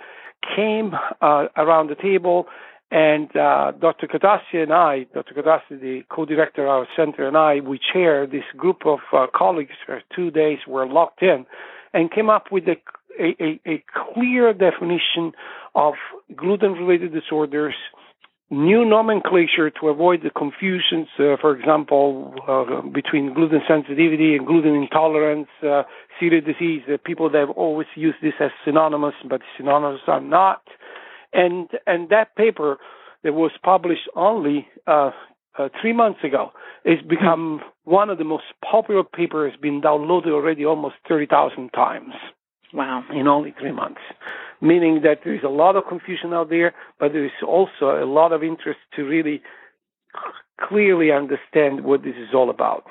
came 0.56 0.92
uh, 1.20 1.46
around 1.56 1.88
the 1.88 1.94
table, 1.94 2.46
and 2.90 3.34
uh, 3.36 3.72
Dr. 3.72 4.06
Catassi 4.06 4.62
and 4.62 4.72
I, 4.72 5.06
Dr. 5.14 5.34
Catassi, 5.34 5.80
the 5.80 6.02
co-director 6.10 6.64
of 6.64 6.70
our 6.70 6.88
center, 6.96 7.28
and 7.28 7.36
I, 7.36 7.60
we 7.60 7.78
chaired 7.92 8.30
this 8.32 8.44
group 8.56 8.86
of 8.86 9.00
uh, 9.12 9.26
colleagues 9.34 9.74
for 9.84 10.02
two 10.14 10.30
days. 10.30 10.58
Were 10.66 10.86
locked 10.86 11.22
in, 11.22 11.46
and 11.92 12.10
came 12.10 12.30
up 12.30 12.46
with 12.50 12.64
a 12.64 12.76
a, 13.18 13.60
a 13.66 13.84
clear 14.14 14.52
definition 14.52 15.32
of 15.74 15.94
gluten-related 16.36 17.12
disorders 17.12 17.74
new 18.50 18.84
nomenclature 18.84 19.70
to 19.70 19.88
avoid 19.88 20.22
the 20.22 20.30
confusions, 20.30 21.08
uh, 21.18 21.36
for 21.40 21.56
example, 21.56 22.34
uh, 22.48 22.80
between 22.88 23.34
gluten 23.34 23.60
sensitivity 23.68 24.34
and 24.36 24.46
gluten 24.46 24.74
intolerance, 24.74 25.48
uh, 25.62 25.82
celiac 26.20 26.46
disease. 26.46 26.82
Uh, 26.88 26.96
people 27.04 27.30
that 27.30 27.38
have 27.38 27.50
always 27.50 27.86
used 27.94 28.16
this 28.22 28.34
as 28.40 28.50
synonymous, 28.64 29.14
but 29.28 29.42
synonymous 29.56 30.00
are 30.06 30.20
not. 30.20 30.62
And 31.32 31.68
and 31.86 32.08
that 32.08 32.34
paper 32.36 32.78
that 33.22 33.34
was 33.34 33.50
published 33.62 34.08
only 34.16 34.66
uh, 34.86 35.10
uh, 35.58 35.68
three 35.80 35.92
months 35.92 36.20
ago 36.24 36.52
has 36.86 36.98
become 37.06 37.60
one 37.84 38.08
of 38.08 38.16
the 38.16 38.24
most 38.24 38.44
popular 38.64 39.02
papers. 39.04 39.52
Been 39.60 39.82
downloaded 39.82 40.30
already 40.30 40.64
almost 40.64 40.94
thirty 41.06 41.26
thousand 41.26 41.70
times. 41.70 42.14
Wow! 42.72 43.04
In 43.12 43.26
only 43.26 43.54
three 43.58 43.72
months 43.72 44.00
meaning 44.60 45.02
that 45.02 45.20
there 45.24 45.34
is 45.34 45.42
a 45.44 45.48
lot 45.48 45.76
of 45.76 45.84
confusion 45.88 46.32
out 46.32 46.50
there, 46.50 46.74
but 46.98 47.12
there 47.12 47.24
is 47.24 47.32
also 47.46 48.02
a 48.02 48.06
lot 48.06 48.32
of 48.32 48.42
interest 48.42 48.80
to 48.96 49.04
really 49.04 49.42
clearly 50.60 51.12
understand 51.12 51.84
what 51.84 52.02
this 52.02 52.16
is 52.16 52.34
all 52.34 52.50
about. 52.50 52.84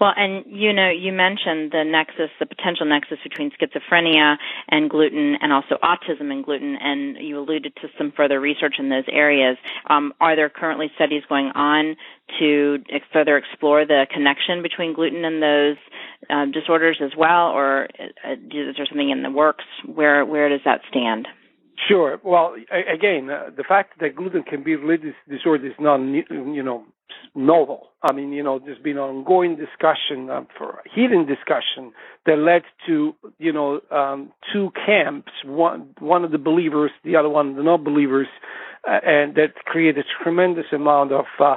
Well, 0.00 0.12
and 0.16 0.44
you 0.46 0.72
know, 0.72 0.90
you 0.90 1.12
mentioned 1.12 1.72
the 1.72 1.84
nexus, 1.84 2.30
the 2.40 2.46
potential 2.46 2.86
nexus 2.86 3.18
between 3.22 3.50
schizophrenia 3.50 4.36
and 4.68 4.90
gluten, 4.90 5.36
and 5.40 5.52
also 5.52 5.76
autism 5.82 6.30
and 6.30 6.44
gluten, 6.44 6.76
and 6.80 7.16
you 7.18 7.38
alluded 7.38 7.74
to 7.76 7.88
some 7.98 8.12
further 8.16 8.40
research 8.40 8.74
in 8.78 8.88
those 8.88 9.04
areas. 9.10 9.56
Um, 9.88 10.12
are 10.20 10.36
there 10.36 10.48
currently 10.48 10.90
studies 10.94 11.22
going 11.28 11.50
on 11.54 11.96
to 12.38 12.78
further 13.12 13.36
explore 13.36 13.84
the 13.84 14.06
connection 14.12 14.62
between 14.62 14.94
gluten 14.94 15.24
and 15.24 15.42
those 15.42 15.76
uh, 16.30 16.46
disorders 16.46 16.98
as 17.02 17.12
well, 17.16 17.48
or 17.48 17.88
uh, 17.98 18.32
is 18.32 18.76
there 18.76 18.86
something 18.88 19.10
in 19.10 19.22
the 19.22 19.30
works? 19.30 19.64
Where 19.86 20.24
where 20.24 20.48
does 20.48 20.60
that 20.64 20.80
stand? 20.90 21.28
Sure. 21.88 22.20
Well, 22.22 22.54
again, 22.70 23.28
uh, 23.30 23.50
the 23.56 23.64
fact 23.64 23.98
that 24.00 24.14
gluten 24.14 24.42
can 24.42 24.62
be 24.62 24.76
related 24.76 25.14
disorder 25.28 25.66
is 25.66 25.72
not, 25.80 25.98
you 25.98 26.62
know, 26.62 26.84
novel. 27.34 27.88
I 28.02 28.12
mean, 28.12 28.32
you 28.32 28.42
know, 28.42 28.58
there's 28.58 28.78
been 28.78 28.98
ongoing 28.98 29.56
discussion, 29.56 30.30
uh, 30.30 30.42
for 30.56 30.82
heated 30.92 31.26
discussion 31.26 31.92
that 32.26 32.38
led 32.38 32.62
to, 32.86 33.14
you 33.38 33.52
know, 33.52 33.80
um, 33.90 34.32
two 34.52 34.72
camps. 34.86 35.32
One, 35.44 35.94
one 35.98 36.24
of 36.24 36.30
the 36.30 36.38
believers, 36.38 36.90
the 37.04 37.16
other 37.16 37.28
one 37.28 37.56
the 37.56 37.62
non-believers, 37.62 38.28
uh, 38.88 38.98
and 39.04 39.34
that 39.36 39.54
created 39.64 40.04
a 40.04 40.22
tremendous 40.24 40.66
amount 40.72 41.12
of, 41.12 41.26
uh, 41.38 41.56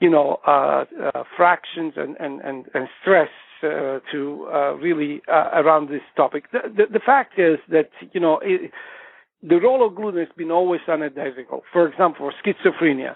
you 0.00 0.10
know, 0.10 0.40
uh, 0.46 0.84
uh, 1.14 1.24
fractions 1.36 1.94
and 1.96 2.16
and 2.18 2.40
and, 2.40 2.66
and 2.74 2.88
stress 3.00 3.28
uh, 3.62 4.00
to 4.10 4.48
uh, 4.52 4.72
really 4.74 5.22
uh, 5.28 5.50
around 5.54 5.88
this 5.88 6.02
topic. 6.16 6.50
The, 6.50 6.60
the, 6.76 6.84
the 6.94 7.00
fact 7.00 7.38
is 7.38 7.58
that 7.70 7.90
you 8.12 8.20
know 8.20 8.40
it, 8.42 8.72
the 9.42 9.56
role 9.56 9.86
of 9.86 9.94
gluten 9.94 10.20
has 10.20 10.28
been 10.36 10.50
always 10.50 10.80
unidentical. 10.88 11.62
For 11.72 11.88
example, 11.88 12.30
for 12.30 12.32
schizophrenia, 12.42 13.14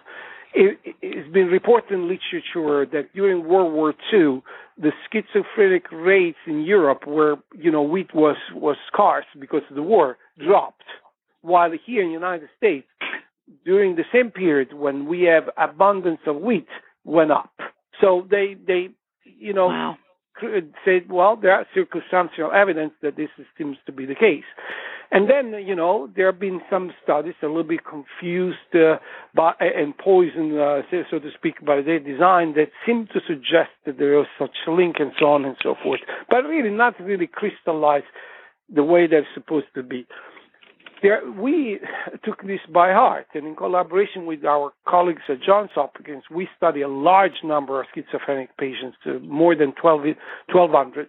it, 0.57 0.97
it's 1.03 1.33
been 1.33 1.49
reported 1.49 1.93
in 1.93 2.09
literature 2.09 2.87
that 2.87 3.15
during 3.15 3.47
World 3.47 3.73
War 3.73 3.95
II, 4.13 4.43
the 4.79 4.93
schizophrenic 5.13 5.85
rates 5.93 6.39
in 6.47 6.63
Europe, 6.63 7.07
where 7.07 7.37
you 7.55 7.71
know 7.71 7.83
wheat 7.83 8.15
was 8.15 8.37
was 8.55 8.77
scarce 8.93 9.27
because 9.39 9.63
of 9.69 9.77
the 9.77 9.83
war, 9.83 10.17
dropped, 10.39 10.85
while 11.43 11.71
here 11.85 12.03
in 12.03 12.09
the 12.09 12.15
United 12.15 12.49
States, 12.57 12.87
during 13.65 13.97
the 13.97 14.05
same 14.13 14.31
period 14.31 14.73
when 14.73 15.07
we 15.07 15.23
have 15.23 15.45
abundance 15.57 16.21
of 16.27 16.37
wheat, 16.37 16.69
went 17.05 17.31
up. 17.31 17.53
So 18.01 18.27
they 18.31 18.57
they 18.67 18.89
you 19.25 19.53
know 19.53 19.67
wow. 19.67 19.97
Said, 20.85 21.11
well, 21.11 21.37
there 21.37 21.53
are 21.53 21.67
circumstantial 21.75 22.51
evidence 22.53 22.93
that 23.03 23.17
this 23.17 23.29
seems 23.57 23.77
to 23.87 23.93
be 23.93 24.07
the 24.07 24.15
case. 24.15 24.45
And 25.13 25.31
then, 25.31 25.55
you 25.65 25.77
know, 25.77 26.11
there 26.17 26.27
have 26.27 26.41
been 26.41 26.61
some 26.69 26.93
studies 27.03 27.35
a 27.43 27.47
little 27.47 27.63
bit 27.63 27.81
confused 27.85 28.75
uh, 28.75 28.97
by, 29.35 29.53
and 29.61 29.97
poisoned, 29.97 30.59
uh, 30.59 30.83
so 31.11 31.19
to 31.21 31.31
speak, 31.37 31.65
by 31.65 31.81
their 31.81 32.01
design 32.01 32.55
that 32.55 32.71
seem 32.85 33.07
to 33.13 33.21
suggest 33.27 33.71
that 33.85 33.99
there 33.99 34.19
is 34.21 34.27
such 34.39 34.57
a 34.67 34.71
link 34.73 34.97
and 34.99 35.13
so 35.19 35.27
on 35.27 35.45
and 35.45 35.57
so 35.63 35.77
forth, 35.83 36.01
but 36.29 36.43
really 36.45 36.71
not 36.71 36.99
really 37.01 37.29
crystallized 37.29 38.07
the 38.75 38.83
way 38.83 39.07
they're 39.07 39.27
supposed 39.35 39.67
to 39.75 39.83
be. 39.83 40.07
There, 41.03 41.21
we 41.31 41.79
took 42.25 42.43
this 42.43 42.61
by 42.73 42.93
heart, 42.93 43.27
and 43.35 43.47
in 43.47 43.55
collaboration 43.55 44.25
with 44.25 44.45
our 44.45 44.73
colleagues 44.89 45.23
at 45.29 45.43
Johns 45.43 45.71
Hopkins, 45.75 46.25
we 46.35 46.49
study 46.57 46.81
a 46.81 46.89
large 46.89 47.45
number 47.45 47.81
of 47.81 47.87
schizophrenic 47.95 48.57
patients, 48.57 48.97
uh, 49.05 49.19
more 49.21 49.55
than 49.55 49.73
12, 49.81 50.01
1,200 50.53 51.09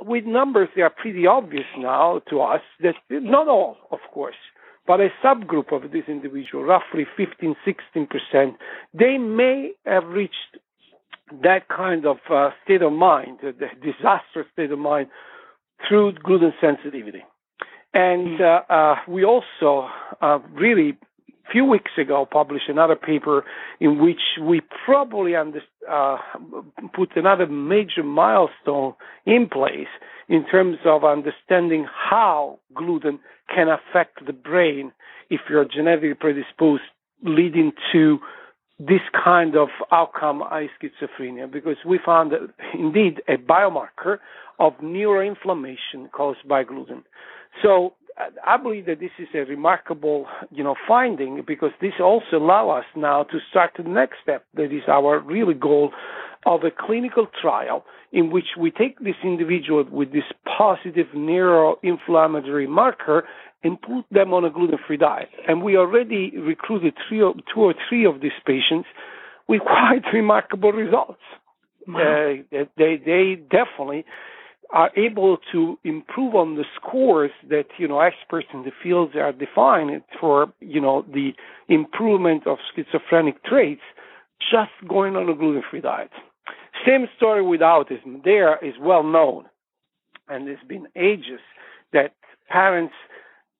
with 0.00 0.24
numbers 0.24 0.68
they 0.76 0.82
are 0.82 0.90
pretty 0.90 1.26
obvious 1.26 1.66
now 1.76 2.20
to 2.30 2.40
us 2.40 2.60
that 2.80 2.94
not 3.10 3.48
all, 3.48 3.76
of 3.90 3.98
course, 4.12 4.36
but 4.86 5.00
a 5.00 5.08
subgroup 5.24 5.72
of 5.72 5.90
these 5.90 6.04
individuals, 6.08 6.66
roughly 6.68 7.06
15, 7.16 7.56
16 7.64 8.06
percent, 8.06 8.54
they 8.94 9.18
may 9.18 9.72
have 9.84 10.04
reached 10.04 10.58
that 11.42 11.68
kind 11.68 12.06
of 12.06 12.18
uh, 12.30 12.50
state 12.64 12.80
of 12.80 12.92
mind, 12.92 13.38
uh, 13.42 13.52
the 13.58 13.68
disastrous 13.82 14.46
state 14.52 14.70
of 14.70 14.78
mind, 14.78 15.08
through 15.86 16.12
gluten 16.22 16.52
sensitivity. 16.60 17.22
And 17.94 18.40
uh, 18.40 18.60
uh 18.68 18.96
we 19.08 19.24
also 19.24 19.88
uh, 20.20 20.38
really 20.52 20.98
few 21.50 21.64
weeks 21.64 21.92
ago 21.98 22.26
published 22.30 22.68
another 22.68 22.96
paper 22.96 23.44
in 23.80 24.02
which 24.02 24.20
we 24.40 24.60
probably 24.84 25.34
under, 25.34 25.60
uh, 25.90 26.18
put 26.94 27.16
another 27.16 27.46
major 27.46 28.02
milestone 28.02 28.94
in 29.24 29.48
place 29.50 29.88
in 30.28 30.44
terms 30.46 30.76
of 30.84 31.04
understanding 31.04 31.86
how 31.92 32.58
gluten 32.74 33.18
can 33.54 33.68
affect 33.68 34.24
the 34.26 34.32
brain 34.32 34.92
if 35.30 35.40
you're 35.48 35.64
genetically 35.64 36.14
predisposed, 36.14 36.82
leading 37.22 37.72
to 37.92 38.18
this 38.78 39.00
kind 39.12 39.56
of 39.56 39.68
outcome, 39.90 40.42
i 40.42 40.68
schizophrenia, 40.80 41.50
because 41.50 41.76
we 41.84 41.98
found 42.04 42.32
indeed 42.74 43.20
a 43.26 43.36
biomarker 43.36 44.18
of 44.60 44.72
neuroinflammation 44.82 46.10
caused 46.12 46.46
by 46.46 46.62
gluten. 46.62 47.02
So 47.62 47.94
I 48.44 48.56
believe 48.56 48.86
that 48.86 49.00
this 49.00 49.10
is 49.18 49.28
a 49.34 49.40
remarkable, 49.40 50.26
you 50.50 50.64
know, 50.64 50.74
finding 50.86 51.42
because 51.46 51.70
this 51.80 51.94
also 52.00 52.36
allow 52.36 52.70
us 52.70 52.84
now 52.96 53.22
to 53.24 53.38
start 53.50 53.72
the 53.76 53.84
next 53.84 54.16
step. 54.22 54.44
That 54.54 54.72
is 54.72 54.82
our 54.88 55.20
really 55.20 55.54
goal 55.54 55.92
of 56.46 56.64
a 56.64 56.70
clinical 56.70 57.26
trial 57.40 57.84
in 58.12 58.30
which 58.30 58.56
we 58.58 58.70
take 58.70 58.98
this 59.00 59.16
individual 59.22 59.84
with 59.90 60.12
this 60.12 60.24
positive 60.44 61.06
neuroinflammatory 61.14 62.68
marker 62.68 63.24
and 63.62 63.80
put 63.80 64.04
them 64.10 64.32
on 64.32 64.44
a 64.44 64.50
gluten-free 64.50 64.96
diet. 64.96 65.28
And 65.46 65.62
we 65.62 65.76
already 65.76 66.32
recruited 66.38 66.94
three 67.08 67.20
or, 67.20 67.34
two 67.52 67.60
or 67.60 67.74
three 67.88 68.06
of 68.06 68.20
these 68.20 68.32
patients 68.46 68.88
with 69.48 69.60
quite 69.62 70.02
remarkable 70.12 70.72
results. 70.72 71.20
Wow. 71.86 72.00
Uh, 72.52 72.64
they, 72.76 73.00
they 73.04 73.34
definitely 73.50 74.04
are 74.70 74.90
able 74.96 75.38
to 75.52 75.78
improve 75.84 76.34
on 76.34 76.56
the 76.56 76.64
scores 76.76 77.30
that 77.48 77.66
you 77.78 77.88
know 77.88 78.00
experts 78.00 78.48
in 78.52 78.64
the 78.64 78.72
fields 78.82 79.14
are 79.16 79.32
defining 79.32 80.02
for 80.20 80.52
you 80.60 80.80
know 80.80 81.04
the 81.12 81.32
improvement 81.68 82.46
of 82.46 82.58
schizophrenic 82.74 83.42
traits 83.44 83.80
just 84.38 84.70
going 84.88 85.16
on 85.16 85.28
a 85.28 85.34
gluten-free 85.34 85.80
diet. 85.80 86.10
Same 86.86 87.06
story 87.16 87.42
with 87.42 87.60
autism. 87.60 88.22
There 88.24 88.64
is 88.64 88.74
well 88.80 89.02
known, 89.02 89.46
and 90.28 90.48
it's 90.48 90.62
been 90.64 90.86
ages 90.96 91.40
that 91.92 92.14
parents 92.48 92.94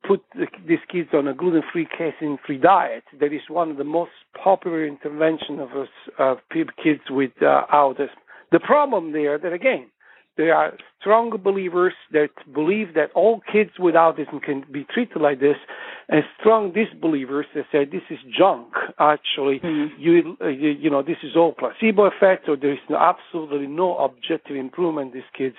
put 0.06 0.22
the, 0.34 0.46
these 0.66 0.78
kids 0.90 1.10
on 1.12 1.26
a 1.26 1.34
gluten-free, 1.34 1.88
casein-free 1.96 2.58
diet. 2.58 3.02
That 3.18 3.32
is 3.32 3.42
one 3.48 3.70
of 3.70 3.76
the 3.76 3.84
most 3.84 4.12
popular 4.40 4.86
interventions 4.86 5.60
of 5.60 5.70
us, 5.70 5.88
of 6.18 6.38
kids 6.52 7.00
with 7.10 7.32
uh, 7.42 7.62
autism. 7.72 8.08
The 8.52 8.60
problem 8.60 9.12
there, 9.12 9.38
that 9.38 9.52
again, 9.52 9.90
there 10.38 10.54
are 10.54 10.72
strong 11.00 11.30
believers 11.42 11.92
that 12.12 12.30
believe 12.54 12.94
that 12.94 13.10
all 13.14 13.42
kids 13.52 13.72
with 13.78 13.94
autism 13.94 14.40
can 14.40 14.64
be 14.72 14.86
treated 14.94 15.20
like 15.20 15.40
this, 15.40 15.56
and 16.08 16.22
strong 16.40 16.72
disbelievers 16.72 17.44
that 17.54 17.66
say 17.70 17.84
this 17.84 18.06
is 18.08 18.18
junk. 18.36 18.68
Actually, 18.98 19.58
mm-hmm. 19.58 20.00
you, 20.00 20.36
uh, 20.40 20.46
you, 20.46 20.70
you 20.70 20.88
know 20.88 21.02
this 21.02 21.18
is 21.22 21.36
all 21.36 21.52
placebo 21.52 22.04
effect, 22.04 22.48
or 22.48 22.56
there 22.56 22.72
is 22.72 22.78
absolutely 22.88 23.66
no 23.66 23.98
objective 23.98 24.56
improvement 24.56 25.08
in 25.12 25.14
these 25.18 25.30
kids, 25.36 25.56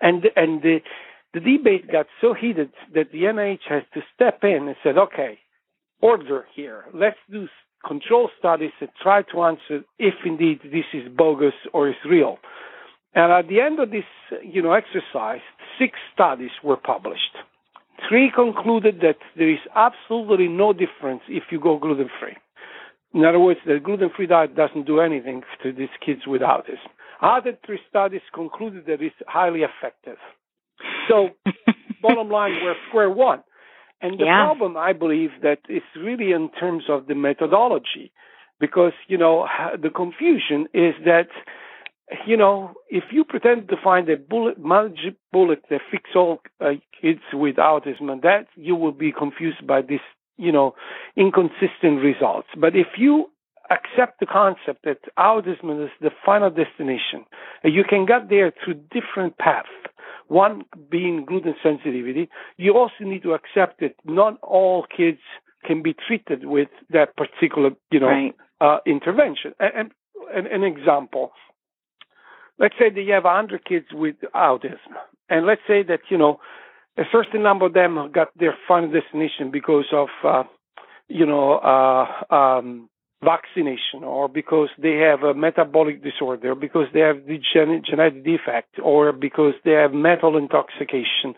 and 0.00 0.24
and 0.34 0.62
the 0.62 0.78
the 1.34 1.40
debate 1.40 1.90
got 1.92 2.06
so 2.20 2.34
heated 2.34 2.70
that 2.94 3.12
the 3.12 3.22
NIH 3.22 3.68
has 3.68 3.82
to 3.94 4.00
step 4.14 4.40
in 4.42 4.68
and 4.68 4.76
said, 4.82 4.98
okay, 4.98 5.38
order 6.00 6.44
here. 6.54 6.84
Let's 6.92 7.16
do 7.30 7.48
control 7.86 8.28
studies 8.38 8.72
and 8.80 8.90
try 9.02 9.22
to 9.22 9.42
answer 9.42 9.84
if 9.98 10.14
indeed 10.24 10.60
this 10.64 10.84
is 10.92 11.08
bogus 11.16 11.54
or 11.72 11.88
is 11.88 11.96
real. 12.08 12.38
And 13.14 13.32
at 13.32 13.48
the 13.48 13.60
end 13.60 13.78
of 13.78 13.90
this, 13.90 14.04
you 14.42 14.62
know, 14.62 14.72
exercise, 14.72 15.40
six 15.78 15.98
studies 16.14 16.50
were 16.64 16.76
published. 16.76 17.36
Three 18.08 18.32
concluded 18.34 19.00
that 19.00 19.18
there 19.36 19.50
is 19.50 19.60
absolutely 19.76 20.48
no 20.48 20.72
difference 20.72 21.22
if 21.28 21.44
you 21.50 21.60
go 21.60 21.78
gluten 21.78 22.08
free. 22.20 22.36
In 23.14 23.24
other 23.24 23.38
words, 23.38 23.60
the 23.66 23.78
gluten 23.78 24.10
free 24.16 24.26
diet 24.26 24.56
doesn't 24.56 24.86
do 24.86 25.00
anything 25.00 25.42
to 25.62 25.72
these 25.72 25.92
kids 26.04 26.22
with 26.26 26.40
autism. 26.40 26.88
Other 27.20 27.56
three 27.64 27.78
studies 27.88 28.22
concluded 28.34 28.86
that 28.86 29.02
it's 29.02 29.14
highly 29.28 29.60
effective. 29.60 30.16
So, 31.08 31.28
bottom 32.02 32.30
line, 32.30 32.58
we're 32.62 32.74
square 32.88 33.10
one. 33.10 33.44
And 34.00 34.18
the 34.18 34.24
yeah. 34.24 34.46
problem, 34.46 34.76
I 34.76 34.92
believe, 34.92 35.30
that 35.42 35.60
is 35.68 35.82
really 35.96 36.32
in 36.32 36.50
terms 36.58 36.84
of 36.88 37.06
the 37.06 37.14
methodology, 37.14 38.10
because 38.58 38.92
you 39.06 39.16
know 39.16 39.46
the 39.80 39.90
confusion 39.90 40.66
is 40.74 40.94
that 41.04 41.28
you 42.26 42.36
know 42.36 42.74
if 42.88 43.04
you 43.12 43.24
pretend 43.24 43.68
to 43.68 43.76
find 43.82 44.08
a 44.08 44.16
bullet, 44.16 44.62
magic 44.62 45.16
bullet 45.32 45.62
that 45.70 45.80
fix 45.90 46.10
all 46.14 46.40
uh, 46.60 46.72
kids 47.00 47.20
with 47.32 47.56
autism, 47.56 48.10
and 48.10 48.22
that 48.22 48.46
you 48.56 48.76
will 48.76 48.92
be 48.92 49.12
confused 49.12 49.66
by 49.66 49.82
this, 49.82 50.00
you 50.36 50.52
know, 50.52 50.74
inconsistent 51.16 52.02
results. 52.02 52.48
But 52.58 52.76
if 52.76 52.98
you 52.98 53.26
accept 53.70 54.20
the 54.20 54.26
concept 54.26 54.84
that 54.84 54.98
autism 55.18 55.84
is 55.84 55.90
the 56.00 56.10
final 56.24 56.50
destination, 56.50 57.24
you 57.64 57.84
can 57.88 58.04
get 58.04 58.28
there 58.28 58.52
through 58.64 58.74
different 58.90 59.38
paths 59.38 59.68
one 60.32 60.62
being 60.90 61.24
gluten 61.26 61.54
sensitivity, 61.62 62.28
you 62.56 62.72
also 62.74 63.04
need 63.04 63.22
to 63.22 63.32
accept 63.32 63.80
that 63.80 63.94
not 64.04 64.38
all 64.42 64.86
kids 64.96 65.20
can 65.64 65.82
be 65.82 65.94
treated 66.06 66.46
with 66.46 66.68
that 66.90 67.14
particular, 67.16 67.70
you 67.90 68.00
know, 68.00 68.06
right. 68.06 68.34
uh, 68.60 68.78
intervention. 68.86 69.52
And, 69.60 69.92
and, 70.34 70.46
an 70.46 70.64
example, 70.64 71.32
let's 72.58 72.74
say 72.78 72.90
that 72.90 73.00
you 73.00 73.12
have 73.12 73.24
100 73.24 73.64
kids 73.64 73.86
with 73.92 74.16
autism, 74.34 74.94
and 75.28 75.46
let's 75.46 75.62
say 75.66 75.82
that, 75.82 76.00
you 76.10 76.18
know, 76.18 76.40
a 76.98 77.02
certain 77.10 77.42
number 77.42 77.66
of 77.66 77.72
them 77.72 78.10
got 78.12 78.28
their 78.38 78.54
final 78.68 78.90
destination 78.92 79.50
because 79.50 79.86
of, 79.92 80.08
uh, 80.24 80.44
you 81.08 81.24
know, 81.24 81.54
uh, 81.58 82.34
um, 82.34 82.88
vaccination 83.24 84.02
or 84.02 84.28
because 84.28 84.68
they 84.78 84.96
have 84.96 85.22
a 85.22 85.32
metabolic 85.34 86.02
disorder, 86.02 86.54
because 86.54 86.86
they 86.92 87.00
have 87.00 87.24
the 87.26 87.38
gen- 87.54 87.82
genetic 87.88 88.24
defect, 88.24 88.78
or 88.82 89.12
because 89.12 89.54
they 89.64 89.72
have 89.72 89.92
metal 89.92 90.36
intoxication. 90.36 91.34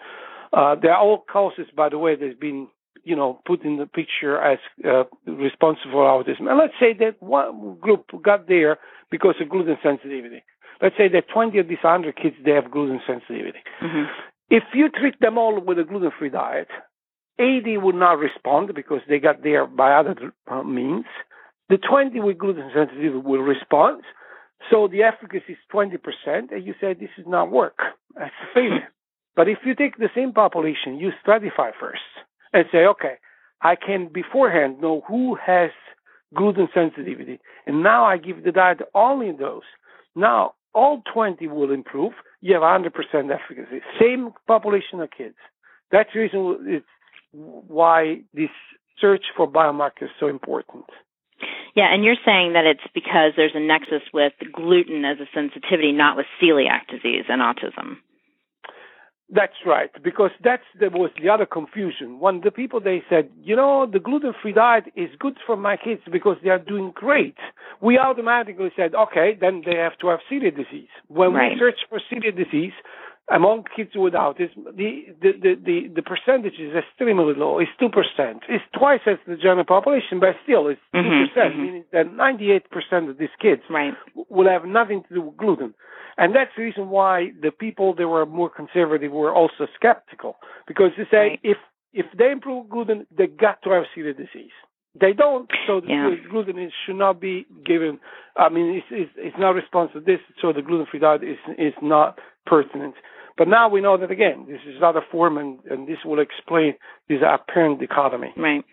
Uh, 0.52 0.74
there 0.80 0.92
are 0.92 1.00
all 1.00 1.24
causes, 1.30 1.66
by 1.76 1.88
the 1.88 1.98
way, 1.98 2.16
that's 2.16 2.38
been 2.38 2.68
you 3.04 3.14
know 3.14 3.38
put 3.46 3.62
in 3.64 3.76
the 3.76 3.86
picture 3.86 4.40
as 4.40 4.58
uh, 4.84 5.04
responsible 5.26 5.92
for 5.92 6.04
autism. 6.04 6.48
And 6.48 6.58
let's 6.58 6.74
say 6.80 6.94
that 7.00 7.16
one 7.20 7.76
group 7.80 8.06
got 8.22 8.48
there 8.48 8.78
because 9.10 9.34
of 9.40 9.48
gluten 9.48 9.76
sensitivity. 9.82 10.42
Let's 10.82 10.96
say 10.96 11.08
that 11.08 11.28
20 11.32 11.58
of 11.58 11.68
these 11.68 11.78
100 11.82 12.16
kids 12.16 12.36
they 12.44 12.52
have 12.52 12.70
gluten 12.70 13.00
sensitivity. 13.06 13.60
Mm-hmm. 13.82 14.04
If 14.50 14.64
you 14.74 14.88
treat 14.90 15.18
them 15.20 15.38
all 15.38 15.58
with 15.60 15.78
a 15.78 15.84
gluten-free 15.84 16.30
diet, 16.30 16.68
80 17.38 17.78
would 17.78 17.94
not 17.94 18.18
respond 18.18 18.72
because 18.74 19.00
they 19.08 19.18
got 19.18 19.42
there 19.42 19.66
by 19.66 19.92
other 19.94 20.32
uh, 20.48 20.62
means. 20.62 21.06
The 21.68 21.78
20 21.78 22.20
with 22.20 22.38
gluten 22.38 22.70
sensitivity 22.74 23.18
will 23.18 23.40
respond. 23.40 24.02
So 24.70 24.88
the 24.88 25.02
efficacy 25.02 25.52
is 25.52 25.58
20%, 25.72 25.98
and 26.52 26.64
you 26.64 26.74
say 26.80 26.94
this 26.94 27.10
is 27.18 27.26
not 27.26 27.50
work. 27.50 27.78
That's 28.14 28.34
a 28.42 28.54
failure. 28.54 28.88
But 29.36 29.48
if 29.48 29.58
you 29.64 29.74
take 29.74 29.96
the 29.96 30.10
same 30.14 30.32
population, 30.32 31.00
you 31.00 31.10
stratify 31.26 31.72
first 31.80 32.02
and 32.52 32.66
say, 32.70 32.86
okay, 32.86 33.14
I 33.60 33.74
can 33.74 34.08
beforehand 34.12 34.80
know 34.80 35.02
who 35.08 35.36
has 35.44 35.70
gluten 36.36 36.68
sensitivity, 36.72 37.40
and 37.66 37.82
now 37.82 38.04
I 38.04 38.16
give 38.16 38.44
the 38.44 38.52
diet 38.52 38.78
only 38.94 39.32
those. 39.32 39.62
Now 40.14 40.54
all 40.74 41.02
20 41.12 41.46
will 41.48 41.70
improve. 41.70 42.12
You 42.40 42.54
have 42.54 42.62
100% 42.62 42.90
efficacy. 43.30 43.80
Same 44.00 44.32
population 44.46 45.00
of 45.00 45.10
kids. 45.16 45.36
That's 45.90 46.10
the 46.12 46.20
reason 46.20 46.56
it's 46.66 46.86
why 47.32 48.20
this 48.32 48.50
search 49.00 49.24
for 49.36 49.50
biomarkers 49.50 50.04
is 50.04 50.10
so 50.20 50.28
important. 50.28 50.84
Yeah, 51.74 51.92
and 51.92 52.04
you're 52.04 52.20
saying 52.24 52.52
that 52.52 52.64
it's 52.66 52.86
because 52.94 53.32
there's 53.36 53.54
a 53.54 53.60
nexus 53.60 54.02
with 54.12 54.32
gluten 54.52 55.04
as 55.04 55.18
a 55.18 55.26
sensitivity, 55.34 55.92
not 55.92 56.16
with 56.16 56.26
celiac 56.40 56.86
disease 56.88 57.24
and 57.28 57.42
autism. 57.42 57.96
That's 59.34 59.66
right, 59.66 59.90
because 60.04 60.30
that's 60.44 60.62
there 60.78 60.90
was 60.90 61.10
the 61.20 61.28
other 61.28 61.44
confusion. 61.44 62.20
When 62.20 62.42
the 62.44 62.52
people 62.52 62.78
they 62.80 63.02
said, 63.10 63.28
you 63.42 63.56
know, 63.56 63.84
the 63.84 63.98
gluten-free 63.98 64.52
diet 64.52 64.84
is 64.94 65.10
good 65.18 65.38
for 65.44 65.56
my 65.56 65.76
kids 65.76 66.02
because 66.10 66.36
they 66.44 66.50
are 66.50 66.58
doing 66.58 66.92
great. 66.94 67.34
We 67.80 67.98
automatically 67.98 68.70
said, 68.76 68.94
okay, 68.94 69.36
then 69.40 69.62
they 69.66 69.74
have 69.74 69.98
to 70.02 70.06
have 70.08 70.20
celiac 70.30 70.56
disease. 70.56 70.88
When 71.08 71.32
right. 71.32 71.50
we 71.52 71.58
search 71.58 71.80
for 71.88 72.00
celiac 72.08 72.36
disease, 72.36 72.74
among 73.30 73.64
kids 73.74 73.90
with 73.94 74.12
autism, 74.12 74.64
the, 74.76 75.06
the, 75.20 75.32
the, 75.40 75.54
the, 75.64 75.88
the 75.96 76.02
percentage 76.02 76.58
is 76.58 76.74
extremely 76.76 77.34
low. 77.34 77.58
It's 77.58 77.70
2%. 77.80 77.90
It's 78.48 78.64
twice 78.78 79.00
as 79.06 79.16
the 79.26 79.36
general 79.36 79.64
population, 79.64 80.20
but 80.20 80.36
still 80.42 80.68
it's 80.68 80.80
2%, 80.94 81.02
mm-hmm, 81.04 81.38
mm-hmm. 81.38 81.62
meaning 81.62 81.84
that 81.92 82.06
98% 82.06 83.10
of 83.10 83.18
these 83.18 83.30
kids 83.40 83.62
right. 83.70 83.94
will 84.28 84.48
have 84.48 84.66
nothing 84.66 85.02
to 85.08 85.14
do 85.14 85.22
with 85.22 85.36
gluten. 85.36 85.74
And 86.18 86.34
that's 86.34 86.50
the 86.56 86.62
reason 86.62 86.90
why 86.90 87.30
the 87.40 87.50
people 87.50 87.94
that 87.94 88.06
were 88.06 88.26
more 88.26 88.50
conservative 88.50 89.10
were 89.10 89.34
also 89.34 89.66
skeptical, 89.74 90.36
because 90.68 90.90
they 90.96 91.04
say 91.10 91.16
right. 91.16 91.40
if, 91.42 91.56
if 91.92 92.06
they 92.16 92.30
improve 92.30 92.68
gluten, 92.68 93.06
they 93.16 93.26
got 93.26 93.62
to 93.62 93.70
have 93.70 93.84
celiac 93.96 94.18
disease. 94.18 94.52
They 94.98 95.12
don't, 95.12 95.50
so 95.66 95.80
the 95.80 95.88
yeah. 95.88 96.30
gluten 96.30 96.58
is, 96.58 96.72
should 96.86 96.96
not 96.96 97.20
be 97.20 97.46
given. 97.66 97.98
I 98.36 98.48
mean, 98.48 98.76
it's, 98.76 98.86
it's, 98.90 99.10
it's 99.16 99.36
not 99.38 99.50
responsive 99.50 100.04
to 100.04 100.12
this, 100.12 100.20
so 100.40 100.52
the 100.52 100.62
gluten-free 100.62 101.00
diet 101.00 101.22
is 101.24 101.38
is 101.58 101.74
not 101.82 102.18
pertinent. 102.46 102.94
But 103.36 103.48
now 103.48 103.68
we 103.68 103.80
know 103.80 103.96
that 103.98 104.12
again, 104.12 104.46
this 104.48 104.60
is 104.66 104.80
not 104.80 104.96
a 104.96 105.00
form, 105.10 105.38
and, 105.38 105.58
and 105.68 105.88
this 105.88 105.98
will 106.04 106.20
explain 106.20 106.74
this 107.08 107.18
apparent 107.26 107.80
dichotomy. 107.80 108.32
Right. 108.36 108.64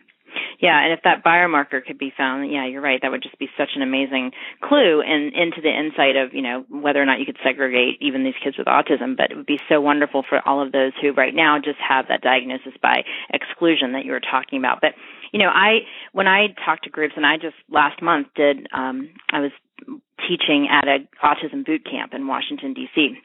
Yeah, 0.61 0.79
and 0.79 0.93
if 0.93 1.01
that 1.03 1.23
biomarker 1.25 1.83
could 1.83 1.97
be 1.97 2.13
found, 2.15 2.51
yeah, 2.51 2.65
you're 2.65 2.81
right. 2.81 2.99
That 3.01 3.11
would 3.11 3.23
just 3.23 3.37
be 3.37 3.49
such 3.57 3.71
an 3.75 3.81
amazing 3.81 4.31
clue 4.63 5.01
and 5.01 5.33
into 5.33 5.59
the 5.61 5.73
insight 5.73 6.15
of 6.15 6.33
you 6.33 6.41
know 6.41 6.63
whether 6.69 7.01
or 7.01 7.05
not 7.05 7.19
you 7.19 7.25
could 7.25 7.39
segregate 7.43 7.97
even 7.99 8.23
these 8.23 8.37
kids 8.43 8.57
with 8.57 8.67
autism. 8.67 9.17
But 9.17 9.31
it 9.31 9.37
would 9.37 9.45
be 9.45 9.59
so 9.67 9.81
wonderful 9.81 10.23
for 10.27 10.39
all 10.47 10.61
of 10.63 10.71
those 10.71 10.93
who 11.01 11.13
right 11.13 11.33
now 11.33 11.57
just 11.57 11.79
have 11.79 12.05
that 12.09 12.21
diagnosis 12.21 12.73
by 12.81 13.03
exclusion 13.33 13.93
that 13.93 14.05
you 14.05 14.11
were 14.11 14.21
talking 14.21 14.59
about. 14.59 14.79
But 14.81 14.93
you 15.31 15.39
know, 15.39 15.49
I 15.49 15.79
when 16.11 16.27
I 16.27 16.47
talk 16.65 16.81
to 16.83 16.89
groups, 16.89 17.13
and 17.15 17.25
I 17.25 17.37
just 17.37 17.55
last 17.69 18.01
month 18.01 18.27
did, 18.35 18.67
um, 18.73 19.09
I 19.31 19.39
was 19.39 19.51
teaching 20.27 20.67
at 20.69 20.87
a 20.87 20.99
autism 21.23 21.65
boot 21.65 21.85
camp 21.85 22.13
in 22.13 22.27
Washington 22.27 22.73
D.C 22.73 23.17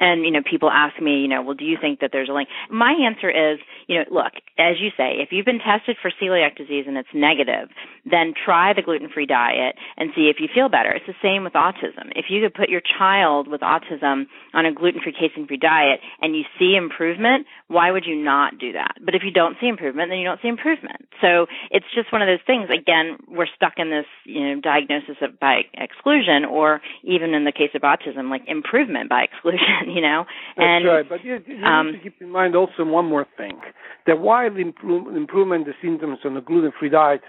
and 0.00 0.24
you 0.24 0.30
know 0.30 0.42
people 0.42 0.70
ask 0.70 1.00
me 1.00 1.20
you 1.20 1.28
know 1.28 1.42
well 1.42 1.54
do 1.54 1.64
you 1.64 1.76
think 1.80 2.00
that 2.00 2.10
there's 2.12 2.28
a 2.28 2.32
link? 2.32 2.48
My 2.70 2.92
answer 2.92 3.30
is 3.30 3.58
you 3.86 3.98
know 3.98 4.04
look 4.10 4.32
as 4.58 4.76
you 4.80 4.90
say 4.96 5.18
if 5.20 5.30
you've 5.32 5.46
been 5.46 5.60
tested 5.60 5.96
for 6.00 6.10
celiac 6.22 6.56
disease 6.56 6.84
and 6.86 6.96
it's 6.96 7.08
negative 7.14 7.68
then 8.04 8.32
try 8.32 8.72
the 8.72 8.82
gluten 8.82 9.08
free 9.12 9.26
diet 9.26 9.76
and 9.96 10.10
see 10.14 10.30
if 10.32 10.36
you 10.40 10.48
feel 10.52 10.68
better. 10.68 10.90
It's 10.90 11.06
the 11.06 11.18
same 11.22 11.44
with 11.44 11.52
autism. 11.52 12.12
If 12.16 12.26
you 12.30 12.40
could 12.42 12.54
put 12.54 12.68
your 12.68 12.80
child 12.80 13.48
with 13.48 13.60
autism 13.60 14.26
on 14.54 14.66
a 14.66 14.72
gluten 14.72 15.00
free 15.02 15.12
casein 15.12 15.46
free 15.46 15.58
diet 15.58 16.00
and 16.20 16.34
you 16.36 16.44
see 16.58 16.74
improvement 16.76 17.46
why 17.68 17.90
would 17.90 18.04
you 18.06 18.16
not 18.16 18.58
do 18.58 18.72
that? 18.72 18.96
But 19.04 19.14
if 19.14 19.22
you 19.24 19.30
don't 19.30 19.56
see 19.60 19.68
improvement 19.68 20.10
then 20.10 20.18
you 20.18 20.24
don't 20.24 20.40
see 20.40 20.48
improvement. 20.48 21.08
So 21.20 21.46
it's 21.70 21.86
just 21.94 22.12
one 22.12 22.22
of 22.22 22.28
those 22.28 22.44
things. 22.46 22.68
Again 22.70 23.18
we're 23.28 23.50
stuck 23.54 23.74
in 23.76 23.90
this 23.90 24.06
you 24.24 24.40
know 24.40 24.60
diagnosis 24.60 25.16
of 25.22 25.38
by 25.38 25.62
exclusion 25.74 26.44
or 26.44 26.80
even 27.04 27.34
in 27.34 27.44
the 27.44 27.52
case 27.52 27.70
of 27.74 27.82
autism 27.82 28.30
like 28.30 28.42
improvement 28.46 29.08
by 29.08 29.22
exclusion 29.22 29.58
you 29.86 30.00
know. 30.00 30.24
That's 30.56 30.66
and, 30.66 30.86
right. 30.86 31.08
But 31.08 31.24
you, 31.24 31.38
you 31.46 31.64
um, 31.64 31.86
need 31.86 31.98
to 31.98 32.02
keep 32.02 32.20
in 32.20 32.30
mind 32.30 32.56
also 32.56 32.84
one 32.84 33.06
more 33.06 33.26
thing: 33.36 33.60
that 34.06 34.20
while 34.20 34.54
improve, 34.56 35.14
improvement 35.16 35.66
the 35.66 35.72
symptoms 35.82 36.18
on 36.24 36.36
a 36.36 36.40
gluten-free 36.40 36.90
diet 36.90 37.22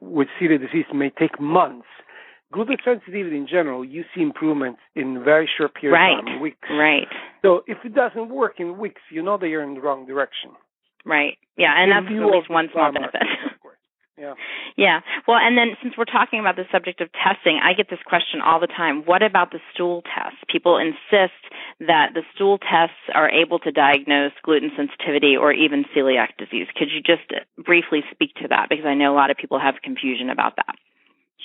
with 0.00 0.28
celiac 0.40 0.60
disease 0.60 0.86
may 0.94 1.10
take 1.10 1.40
months, 1.40 1.86
gluten 2.52 2.76
sensitivity 2.84 3.36
in 3.36 3.46
general, 3.46 3.84
you 3.84 4.04
see 4.14 4.22
improvements 4.22 4.80
in 4.94 5.22
very 5.24 5.48
short 5.58 5.74
period 5.74 5.96
right. 5.96 6.18
of 6.18 6.24
time, 6.24 6.40
weeks. 6.40 6.68
Right. 6.70 7.08
So 7.42 7.62
if 7.66 7.78
it 7.84 7.94
doesn't 7.94 8.30
work 8.30 8.54
in 8.58 8.78
weeks, 8.78 9.02
you 9.10 9.22
know 9.22 9.36
that 9.38 9.48
you're 9.48 9.62
in 9.62 9.74
the 9.74 9.80
wrong 9.80 10.06
direction. 10.06 10.52
Right. 11.04 11.36
Yeah, 11.56 11.74
and 11.76 11.90
In 11.90 12.04
that's 12.04 12.24
at 12.24 12.30
least 12.30 12.50
one 12.50 12.68
small 12.72 12.92
benefit. 12.92 13.22
Yeah. 14.16 14.34
Yeah. 14.76 15.00
Well, 15.26 15.38
and 15.42 15.58
then 15.58 15.76
since 15.82 15.94
we're 15.98 16.04
talking 16.04 16.38
about 16.38 16.54
the 16.54 16.64
subject 16.70 17.00
of 17.00 17.08
testing, 17.12 17.58
I 17.62 17.72
get 17.74 17.90
this 17.90 17.98
question 18.06 18.40
all 18.40 18.60
the 18.60 18.68
time. 18.68 19.02
What 19.04 19.22
about 19.22 19.50
the 19.50 19.58
stool 19.72 20.02
test? 20.02 20.36
People 20.48 20.78
insist 20.78 21.34
that 21.80 22.14
the 22.14 22.22
stool 22.34 22.58
tests 22.58 23.10
are 23.14 23.28
able 23.28 23.58
to 23.60 23.72
diagnose 23.72 24.32
gluten 24.44 24.70
sensitivity 24.76 25.36
or 25.36 25.52
even 25.52 25.84
celiac 25.96 26.36
disease. 26.38 26.68
Could 26.76 26.88
you 26.94 27.02
just 27.02 27.26
briefly 27.58 28.02
speak 28.12 28.34
to 28.36 28.48
that? 28.48 28.68
Because 28.68 28.86
I 28.86 28.94
know 28.94 29.12
a 29.12 29.18
lot 29.18 29.30
of 29.30 29.36
people 29.36 29.58
have 29.58 29.74
confusion 29.82 30.30
about 30.30 30.54
that. 30.56 30.76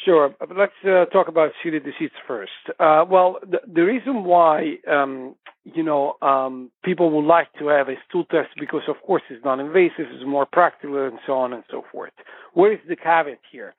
Sure. 0.06 0.34
Let's 0.56 0.72
uh, 0.86 1.06
talk 1.06 1.28
about 1.28 1.52
celiac 1.66 1.84
disease 1.84 2.12
first. 2.28 2.52
Uh, 2.80 3.04
well, 3.10 3.40
the, 3.42 3.60
the, 3.68 3.82
reason 3.82 4.24
why 4.24 4.76
um, 4.90 5.36
you 5.76 5.84
know 5.84 6.16
um, 6.22 6.72
people 6.84 7.10
would 7.12 7.26
like 7.26 7.52
to 7.60 7.68
have 7.68 7.90
a 7.90 7.96
stool 8.08 8.26
test 8.26 8.50
because, 8.60 8.82
of 8.88 8.96
course, 9.06 9.24
it's 9.30 9.44
non-invasive, 9.44 10.08
it's 10.12 10.26
more 10.26 10.46
practical, 10.46 11.06
and 11.06 11.20
so 11.26 11.34
on 11.34 11.54
and 11.54 11.64
so 11.70 11.84
forth. 11.92 12.12
Where 12.54 12.74
is 12.74 12.80
the 12.88 12.96
caveat 12.96 13.40
here? 13.52 13.76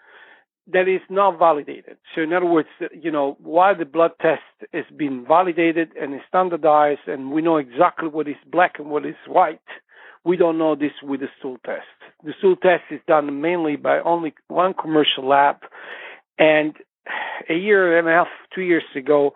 That 0.72 0.88
is 0.88 1.00
not 1.08 1.38
validated. 1.38 1.96
So, 2.14 2.22
in 2.22 2.32
other 2.32 2.46
words, 2.46 2.68
you 2.92 3.10
know, 3.10 3.36
while 3.42 3.76
the 3.76 3.84
blood 3.84 4.12
test 4.20 4.42
is 4.72 4.84
being 4.96 5.24
validated 5.26 5.90
and 6.00 6.14
is 6.14 6.20
standardized, 6.28 7.06
and 7.06 7.32
we 7.32 7.42
know 7.42 7.56
exactly 7.56 8.08
what 8.08 8.28
is 8.28 8.36
black 8.50 8.78
and 8.78 8.88
what 8.90 9.04
is 9.04 9.16
white, 9.26 9.60
we 10.24 10.36
don't 10.36 10.58
know 10.58 10.74
this 10.74 10.92
with 11.02 11.20
the 11.20 11.28
stool 11.38 11.56
test. 11.64 11.86
The 12.24 12.32
stool 12.38 12.56
test 12.56 12.84
is 12.90 13.00
done 13.08 13.40
mainly 13.40 13.76
by 13.76 14.00
only 14.00 14.34
one 14.48 14.74
commercial 14.74 15.26
lab 15.26 15.56
and 16.38 16.74
a 17.48 17.54
year 17.54 17.98
and 17.98 18.08
a 18.08 18.12
half, 18.12 18.28
two 18.54 18.62
years 18.62 18.84
ago, 18.94 19.32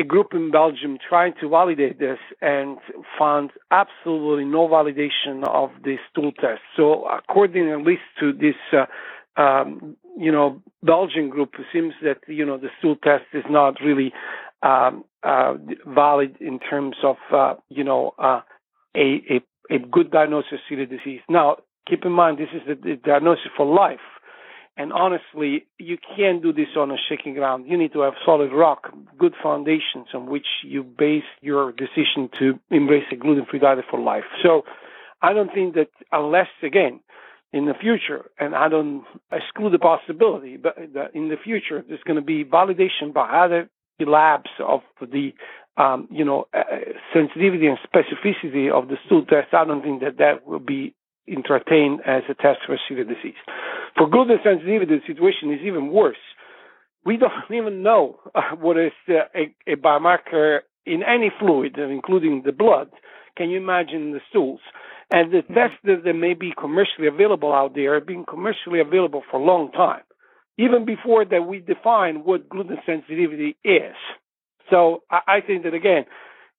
a 0.00 0.04
group 0.04 0.28
in 0.32 0.50
Belgium 0.50 0.96
trying 1.06 1.34
to 1.40 1.48
validate 1.48 1.98
this 1.98 2.18
and 2.40 2.78
found 3.18 3.50
absolutely 3.70 4.46
no 4.46 4.66
validation 4.66 5.46
of 5.46 5.70
this 5.84 5.98
stool 6.10 6.32
test. 6.32 6.62
So, 6.74 7.04
according 7.06 7.70
at 7.70 7.82
least 7.82 8.02
to 8.20 8.32
this, 8.32 8.54
uh, 8.72 9.40
um, 9.40 9.96
you 10.16 10.32
know, 10.32 10.62
Belgian 10.82 11.28
group, 11.28 11.50
it 11.58 11.66
seems 11.72 11.92
that 12.02 12.18
you 12.26 12.46
know 12.46 12.56
the 12.56 12.68
stool 12.78 12.96
test 12.96 13.24
is 13.34 13.44
not 13.50 13.74
really 13.84 14.12
um, 14.62 15.04
uh, 15.22 15.54
valid 15.86 16.36
in 16.40 16.58
terms 16.58 16.96
of 17.02 17.16
uh, 17.32 17.54
you 17.68 17.84
know 17.84 18.14
uh, 18.18 18.40
a, 18.96 19.22
a 19.30 19.74
a 19.74 19.78
good 19.78 20.10
diagnosis 20.10 20.60
of 20.70 20.78
the 20.78 20.86
disease. 20.86 21.20
Now, 21.28 21.56
keep 21.88 22.04
in 22.04 22.12
mind 22.12 22.38
this 22.38 22.48
is 22.54 22.62
the 22.66 22.96
diagnosis 22.96 23.50
for 23.56 23.66
life. 23.66 24.00
And 24.80 24.94
honestly, 24.94 25.66
you 25.76 25.98
can't 26.16 26.42
do 26.42 26.54
this 26.54 26.68
on 26.74 26.90
a 26.90 26.96
shaking 27.06 27.34
ground. 27.34 27.66
You 27.68 27.76
need 27.76 27.92
to 27.92 28.00
have 28.00 28.14
solid 28.24 28.50
rock, 28.50 28.88
good 29.18 29.34
foundations 29.42 30.06
on 30.14 30.24
which 30.30 30.46
you 30.64 30.82
base 30.82 31.30
your 31.42 31.72
decision 31.72 32.30
to 32.38 32.58
embrace 32.70 33.04
a 33.12 33.16
gluten-free 33.16 33.58
diet 33.58 33.84
for 33.90 34.00
life. 34.00 34.24
So 34.42 34.62
I 35.20 35.34
don't 35.34 35.52
think 35.52 35.74
that 35.74 35.90
unless, 36.12 36.46
again, 36.62 37.00
in 37.52 37.66
the 37.66 37.74
future, 37.78 38.30
and 38.38 38.54
I 38.54 38.70
don't 38.70 39.04
exclude 39.30 39.74
the 39.74 39.78
possibility, 39.78 40.56
but 40.56 40.78
in 41.12 41.28
the 41.28 41.36
future, 41.36 41.84
there's 41.86 42.02
going 42.06 42.16
to 42.16 42.24
be 42.24 42.42
validation 42.42 43.12
by 43.12 43.28
other 43.28 43.68
labs 44.00 44.48
of 44.66 44.80
the, 44.98 45.34
um, 45.76 46.08
you 46.10 46.24
know, 46.24 46.48
uh, 46.54 46.62
sensitivity 47.12 47.66
and 47.66 47.76
specificity 47.84 48.72
of 48.72 48.88
the 48.88 48.96
stool 49.04 49.26
test. 49.26 49.52
I 49.52 49.66
don't 49.66 49.82
think 49.82 50.00
that 50.00 50.16
that 50.16 50.46
will 50.46 50.58
be 50.58 50.94
entertained 51.28 52.00
as 52.06 52.22
a 52.30 52.34
test 52.34 52.60
for 52.66 52.78
celiac 52.88 53.08
disease. 53.08 53.34
For 53.96 54.08
gluten 54.08 54.38
sensitivity, 54.42 54.96
the 54.96 55.06
situation 55.06 55.52
is 55.52 55.60
even 55.64 55.90
worse. 55.90 56.16
We 57.04 57.16
don't 57.16 57.32
even 57.52 57.82
know 57.82 58.18
uh, 58.34 58.56
what 58.58 58.78
is 58.78 58.92
uh, 59.08 59.28
a, 59.34 59.72
a, 59.72 59.76
biomarker 59.76 60.60
in 60.86 61.02
any 61.02 61.30
fluid, 61.38 61.78
including 61.78 62.42
the 62.44 62.52
blood. 62.52 62.90
Can 63.36 63.50
you 63.50 63.58
imagine 63.58 64.12
the 64.12 64.20
stools? 64.28 64.60
And 65.10 65.32
the 65.32 65.42
tests 65.42 65.78
that, 65.84 66.02
that 66.04 66.14
may 66.14 66.34
be 66.34 66.52
commercially 66.58 67.08
available 67.08 67.52
out 67.52 67.74
there 67.74 67.94
have 67.94 68.06
been 68.06 68.24
commercially 68.24 68.80
available 68.80 69.22
for 69.30 69.40
a 69.40 69.44
long 69.44 69.72
time, 69.72 70.02
even 70.58 70.84
before 70.84 71.24
that 71.24 71.46
we 71.46 71.58
define 71.58 72.24
what 72.24 72.48
gluten 72.48 72.78
sensitivity 72.86 73.56
is. 73.64 73.96
So 74.70 75.02
I, 75.10 75.20
I 75.26 75.40
think 75.40 75.64
that 75.64 75.74
again, 75.74 76.04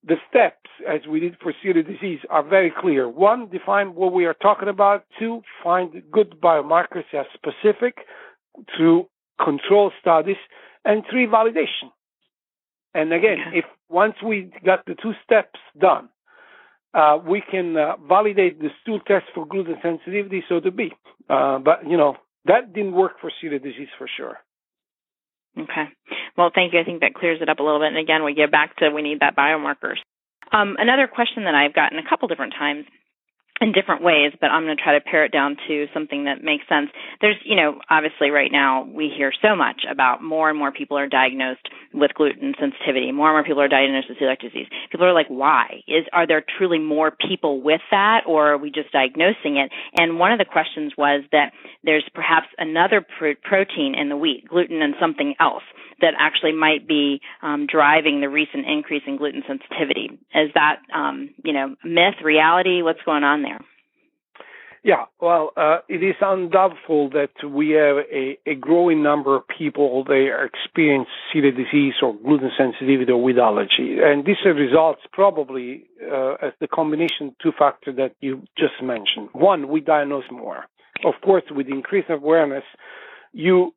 the 0.04 0.16
steps, 0.30 0.70
as 0.88 1.02
we 1.08 1.20
did 1.20 1.38
for 1.42 1.54
celiac 1.64 1.86
disease, 1.88 2.20
are 2.30 2.44
very 2.44 2.74
clear. 2.76 3.08
One, 3.08 3.50
define 3.50 3.94
what 3.94 4.14
we 4.14 4.26
are 4.26 4.34
talking 4.34 4.68
about. 4.68 5.06
Two, 5.20 5.42
find 5.64 6.02
good 6.12 6.36
biomarkers 6.42 7.04
that 7.12 7.20
are 7.20 7.26
specific 7.34 7.98
through 8.76 9.08
control 9.44 9.92
studies. 10.02 10.38
And 10.84 11.04
three, 11.10 11.28
validation. 11.28 11.92
And 12.94 13.14
again, 13.14 13.38
if 13.54 13.66
once 13.90 14.16
we 14.26 14.52
got 14.66 14.86
the 14.86 14.96
two 15.02 15.14
steps 15.24 15.60
done, 15.80 16.10
uh, 16.94 17.20
we 17.26 17.42
can 17.50 17.78
uh, 17.78 17.96
validate 18.08 18.60
the 18.60 18.70
stool 18.82 19.00
test 19.00 19.26
for 19.34 19.46
gluten 19.46 19.76
sensitivity, 19.82 20.44
so 20.50 20.60
to 20.60 20.72
be. 20.72 20.92
Uh, 21.30 21.60
but, 21.60 21.88
you 21.88 21.96
know, 21.96 22.18
that 22.46 22.74
didn't 22.74 22.94
work 22.94 23.14
for 23.22 23.32
celiac 23.42 23.64
disease 23.64 23.88
for 23.98 24.10
sure. 24.18 24.38
Okay. 25.58 25.86
Well, 26.38 26.52
thank 26.54 26.74
you. 26.74 26.80
I 26.80 26.84
think 26.84 27.02
that 27.02 27.14
clears 27.14 27.40
it 27.42 27.50
up 27.50 27.60
a 27.60 27.64
little 27.64 27.80
bit. 27.80 27.90
And 27.90 27.98
again, 27.98 28.24
we 28.24 28.34
get 28.34 28.52
back 28.52 28.76
to 28.78 28.90
we 28.90 29.02
need 29.02 29.20
that 29.20 29.36
biomarkers. 29.36 30.00
Um, 30.52 30.76
another 30.80 31.08
question 31.08 31.44
that 31.46 31.56
I've 31.56 31.74
gotten 31.74 32.00
a 32.00 32.08
couple 32.08 32.28
different 32.28 32.54
times 32.58 32.86
in 33.62 33.72
different 33.72 34.02
ways, 34.02 34.34
but 34.42 34.50
I'm 34.50 34.64
going 34.64 34.76
to 34.76 34.82
try 34.82 34.98
to 34.98 35.02
pare 35.02 35.24
it 35.24 35.32
down 35.32 35.56
to 35.68 35.86
something 35.94 36.26
that 36.26 36.44
makes 36.44 36.68
sense. 36.68 36.90
There's, 37.22 37.38
you 37.46 37.56
know, 37.56 37.80
obviously 37.90 38.32
right 38.32 38.52
now 38.52 38.84
we 38.84 39.14
hear 39.16 39.32
so 39.40 39.56
much 39.56 39.84
about 39.90 40.24
more 40.24 40.50
and 40.50 40.58
more 40.58 40.72
people 40.72 40.98
are 40.98 41.08
diagnosed 41.08 41.70
with 41.94 42.12
gluten 42.16 42.56
sensitivity. 42.60 43.12
More 43.12 43.28
and 43.28 43.36
more 43.36 43.44
people 43.44 43.62
are 43.62 43.68
diagnosed 43.68 44.10
with 44.10 44.18
celiac 44.18 44.40
disease. 44.40 44.66
People 44.92 45.06
are 45.06 45.14
like, 45.14 45.28
why? 45.28 45.84
Is 45.88 46.06
are 46.12 46.26
there 46.26 46.44
truly 46.58 46.80
more 46.80 47.12
people 47.12 47.62
with 47.62 47.82
that, 47.92 48.22
or 48.26 48.54
are 48.54 48.58
we 48.58 48.72
just 48.72 48.92
diagnosing 48.92 49.58
it? 49.58 49.72
And 49.96 50.18
one 50.18 50.32
of 50.32 50.40
the 50.40 50.46
questions 50.46 50.94
was 50.98 51.24
that 51.32 51.54
there's 51.84 52.08
perhaps 52.16 52.48
another 52.58 53.02
pr- 53.02 53.40
protein 53.44 53.94
in 53.94 54.10
the 54.10 54.18
wheat, 54.18 54.48
gluten 54.48 54.82
and 54.82 54.96
something 55.00 55.36
else 55.40 55.64
that 56.02 56.14
actually 56.20 56.54
might 56.54 56.88
be 56.88 57.22
um, 57.42 57.68
driving 57.68 58.22
the 58.22 58.30
recent 58.30 58.66
increase 58.68 59.04
in 59.08 59.18
gluten 59.18 59.44
sensitivity. 59.48 60.20
Is 60.34 60.52
that, 60.56 60.78
um, 60.94 61.30
you 61.44 61.54
know, 61.54 61.76
myth, 61.84 62.22
reality? 62.24 62.82
What's 62.82 63.02
going 63.06 63.24
on 63.24 63.44
there? 63.44 63.60
Yeah, 64.84 65.06
well, 65.20 65.52
uh, 65.56 65.78
it 65.88 66.02
is 66.04 66.16
undoubtful 66.20 67.12
that 67.12 67.48
we 67.48 67.70
have 67.72 67.98
a, 68.12 68.40
a, 68.48 68.56
growing 68.56 69.04
number 69.04 69.36
of 69.36 69.44
people 69.48 70.04
they 70.04 70.30
experience 70.32 71.08
celiac 71.32 71.56
disease 71.56 71.94
or 72.02 72.16
gluten 72.16 72.50
sensitivity 72.58 73.12
or 73.12 73.22
wheat 73.22 73.38
allergy, 73.38 73.98
and 74.04 74.26
this 74.26 74.38
results 74.44 75.02
probably 75.14 75.84
uh, 76.12 76.34
as 76.42 76.54
the 76.60 76.68
combination 76.68 77.36
two 77.44 77.52
factor 77.60 77.94
that 77.94 78.16
you 78.22 78.42
just 78.58 78.82
mentioned. 78.82 79.30
One, 79.34 79.68
we 79.68 79.82
diagnose 79.82 80.24
more. 80.32 80.66
Of 81.06 81.14
course, 81.24 81.44
with 81.52 81.68
increased 81.68 82.10
awareness, 82.10 82.64
you 83.34 83.76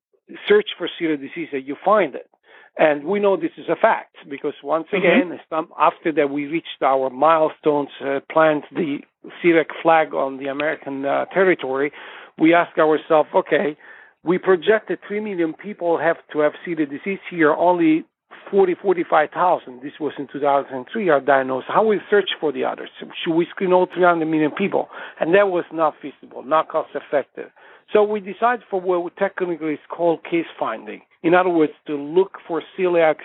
search 0.48 0.68
for 0.78 0.88
celiac 1.00 1.20
disease 1.20 1.48
and 1.52 1.66
you 1.66 1.76
find 1.84 2.14
it. 2.14 2.28
And 2.76 3.04
we 3.04 3.20
know 3.20 3.36
this 3.36 3.52
is 3.56 3.66
a 3.68 3.76
fact 3.76 4.16
because 4.28 4.54
once 4.62 4.86
mm-hmm. 4.92 4.96
again, 4.96 5.40
mm-hmm. 5.52 5.72
after 5.78 6.12
that 6.12 6.30
we 6.30 6.46
reached 6.46 6.82
our 6.82 7.08
milestones, 7.10 7.90
uh, 8.04 8.20
plant 8.30 8.64
the 8.72 8.98
celiac 9.42 9.66
flag 9.82 10.12
on 10.12 10.38
the 10.38 10.46
American 10.46 11.04
uh, 11.04 11.26
territory, 11.26 11.92
we 12.38 12.52
ask 12.52 12.76
ourselves, 12.78 13.28
okay, 13.34 13.76
we 14.24 14.38
projected 14.38 14.98
3 15.06 15.20
million 15.20 15.52
people 15.52 15.98
have 15.98 16.16
to 16.32 16.40
have 16.40 16.52
celiac 16.66 16.90
disease 16.90 17.20
here, 17.30 17.52
only 17.52 18.04
40, 18.50 18.74
45,000, 18.80 19.80
this 19.82 19.92
was 20.00 20.12
in 20.18 20.28
2003, 20.32 21.08
are 21.08 21.20
diagnosed. 21.20 21.66
How 21.68 21.84
we 21.84 22.00
search 22.10 22.30
for 22.40 22.52
the 22.52 22.64
others? 22.64 22.90
Should 22.98 23.34
we 23.34 23.46
screen 23.50 23.72
all 23.72 23.86
300 23.92 24.24
million 24.26 24.50
people? 24.50 24.88
And 25.20 25.34
that 25.34 25.48
was 25.48 25.64
not 25.72 25.94
feasible, 26.00 26.42
not 26.42 26.68
cost 26.68 26.90
effective. 26.94 27.50
So 27.92 28.02
we 28.02 28.20
decided 28.20 28.64
for 28.70 28.80
what 28.80 29.04
we 29.04 29.10
technically 29.18 29.74
is 29.74 29.78
called 29.88 30.24
case 30.24 30.46
finding. 30.58 31.02
In 31.22 31.34
other 31.34 31.50
words, 31.50 31.72
to 31.86 31.94
look 31.94 32.38
for 32.46 32.62
celiac 32.78 33.16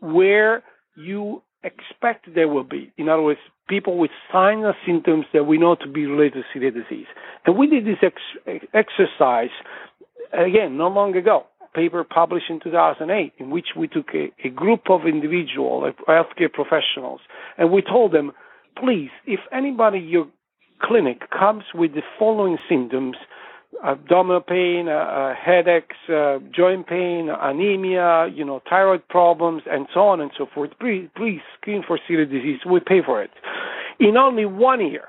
where 0.00 0.62
you 0.96 1.42
expect 1.62 2.34
there 2.34 2.48
will 2.48 2.64
be. 2.64 2.92
In 2.96 3.08
other 3.08 3.22
words, 3.22 3.40
people 3.68 3.98
with 3.98 4.10
signs 4.32 4.64
and 4.64 4.74
symptoms 4.86 5.26
that 5.32 5.44
we 5.44 5.58
know 5.58 5.74
to 5.74 5.88
be 5.88 6.06
related 6.06 6.44
to 6.44 6.58
celiac 6.58 6.74
disease. 6.74 7.06
And 7.44 7.56
we 7.56 7.66
did 7.66 7.84
this 7.84 7.98
ex- 8.02 8.64
exercise 8.72 9.50
again 10.32 10.76
not 10.76 10.92
long 10.92 11.16
ago. 11.16 11.46
Paper 11.76 12.02
published 12.04 12.48
in 12.48 12.58
2008, 12.58 13.34
in 13.38 13.50
which 13.50 13.68
we 13.76 13.86
took 13.86 14.08
a, 14.14 14.32
a 14.44 14.50
group 14.50 14.88
of 14.88 15.02
individual 15.06 15.92
healthcare 16.08 16.52
professionals, 16.52 17.20
and 17.58 17.70
we 17.70 17.82
told 17.82 18.12
them, 18.12 18.32
please, 18.82 19.10
if 19.26 19.40
anybody 19.52 19.98
your 19.98 20.26
clinic 20.82 21.30
comes 21.30 21.64
with 21.74 21.92
the 21.94 22.02
following 22.18 22.56
symptoms, 22.68 23.16
abdominal 23.84 24.40
pain, 24.40 24.88
uh, 24.88 24.92
uh, 24.92 25.34
headaches, 25.34 25.96
uh, 26.08 26.38
joint 26.54 26.86
pain, 26.86 27.28
anemia, 27.28 28.28
you 28.34 28.44
know, 28.44 28.62
thyroid 28.68 29.06
problems, 29.08 29.62
and 29.70 29.86
so 29.92 30.00
on 30.00 30.20
and 30.20 30.30
so 30.36 30.46
forth. 30.54 30.70
Please, 30.80 31.08
please 31.16 31.40
screen 31.60 31.82
for 31.86 31.98
celiac 32.08 32.30
disease. 32.30 32.60
We 32.68 32.80
pay 32.80 33.02
for 33.04 33.22
it. 33.22 33.30
In 34.00 34.16
only 34.16 34.46
one 34.46 34.80
year, 34.86 35.08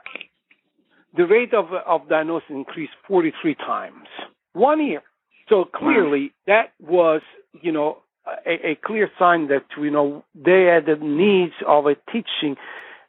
the 1.15 1.25
rate 1.25 1.53
of, 1.53 1.67
of 1.85 2.09
diagnosis 2.09 2.49
increased 2.49 2.93
43 3.07 3.55
times. 3.55 4.07
One 4.53 4.85
year. 4.85 5.01
So 5.49 5.65
clearly, 5.65 6.33
that 6.45 6.73
was, 6.79 7.21
you 7.61 7.71
know, 7.71 7.99
a, 8.45 8.71
a, 8.71 8.79
clear 8.83 9.09
sign 9.17 9.47
that 9.47 9.63
you 9.77 9.89
know 9.89 10.25
they 10.35 10.63
had 10.73 10.85
the 10.85 10.97
needs 11.01 11.53
of 11.65 11.85
a 11.85 11.95
teaching 12.11 12.57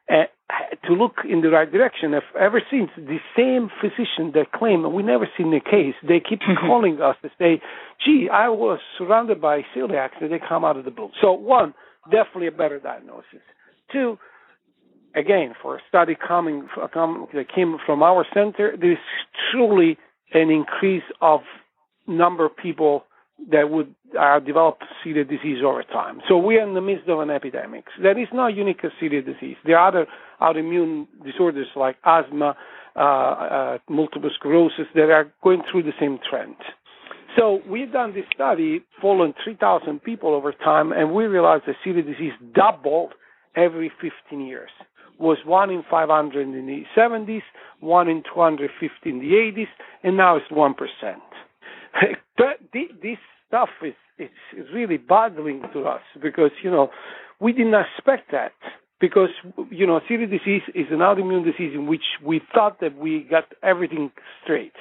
uh, 0.08 0.24
to 0.86 0.92
look 0.92 1.16
in 1.28 1.40
the 1.40 1.50
right 1.50 1.70
direction. 1.70 2.14
If 2.14 2.24
ever 2.38 2.62
since 2.70 2.90
the 2.96 3.18
same 3.36 3.68
physician 3.80 4.32
that 4.34 4.52
claim 4.52 4.92
we 4.92 5.02
never 5.02 5.28
seen 5.36 5.50
the 5.50 5.60
case, 5.60 5.94
they 6.06 6.20
keep 6.20 6.40
calling 6.60 7.00
us 7.00 7.16
to 7.22 7.30
say, 7.38 7.60
"Gee, 8.04 8.28
I 8.32 8.48
was 8.48 8.78
surrounded 8.96 9.40
by 9.40 9.62
celiacs," 9.76 10.20
and 10.20 10.32
they 10.32 10.38
come 10.38 10.64
out 10.64 10.76
of 10.76 10.84
the 10.84 10.90
blue. 10.90 11.10
So 11.20 11.32
one, 11.32 11.74
definitely 12.10 12.46
a 12.46 12.52
better 12.52 12.78
diagnosis. 12.78 13.42
Two, 13.92 14.18
again, 15.14 15.54
for 15.60 15.76
a 15.76 15.80
study 15.88 16.16
coming 16.16 16.68
that 16.76 17.46
came 17.54 17.76
from 17.84 18.02
our 18.02 18.24
center, 18.32 18.76
there 18.78 18.92
is 18.92 18.98
truly 19.50 19.98
an 20.32 20.50
increase 20.50 21.04
of 21.20 21.40
number 22.08 22.44
of 22.46 22.56
people 22.56 23.04
that 23.50 23.70
would 23.70 23.94
uh, 24.18 24.40
develop 24.40 24.78
celiac 25.04 25.28
disease 25.28 25.58
over 25.64 25.82
time. 25.84 26.20
So 26.28 26.36
we 26.36 26.56
are 26.58 26.66
in 26.66 26.74
the 26.74 26.80
midst 26.80 27.08
of 27.08 27.20
an 27.20 27.30
epidemic. 27.30 27.84
That 28.02 28.18
is 28.18 28.28
not 28.32 28.48
unique 28.48 28.80
to 28.82 28.90
celiac 29.00 29.26
disease. 29.26 29.56
There 29.64 29.78
are 29.78 29.88
other 29.88 30.06
autoimmune 30.40 31.06
disorders 31.24 31.68
like 31.76 31.96
asthma, 32.04 32.56
uh, 32.96 32.98
uh, 32.98 33.78
multiple 33.88 34.30
sclerosis 34.34 34.86
that 34.94 35.10
are 35.10 35.32
going 35.44 35.62
through 35.70 35.84
the 35.84 35.92
same 36.00 36.18
trend. 36.28 36.56
So 37.36 37.60
we've 37.68 37.92
done 37.92 38.14
this 38.14 38.24
study, 38.34 38.80
following 39.00 39.34
3,000 39.44 40.02
people 40.02 40.34
over 40.34 40.52
time, 40.52 40.92
and 40.92 41.12
we 41.12 41.26
realized 41.26 41.64
that 41.66 41.76
celiac 41.86 42.06
disease 42.06 42.32
doubled 42.54 43.12
every 43.54 43.92
15 44.00 44.40
years. 44.44 44.70
Was 45.20 45.38
one 45.44 45.70
in 45.70 45.84
500 45.88 46.42
in 46.42 46.66
the 46.66 46.82
70s, 46.96 47.42
one 47.80 48.08
in 48.08 48.22
250 48.22 49.10
in 49.10 49.18
the 49.18 49.32
80s, 49.32 49.66
and 50.02 50.16
now 50.16 50.36
it's 50.36 50.50
one 50.50 50.74
percent. 50.74 51.22
this 53.02 53.18
stuff 53.46 53.68
is 53.82 53.94
is 54.18 54.66
really 54.74 54.96
bothering 54.96 55.62
to 55.72 55.82
us 55.84 56.02
because 56.20 56.50
you 56.62 56.70
know 56.70 56.90
we 57.40 57.52
didn't 57.52 57.74
expect 57.74 58.30
that 58.32 58.52
because 59.00 59.30
you 59.70 59.86
know 59.86 60.00
celiac 60.10 60.30
disease 60.30 60.62
is 60.74 60.86
an 60.90 60.98
autoimmune 60.98 61.44
disease 61.44 61.72
in 61.74 61.86
which 61.86 62.02
we 62.24 62.40
thought 62.52 62.80
that 62.80 62.96
we 62.96 63.26
got 63.30 63.44
everything 63.62 64.10
straight. 64.42 64.72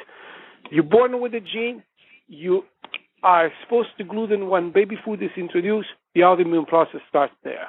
You're 0.71 0.83
born 0.83 1.21
with 1.21 1.33
a 1.33 1.39
gene, 1.39 1.83
you 2.27 2.63
are 3.23 3.47
exposed 3.47 3.89
to 3.97 4.03
gluten 4.03 4.49
when 4.49 4.71
baby 4.71 4.95
food 5.03 5.21
is 5.23 5.31
introduced, 5.37 5.89
the 6.13 6.21
autoimmune 6.21 6.67
process 6.67 7.01
starts 7.09 7.33
there. 7.43 7.67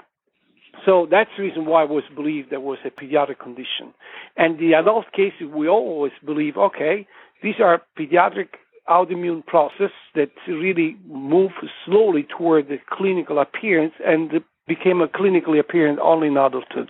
So 0.87 1.07
that's 1.11 1.31
the 1.37 1.43
reason 1.43 1.67
why 1.67 1.85
it 1.85 1.91
was 1.91 2.05
believed 2.15 2.51
there 2.51 2.61
was 2.61 2.79
a 2.85 2.91
pediatric 2.91 3.39
condition. 3.41 3.95
And 4.37 4.59
the 4.59 4.75
adult 4.75 5.07
cases, 5.13 5.49
we 5.53 5.69
always 5.69 6.13
believe, 6.25 6.57
okay, 6.57 7.07
these 7.43 7.57
are 7.63 7.83
pediatric 7.99 8.49
autoimmune 8.89 9.45
process 9.47 9.91
that 10.15 10.31
really 10.47 10.97
moved 11.07 11.55
slowly 11.85 12.27
toward 12.37 12.69
the 12.69 12.79
clinical 12.91 13.39
appearance 13.39 13.95
and 14.05 14.31
became 14.67 15.01
a 15.01 15.09
clinically 15.09 15.59
apparent 15.59 15.99
only 16.01 16.29
in 16.29 16.37
adulthood. 16.37 16.89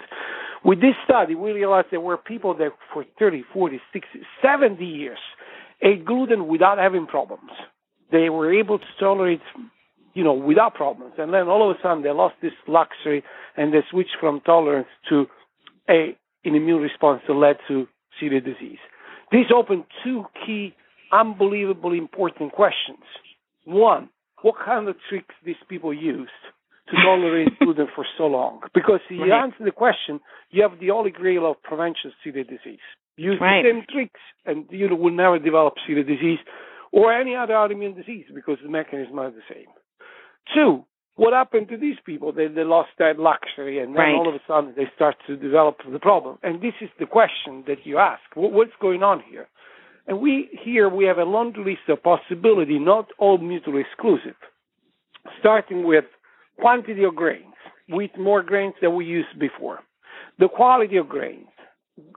With 0.64 0.80
this 0.80 0.94
study, 1.04 1.34
we 1.34 1.52
realized 1.52 1.88
there 1.90 2.00
were 2.00 2.16
people 2.16 2.54
that 2.54 2.70
for 2.92 3.04
30, 3.18 3.44
40, 3.52 3.80
60, 3.92 4.08
70 4.42 4.84
years 4.84 5.18
ate 5.82 6.04
gluten 6.04 6.48
without 6.48 6.78
having 6.78 7.06
problems. 7.06 7.50
They 8.10 8.28
were 8.28 8.52
able 8.52 8.78
to 8.78 8.84
tolerate, 8.98 9.40
you 10.14 10.24
know, 10.24 10.32
without 10.32 10.74
problems. 10.74 11.14
And 11.18 11.32
then 11.32 11.48
all 11.48 11.70
of 11.70 11.76
a 11.76 11.80
sudden 11.80 12.02
they 12.02 12.10
lost 12.10 12.34
this 12.42 12.52
luxury 12.66 13.22
and 13.56 13.72
they 13.72 13.80
switched 13.90 14.16
from 14.18 14.40
tolerance 14.40 14.88
to 15.08 15.26
a, 15.88 16.16
an 16.44 16.54
immune 16.54 16.82
response 16.82 17.22
that 17.28 17.34
led 17.34 17.56
to 17.68 17.86
celiac 18.20 18.44
disease. 18.44 18.78
This 19.30 19.46
opened 19.54 19.84
two 20.02 20.24
key 20.44 20.74
unbelievably 21.12 21.98
important 21.98 22.52
questions. 22.52 23.04
One, 23.64 24.08
what 24.42 24.54
kind 24.64 24.88
of 24.88 24.96
tricks 25.08 25.34
these 25.44 25.56
people 25.68 25.92
used 25.92 26.30
to 26.90 26.96
tolerate 26.96 27.58
gluten 27.60 27.88
for 27.94 28.06
so 28.16 28.26
long? 28.26 28.60
Because 28.74 29.00
if 29.10 29.18
you 29.18 29.32
right. 29.32 29.42
answer 29.42 29.64
the 29.64 29.72
question, 29.72 30.20
you 30.50 30.62
have 30.62 30.78
the 30.80 30.88
holy 30.88 31.10
grail 31.10 31.50
of 31.50 31.62
prevention 31.62 32.10
of 32.10 32.12
celiac 32.24 32.48
disease. 32.48 32.84
Use 33.16 33.38
right. 33.40 33.62
the 33.62 33.70
same 33.70 33.84
tricks, 33.90 34.20
and 34.46 34.66
you 34.70 34.94
will 34.94 35.12
never 35.12 35.38
develop 35.38 35.74
celiac 35.88 36.06
disease 36.06 36.38
or 36.92 37.12
any 37.12 37.34
other 37.34 37.54
autoimmune 37.54 37.96
disease 37.96 38.26
because 38.34 38.58
the 38.62 38.70
mechanism 38.70 39.18
is 39.18 39.34
the 39.34 39.54
same. 39.54 39.66
Two, 40.54 40.84
what 41.16 41.32
happened 41.32 41.68
to 41.68 41.76
these 41.76 41.96
people? 42.06 42.32
They, 42.32 42.46
they 42.46 42.62
lost 42.62 42.90
that 43.00 43.18
luxury, 43.18 43.80
and 43.80 43.94
then 43.94 44.02
right. 44.02 44.14
all 44.14 44.28
of 44.28 44.34
a 44.34 44.40
sudden 44.46 44.72
they 44.76 44.86
start 44.94 45.16
to 45.26 45.36
develop 45.36 45.78
the 45.90 45.98
problem. 45.98 46.38
And 46.44 46.62
this 46.62 46.74
is 46.80 46.88
the 47.00 47.06
question 47.06 47.64
that 47.66 47.84
you 47.84 47.98
ask: 47.98 48.22
what, 48.34 48.52
What's 48.52 48.72
going 48.80 49.02
on 49.02 49.22
here? 49.28 49.48
And 50.08 50.20
we 50.20 50.48
here 50.64 50.88
we 50.88 51.04
have 51.04 51.18
a 51.18 51.24
long 51.24 51.52
list 51.64 51.86
of 51.88 52.02
possibility, 52.02 52.78
not 52.78 53.08
all 53.18 53.36
mutually 53.36 53.82
exclusive. 53.82 54.34
Starting 55.38 55.84
with 55.84 56.06
quantity 56.58 57.04
of 57.04 57.14
grains, 57.14 57.54
we 57.94 58.06
eat 58.06 58.18
more 58.18 58.42
grains 58.42 58.74
than 58.80 58.96
we 58.96 59.04
used 59.04 59.38
before. 59.38 59.80
The 60.38 60.48
quality 60.48 60.96
of 60.96 61.08
grains. 61.08 61.46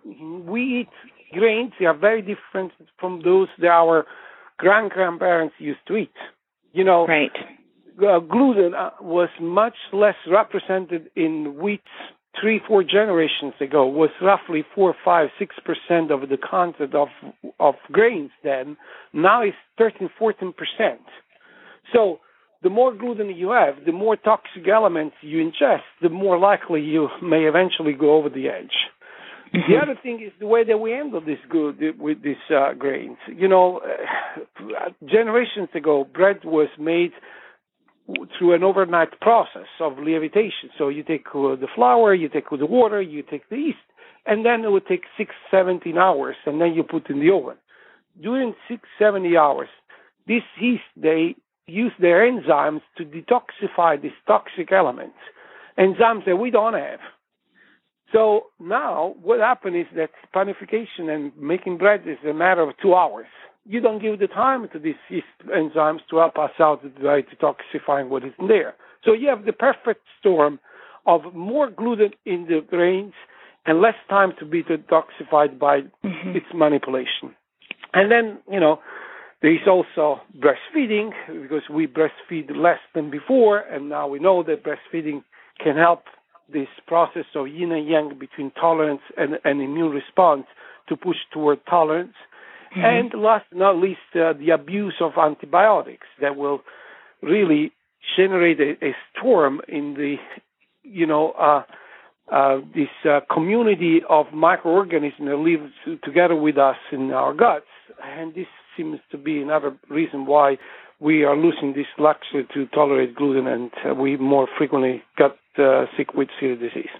We 0.05 0.81
eat 0.81 1.37
grains 1.37 1.73
that 1.79 1.87
are 1.87 1.97
very 1.97 2.21
different 2.21 2.71
from 2.97 3.21
those 3.23 3.49
that 3.59 3.67
our 3.67 4.05
grand 4.57 4.91
grandparents 4.91 5.55
used 5.59 5.85
to 5.87 5.97
eat. 5.97 6.13
You 6.71 6.85
know, 6.85 7.05
right. 7.05 7.31
Uh, 8.01 8.19
gluten 8.19 8.73
uh, 8.73 8.91
was 9.01 9.29
much 9.41 9.75
less 9.91 10.15
represented 10.25 11.11
in 11.17 11.57
wheat 11.59 11.81
three, 12.39 12.61
four 12.67 12.83
generations 12.83 13.53
ago 13.59 13.85
was 13.85 14.09
roughly 14.21 14.63
four, 14.73 14.95
five, 15.03 15.29
six 15.37 15.55
percent 15.65 16.11
of 16.11 16.29
the 16.29 16.37
content 16.37 16.95
of 16.95 17.09
of 17.59 17.75
grains. 17.91 18.31
Then 18.43 18.77
now 19.13 19.41
it's 19.43 19.57
13, 19.77 20.09
14 20.17 20.53
percent. 20.53 21.01
So 21.93 22.19
the 22.63 22.69
more 22.69 22.93
gluten 22.93 23.29
you 23.29 23.51
have, 23.51 23.85
the 23.85 23.91
more 23.91 24.15
toxic 24.15 24.67
elements 24.67 25.15
you 25.21 25.39
ingest, 25.39 25.81
the 26.01 26.09
more 26.09 26.37
likely 26.37 26.81
you 26.81 27.09
may 27.21 27.45
eventually 27.45 27.93
go 27.93 28.15
over 28.15 28.29
the 28.29 28.47
edge. 28.47 28.75
Mm-hmm. 29.53 29.71
The 29.71 29.79
other 29.79 29.99
thing 30.01 30.21
is 30.25 30.31
the 30.39 30.47
way 30.47 30.63
that 30.63 30.77
we 30.77 30.91
handle 30.91 31.19
this 31.19 31.39
good 31.49 31.81
with 31.99 32.23
these 32.23 32.35
uh, 32.49 32.73
grains. 32.73 33.17
You 33.27 33.49
know, 33.49 33.81
uh, 33.83 34.89
generations 35.09 35.69
ago, 35.75 36.05
bread 36.05 36.39
was 36.45 36.69
made 36.79 37.11
through 38.37 38.53
an 38.53 38.63
overnight 38.63 39.19
process 39.19 39.67
of 39.79 39.97
levitation. 39.97 40.69
So 40.77 40.89
you 40.89 41.03
take 41.03 41.25
uh, 41.33 41.55
the 41.55 41.67
flour, 41.73 42.13
you 42.13 42.29
take 42.29 42.49
the 42.49 42.65
water, 42.65 43.01
you 43.01 43.23
take 43.23 43.49
the 43.49 43.57
yeast, 43.57 43.77
and 44.25 44.45
then 44.45 44.63
it 44.63 44.71
would 44.71 44.87
take 44.87 45.03
six, 45.17 45.31
17 45.49 45.97
hours, 45.97 46.35
and 46.45 46.61
then 46.61 46.73
you 46.73 46.83
put 46.83 47.09
in 47.09 47.19
the 47.19 47.33
oven. 47.33 47.57
During 48.21 48.53
six, 48.67 48.83
70 48.99 49.37
hours, 49.37 49.69
this 50.27 50.43
yeast, 50.59 50.83
they 50.95 51.35
use 51.67 51.93
their 51.99 52.29
enzymes 52.29 52.81
to 52.97 53.05
detoxify 53.05 54.01
these 54.01 54.11
toxic 54.27 54.71
elements, 54.71 55.17
enzymes 55.77 56.25
that 56.25 56.35
we 56.35 56.51
don't 56.51 56.73
have. 56.73 56.99
So 58.11 58.47
now 58.59 59.15
what 59.21 59.39
happened 59.39 59.77
is 59.77 59.85
that 59.95 60.09
panification 60.35 61.09
and 61.09 61.31
making 61.37 61.77
bread 61.77 62.01
is 62.05 62.17
a 62.29 62.33
matter 62.33 62.61
of 62.61 62.75
two 62.81 62.93
hours 62.93 63.27
you 63.65 63.79
don't 63.79 64.01
give 64.01 64.19
the 64.19 64.27
time 64.27 64.67
to 64.73 64.79
these 64.79 64.95
yeast 65.09 65.25
enzymes 65.47 65.99
to 66.09 66.17
help 66.17 66.37
us 66.37 66.51
out 66.59 66.81
by 67.01 67.21
detoxifying 67.21 68.09
what 68.09 68.23
is 68.23 68.33
there. 68.47 68.75
So 69.03 69.13
you 69.13 69.29
have 69.29 69.45
the 69.45 69.53
perfect 69.53 70.01
storm 70.19 70.59
of 71.05 71.33
more 71.33 71.69
gluten 71.69 72.11
in 72.25 72.45
the 72.47 72.61
grains 72.67 73.13
and 73.65 73.81
less 73.81 73.95
time 74.09 74.33
to 74.39 74.45
be 74.45 74.63
detoxified 74.63 75.59
by 75.59 75.81
mm-hmm. 76.03 76.29
its 76.35 76.45
manipulation. 76.53 77.35
And 77.93 78.11
then, 78.11 78.39
you 78.51 78.59
know, 78.59 78.79
there 79.41 79.53
is 79.53 79.67
also 79.67 80.21
breastfeeding 80.37 81.11
because 81.27 81.63
we 81.69 81.87
breastfeed 81.87 82.55
less 82.55 82.79
than 82.93 83.09
before, 83.09 83.59
and 83.59 83.89
now 83.89 84.07
we 84.07 84.19
know 84.19 84.43
that 84.43 84.63
breastfeeding 84.63 85.23
can 85.63 85.75
help 85.75 86.03
this 86.51 86.67
process 86.87 87.25
of 87.35 87.47
yin 87.47 87.71
and 87.71 87.87
yang 87.87 88.17
between 88.19 88.51
tolerance 88.51 89.01
and, 89.17 89.39
and 89.43 89.61
immune 89.61 89.91
response 89.91 90.45
to 90.89 90.95
push 90.95 91.17
toward 91.33 91.59
tolerance. 91.65 92.13
Mm-hmm. 92.75 92.85
And 93.13 93.21
last 93.21 93.45
but 93.51 93.57
not 93.57 93.77
least, 93.77 93.99
uh, 94.15 94.33
the 94.33 94.51
abuse 94.51 94.95
of 95.01 95.13
antibiotics 95.17 96.07
that 96.21 96.37
will 96.37 96.61
really 97.21 97.71
generate 98.15 98.59
a, 98.59 98.85
a 98.85 98.95
storm 99.11 99.61
in 99.67 99.93
the, 99.95 100.15
you 100.83 101.05
know, 101.05 101.31
uh, 101.31 101.63
uh, 102.31 102.61
this 102.73 102.87
uh, 103.05 103.19
community 103.33 103.99
of 104.09 104.27
microorganisms 104.33 105.27
that 105.27 105.35
live 105.35 105.99
together 106.03 106.35
with 106.35 106.57
us 106.57 106.77
in 106.91 107.11
our 107.11 107.33
guts. 107.33 107.65
And 108.03 108.33
this 108.33 108.47
seems 108.77 108.99
to 109.11 109.17
be 109.17 109.41
another 109.41 109.75
reason 109.89 110.25
why 110.25 110.57
we 111.01 111.23
are 111.23 111.35
losing 111.35 111.73
this 111.73 111.87
luxury 111.97 112.47
to 112.53 112.67
tolerate 112.67 113.15
gluten 113.15 113.47
and 113.47 113.71
uh, 113.85 113.93
we 113.93 114.15
more 114.17 114.47
frequently 114.57 115.01
got 115.17 115.35
uh, 115.57 115.85
sick 115.97 116.13
with 116.13 116.29
celiac 116.41 116.59
disease. 116.59 116.93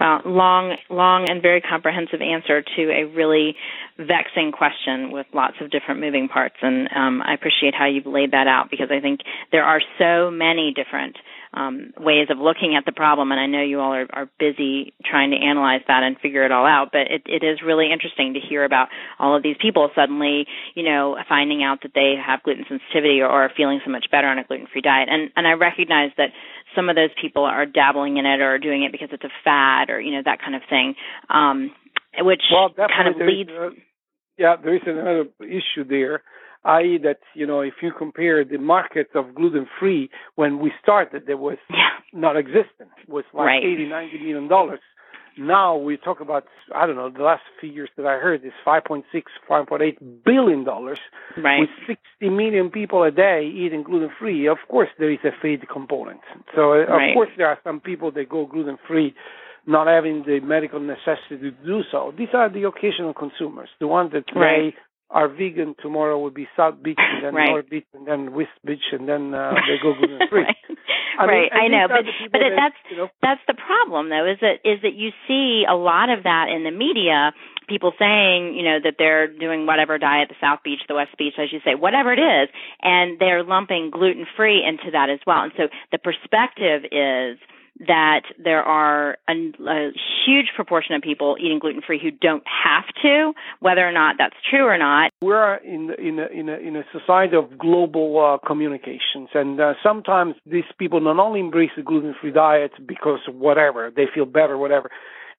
Well, 0.00 0.20
long, 0.24 0.76
long 0.90 1.28
and 1.28 1.42
very 1.42 1.60
comprehensive 1.60 2.20
answer 2.20 2.62
to 2.62 2.82
a 2.90 3.04
really 3.04 3.56
vexing 3.98 4.52
question 4.52 5.10
with 5.10 5.26
lots 5.34 5.56
of 5.60 5.70
different 5.70 6.00
moving 6.00 6.28
parts. 6.28 6.54
And 6.62 6.88
um, 6.94 7.22
I 7.22 7.34
appreciate 7.34 7.74
how 7.74 7.86
you've 7.86 8.06
laid 8.06 8.30
that 8.30 8.46
out 8.46 8.70
because 8.70 8.88
I 8.90 9.00
think 9.00 9.20
there 9.50 9.64
are 9.64 9.80
so 9.98 10.30
many 10.30 10.72
different 10.72 11.16
um, 11.52 11.92
ways 11.98 12.28
of 12.30 12.38
looking 12.38 12.76
at 12.76 12.84
the 12.84 12.92
problem. 12.92 13.32
And 13.32 13.40
I 13.40 13.46
know 13.46 13.62
you 13.62 13.80
all 13.80 13.92
are, 13.92 14.06
are 14.12 14.30
busy 14.38 14.92
trying 15.04 15.30
to 15.30 15.36
analyze 15.36 15.80
that 15.88 16.02
and 16.02 16.16
figure 16.20 16.44
it 16.44 16.52
all 16.52 16.66
out. 16.66 16.90
But 16.92 17.10
it, 17.10 17.22
it 17.26 17.42
is 17.42 17.58
really 17.64 17.90
interesting 17.90 18.34
to 18.34 18.40
hear 18.40 18.64
about 18.64 18.88
all 19.18 19.36
of 19.36 19.42
these 19.42 19.56
people 19.60 19.90
suddenly, 19.96 20.46
you 20.74 20.84
know, 20.84 21.16
finding 21.28 21.64
out 21.64 21.82
that 21.82 21.92
they 21.94 22.14
have 22.24 22.42
gluten 22.42 22.66
sensitivity 22.68 23.20
or, 23.20 23.26
or 23.26 23.44
are 23.44 23.52
feeling 23.56 23.80
so 23.84 23.90
much 23.90 24.06
better 24.12 24.28
on 24.28 24.38
a 24.38 24.44
gluten-free 24.44 24.82
diet. 24.82 25.08
And 25.10 25.30
and 25.34 25.46
I 25.46 25.52
recognize 25.52 26.10
that 26.18 26.30
some 26.78 26.88
of 26.88 26.94
those 26.94 27.10
people 27.20 27.42
are 27.42 27.66
dabbling 27.66 28.18
in 28.18 28.26
it 28.26 28.40
or 28.40 28.58
doing 28.58 28.84
it 28.84 28.92
because 28.92 29.08
it's 29.10 29.24
a 29.24 29.34
fad 29.42 29.90
or 29.90 30.00
you 30.00 30.12
know 30.12 30.22
that 30.24 30.38
kind 30.38 30.54
of 30.54 30.62
thing, 30.70 30.94
um, 31.28 31.72
which 32.20 32.42
well, 32.52 32.70
kind 32.76 33.08
of 33.08 33.16
leads. 33.26 33.50
Uh, 33.50 33.70
yeah, 34.38 34.54
there 34.62 34.76
is 34.76 34.82
another 34.86 35.24
issue 35.40 35.82
there 35.88 36.22
i.e., 36.64 36.98
that 37.02 37.18
you 37.34 37.46
know, 37.46 37.60
if 37.60 37.74
you 37.82 37.92
compare 37.96 38.44
the 38.44 38.58
market 38.58 39.08
of 39.14 39.34
gluten 39.34 39.66
free 39.78 40.10
when 40.34 40.58
we 40.58 40.72
started, 40.82 41.24
there 41.26 41.36
was 41.36 41.58
yeah. 41.70 41.88
not 42.12 42.36
existent. 42.36 42.90
It 43.02 43.08
was 43.08 43.24
like 43.32 43.46
right. 43.46 43.64
80, 43.64 43.86
90 43.86 44.18
million 44.18 44.48
dollars. 44.48 44.80
Now 45.38 45.76
we 45.76 45.96
talk 45.96 46.20
about 46.20 46.44
I 46.74 46.86
don't 46.86 46.96
know 46.96 47.10
the 47.10 47.22
last 47.22 47.42
figures 47.60 47.88
that 47.96 48.06
I 48.06 48.18
heard 48.18 48.44
is 48.44 48.52
5.6, 48.66 49.04
5.8 49.48 50.24
billion 50.24 50.64
dollars 50.64 50.98
right. 51.36 51.60
with 51.60 51.70
60 51.86 52.28
million 52.30 52.70
people 52.70 53.02
a 53.02 53.10
day 53.10 53.46
eating 53.46 53.82
gluten 53.82 54.10
free. 54.18 54.46
Of 54.48 54.58
course, 54.68 54.88
there 54.98 55.10
is 55.10 55.20
a 55.24 55.30
feed 55.40 55.68
component. 55.68 56.20
So 56.54 56.72
uh, 56.72 56.86
right. 56.86 57.10
of 57.10 57.14
course 57.14 57.30
there 57.36 57.48
are 57.48 57.58
some 57.64 57.80
people 57.80 58.10
that 58.12 58.28
go 58.28 58.46
gluten 58.46 58.78
free 58.86 59.14
not 59.66 59.86
having 59.86 60.24
the 60.24 60.40
medical 60.40 60.80
necessity 60.80 61.36
to 61.38 61.50
do 61.50 61.82
so. 61.92 62.12
These 62.16 62.32
are 62.32 62.48
the 62.48 62.64
occasional 62.64 63.12
consumers, 63.12 63.68
the 63.80 63.86
ones 63.86 64.12
that 64.12 64.24
right 64.34 64.74
are 65.10 65.28
vegan 65.28 65.74
tomorrow 65.80 66.18
will 66.18 66.30
be 66.30 66.46
South 66.56 66.82
Beach 66.82 66.98
and 66.98 67.24
then 67.24 67.34
right. 67.34 67.48
North 67.48 67.70
Beach 67.70 67.86
and 67.94 68.06
then 68.06 68.34
West 68.34 68.50
Beach 68.64 68.92
and 68.92 69.08
then 69.08 69.34
uh, 69.34 69.54
they 69.66 69.80
go 69.82 69.94
gluten 69.94 70.20
free. 70.30 70.42
right, 70.42 70.56
I, 71.18 71.26
mean, 71.26 71.34
right. 71.34 71.52
I 71.52 71.68
know, 71.68 71.88
but 71.88 72.04
but 72.30 72.38
that, 72.38 72.52
that's 72.56 72.74
you 72.90 72.96
know, 72.98 73.08
that's 73.22 73.40
the 73.46 73.54
problem 73.54 74.10
though. 74.10 74.26
Is 74.30 74.38
that 74.40 74.60
is 74.64 74.82
that 74.82 74.94
you 74.94 75.10
see 75.26 75.64
a 75.68 75.74
lot 75.74 76.10
of 76.10 76.24
that 76.24 76.48
in 76.54 76.64
the 76.64 76.70
media. 76.70 77.32
People 77.68 77.92
saying, 77.98 78.54
you 78.56 78.64
know, 78.64 78.78
that 78.82 78.94
they're 78.96 79.28
doing 79.28 79.66
whatever 79.66 79.98
diet, 79.98 80.30
the 80.30 80.40
South 80.40 80.60
Beach, 80.64 80.80
the 80.88 80.94
West 80.94 81.12
Beach, 81.18 81.34
as 81.38 81.52
you 81.52 81.60
say, 81.66 81.74
whatever 81.74 82.14
it 82.14 82.18
is, 82.18 82.48
and 82.80 83.18
they're 83.20 83.44
lumping 83.44 83.90
gluten 83.90 84.24
free 84.36 84.64
into 84.64 84.92
that 84.92 85.10
as 85.10 85.20
well. 85.26 85.42
And 85.42 85.52
so 85.54 85.68
the 85.92 85.98
perspective 85.98 86.88
is 86.90 87.36
that 87.86 88.22
there 88.42 88.62
are 88.62 89.16
a, 89.28 89.32
a, 89.32 89.90
huge 90.26 90.48
proportion 90.54 90.94
of 90.94 91.02
people 91.02 91.36
eating 91.40 91.58
gluten 91.58 91.80
free 91.80 91.98
who 92.00 92.10
don't 92.10 92.42
have 92.46 92.84
to, 93.02 93.32
whether 93.60 93.86
or 93.86 93.92
not 93.92 94.16
that's 94.18 94.34
true 94.50 94.64
or 94.64 94.76
not. 94.76 95.10
We're 95.22 95.56
in 95.56 95.94
in 95.98 96.18
a, 96.18 96.26
in 96.26 96.48
a, 96.48 96.56
in 96.56 96.76
a 96.76 96.82
society 96.92 97.36
of 97.36 97.56
global 97.58 98.18
uh, 98.42 98.46
communications, 98.46 99.28
and 99.34 99.60
uh, 99.60 99.74
sometimes 99.82 100.34
these 100.44 100.64
people 100.78 101.00
not 101.00 101.18
only 101.18 101.40
embrace 101.40 101.70
the 101.76 101.82
gluten 101.82 102.14
free 102.20 102.32
diet 102.32 102.72
because 102.86 103.20
whatever 103.30 103.90
they 103.94 104.06
feel 104.12 104.26
better, 104.26 104.58
whatever. 104.58 104.90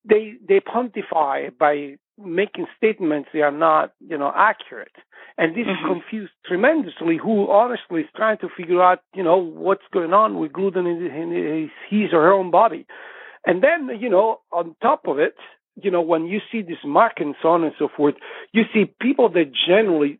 They 0.05 0.35
they 0.47 0.59
pontify 0.59 1.49
by 1.57 1.97
making 2.17 2.67
statements 2.77 3.29
that 3.33 3.41
are 3.41 3.51
not 3.51 3.93
you 3.99 4.17
know 4.17 4.31
accurate 4.35 4.95
and 5.37 5.55
this 5.55 5.65
mm-hmm. 5.65 5.87
confused 5.87 6.33
tremendously 6.45 7.17
who 7.17 7.49
honestly 7.49 8.01
is 8.01 8.07
trying 8.15 8.37
to 8.39 8.49
figure 8.55 8.83
out 8.83 8.99
you 9.13 9.23
know 9.23 9.37
what's 9.37 9.83
going 9.93 10.13
on 10.13 10.37
with 10.39 10.51
gluten 10.51 10.85
in, 10.85 11.05
in 11.05 11.31
his, 11.31 11.69
his 11.89 12.13
or 12.13 12.21
her 12.23 12.33
own 12.33 12.51
body 12.51 12.85
and 13.45 13.63
then 13.63 13.89
you 13.99 14.09
know 14.09 14.39
on 14.51 14.75
top 14.81 15.07
of 15.07 15.17
it 15.17 15.35
you 15.81 15.89
know 15.89 16.01
when 16.01 16.25
you 16.25 16.39
see 16.51 16.61
this 16.61 16.83
mark 16.83 17.13
and 17.17 17.35
so 17.41 17.49
on 17.49 17.63
and 17.63 17.73
so 17.79 17.87
forth 17.95 18.15
you 18.51 18.63
see 18.73 18.93
people 19.01 19.29
that 19.29 19.51
generally 19.67 20.19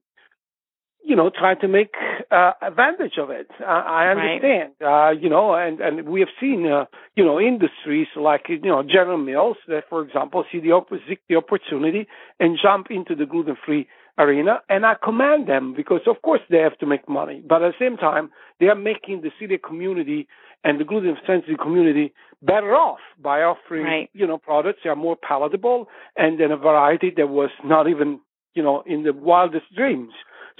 you 1.09 1.15
know 1.15 1.29
try 1.29 1.55
to 1.55 1.67
make 1.67 1.93
uh, 2.31 2.51
advantage 2.61 3.17
of 3.17 3.29
it 3.29 3.49
uh, 3.61 3.83
i 3.99 4.07
understand 4.07 4.71
right. 4.79 5.09
uh 5.09 5.11
you 5.11 5.29
know 5.29 5.55
and 5.55 5.81
and 5.81 6.07
we 6.07 6.19
have 6.19 6.33
seen 6.39 6.65
uh, 6.67 6.85
you 7.15 7.25
know 7.25 7.39
industries 7.39 8.07
like 8.15 8.43
you 8.47 8.59
know 8.73 8.83
general 8.83 9.17
mills 9.17 9.57
that 9.67 9.83
for 9.89 10.01
example 10.01 10.45
see 10.51 10.59
the, 10.59 10.71
op- 10.71 10.89
the 11.29 11.35
opportunity 11.35 12.07
and 12.39 12.57
jump 12.61 12.87
into 12.89 13.15
the 13.15 13.25
gluten 13.25 13.57
free 13.65 13.87
arena, 14.19 14.61
and 14.69 14.85
I 14.85 14.95
commend 15.01 15.47
them 15.47 15.73
because, 15.75 16.01
of 16.05 16.21
course, 16.21 16.41
they 16.49 16.57
have 16.57 16.77
to 16.79 16.85
make 16.85 17.07
money. 17.07 17.41
But 17.47 17.63
at 17.63 17.73
the 17.79 17.85
same 17.85 17.97
time, 17.97 18.29
they 18.59 18.67
are 18.67 18.75
making 18.75 19.21
the 19.21 19.31
celiac 19.41 19.63
community 19.63 20.27
and 20.63 20.79
the 20.79 20.83
gluten 20.83 21.15
sensitive 21.25 21.57
community 21.57 22.13
better 22.41 22.73
off 22.75 22.99
by 23.21 23.41
offering, 23.41 23.83
right. 23.85 24.09
you 24.13 24.27
know, 24.27 24.37
products 24.37 24.79
that 24.83 24.89
are 24.89 24.95
more 24.95 25.15
palatable 25.15 25.87
and 26.17 26.39
in 26.39 26.51
a 26.51 26.57
variety 26.57 27.11
that 27.15 27.29
was 27.29 27.49
not 27.63 27.87
even, 27.87 28.19
you 28.53 28.61
know, 28.61 28.83
in 28.85 29.03
the 29.03 29.13
wildest 29.13 29.73
dreams. 29.75 30.11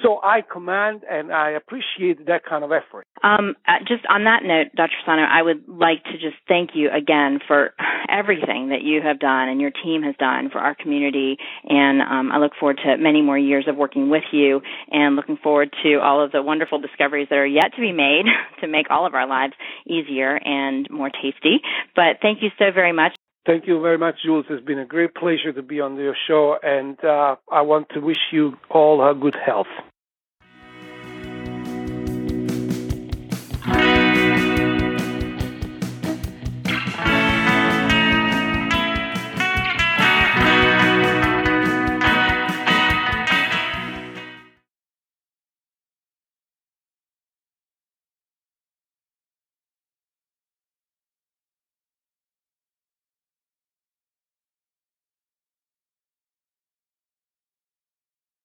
So 0.02 0.20
I 0.24 0.42
commend 0.42 1.04
and 1.10 1.34
I 1.34 1.52
appreciate 1.52 2.26
that 2.28 2.46
kind 2.48 2.64
of 2.64 2.72
effort. 2.72 3.06
Um, 3.22 3.56
uh, 3.68 3.80
just 3.88 4.06
on 4.10 4.24
that 4.24 4.44
note, 4.44 4.68
Dr. 4.76 4.94
Fasano, 5.06 5.28
I 5.28 5.42
would 5.42 5.68
like 5.68 6.04
to 6.06 6.14
just 6.14 6.38
thank 6.48 6.72
you 6.74 6.90
again 6.90 7.40
for 7.46 7.74
everything 8.10 8.70
that 8.70 8.82
you 8.82 9.02
have 9.02 9.20
done 9.20 9.50
and 9.50 9.60
your 9.60 9.72
team 9.72 10.04
has 10.04 10.16
done 10.18 10.50
for 10.50 10.60
our 10.60 10.76
community. 10.76 11.38
And 11.68 12.02
um, 12.02 12.32
I 12.32 12.38
look 12.38 12.54
forward 12.60 12.80
to 12.86 12.98
many 12.98 13.22
more 13.22 13.38
years 13.38 13.66
of 13.68 13.76
working 13.76 14.10
with 14.10 14.24
you 14.32 14.62
and 14.90 15.16
looking 15.16 15.38
forward 15.38 15.74
to 15.84 16.00
all 16.02 16.24
of 16.24 16.32
the 16.32 16.42
wonderful 16.42 16.80
discoveries 16.80 17.28
that 17.30 17.38
are 17.38 17.46
yet 17.46 17.74
to 17.76 17.82
be 17.82 17.92
made 17.92 18.26
to 18.62 18.68
make 18.68 18.90
all 18.90 19.06
of 19.06 19.14
our 19.14 19.28
lives 19.28 19.54
easier 19.86 20.40
and 20.44 20.88
more 20.90 21.10
tasty. 21.10 21.60
But 21.96 22.18
thank 22.22 22.42
you 22.42 22.50
so 22.58 22.72
very 22.74 22.94
much. 22.94 23.14
Thank 23.46 23.68
you 23.68 23.82
very 23.82 23.98
much, 23.98 24.16
Jules. 24.24 24.46
It's 24.50 24.64
been 24.64 24.80
a 24.80 24.86
great 24.86 25.16
pleasure 25.16 25.52
to 25.54 25.62
be 25.62 25.80
on 25.80 25.96
your 25.96 26.16
show, 26.28 26.58
and 26.62 26.98
uh, 27.04 27.36
I 27.52 27.62
want 27.62 27.88
to 27.94 28.00
wish 28.00 28.20
you 28.32 28.54
all 28.70 29.02
a 29.02 29.16
good 29.16 29.36
health. 29.44 29.66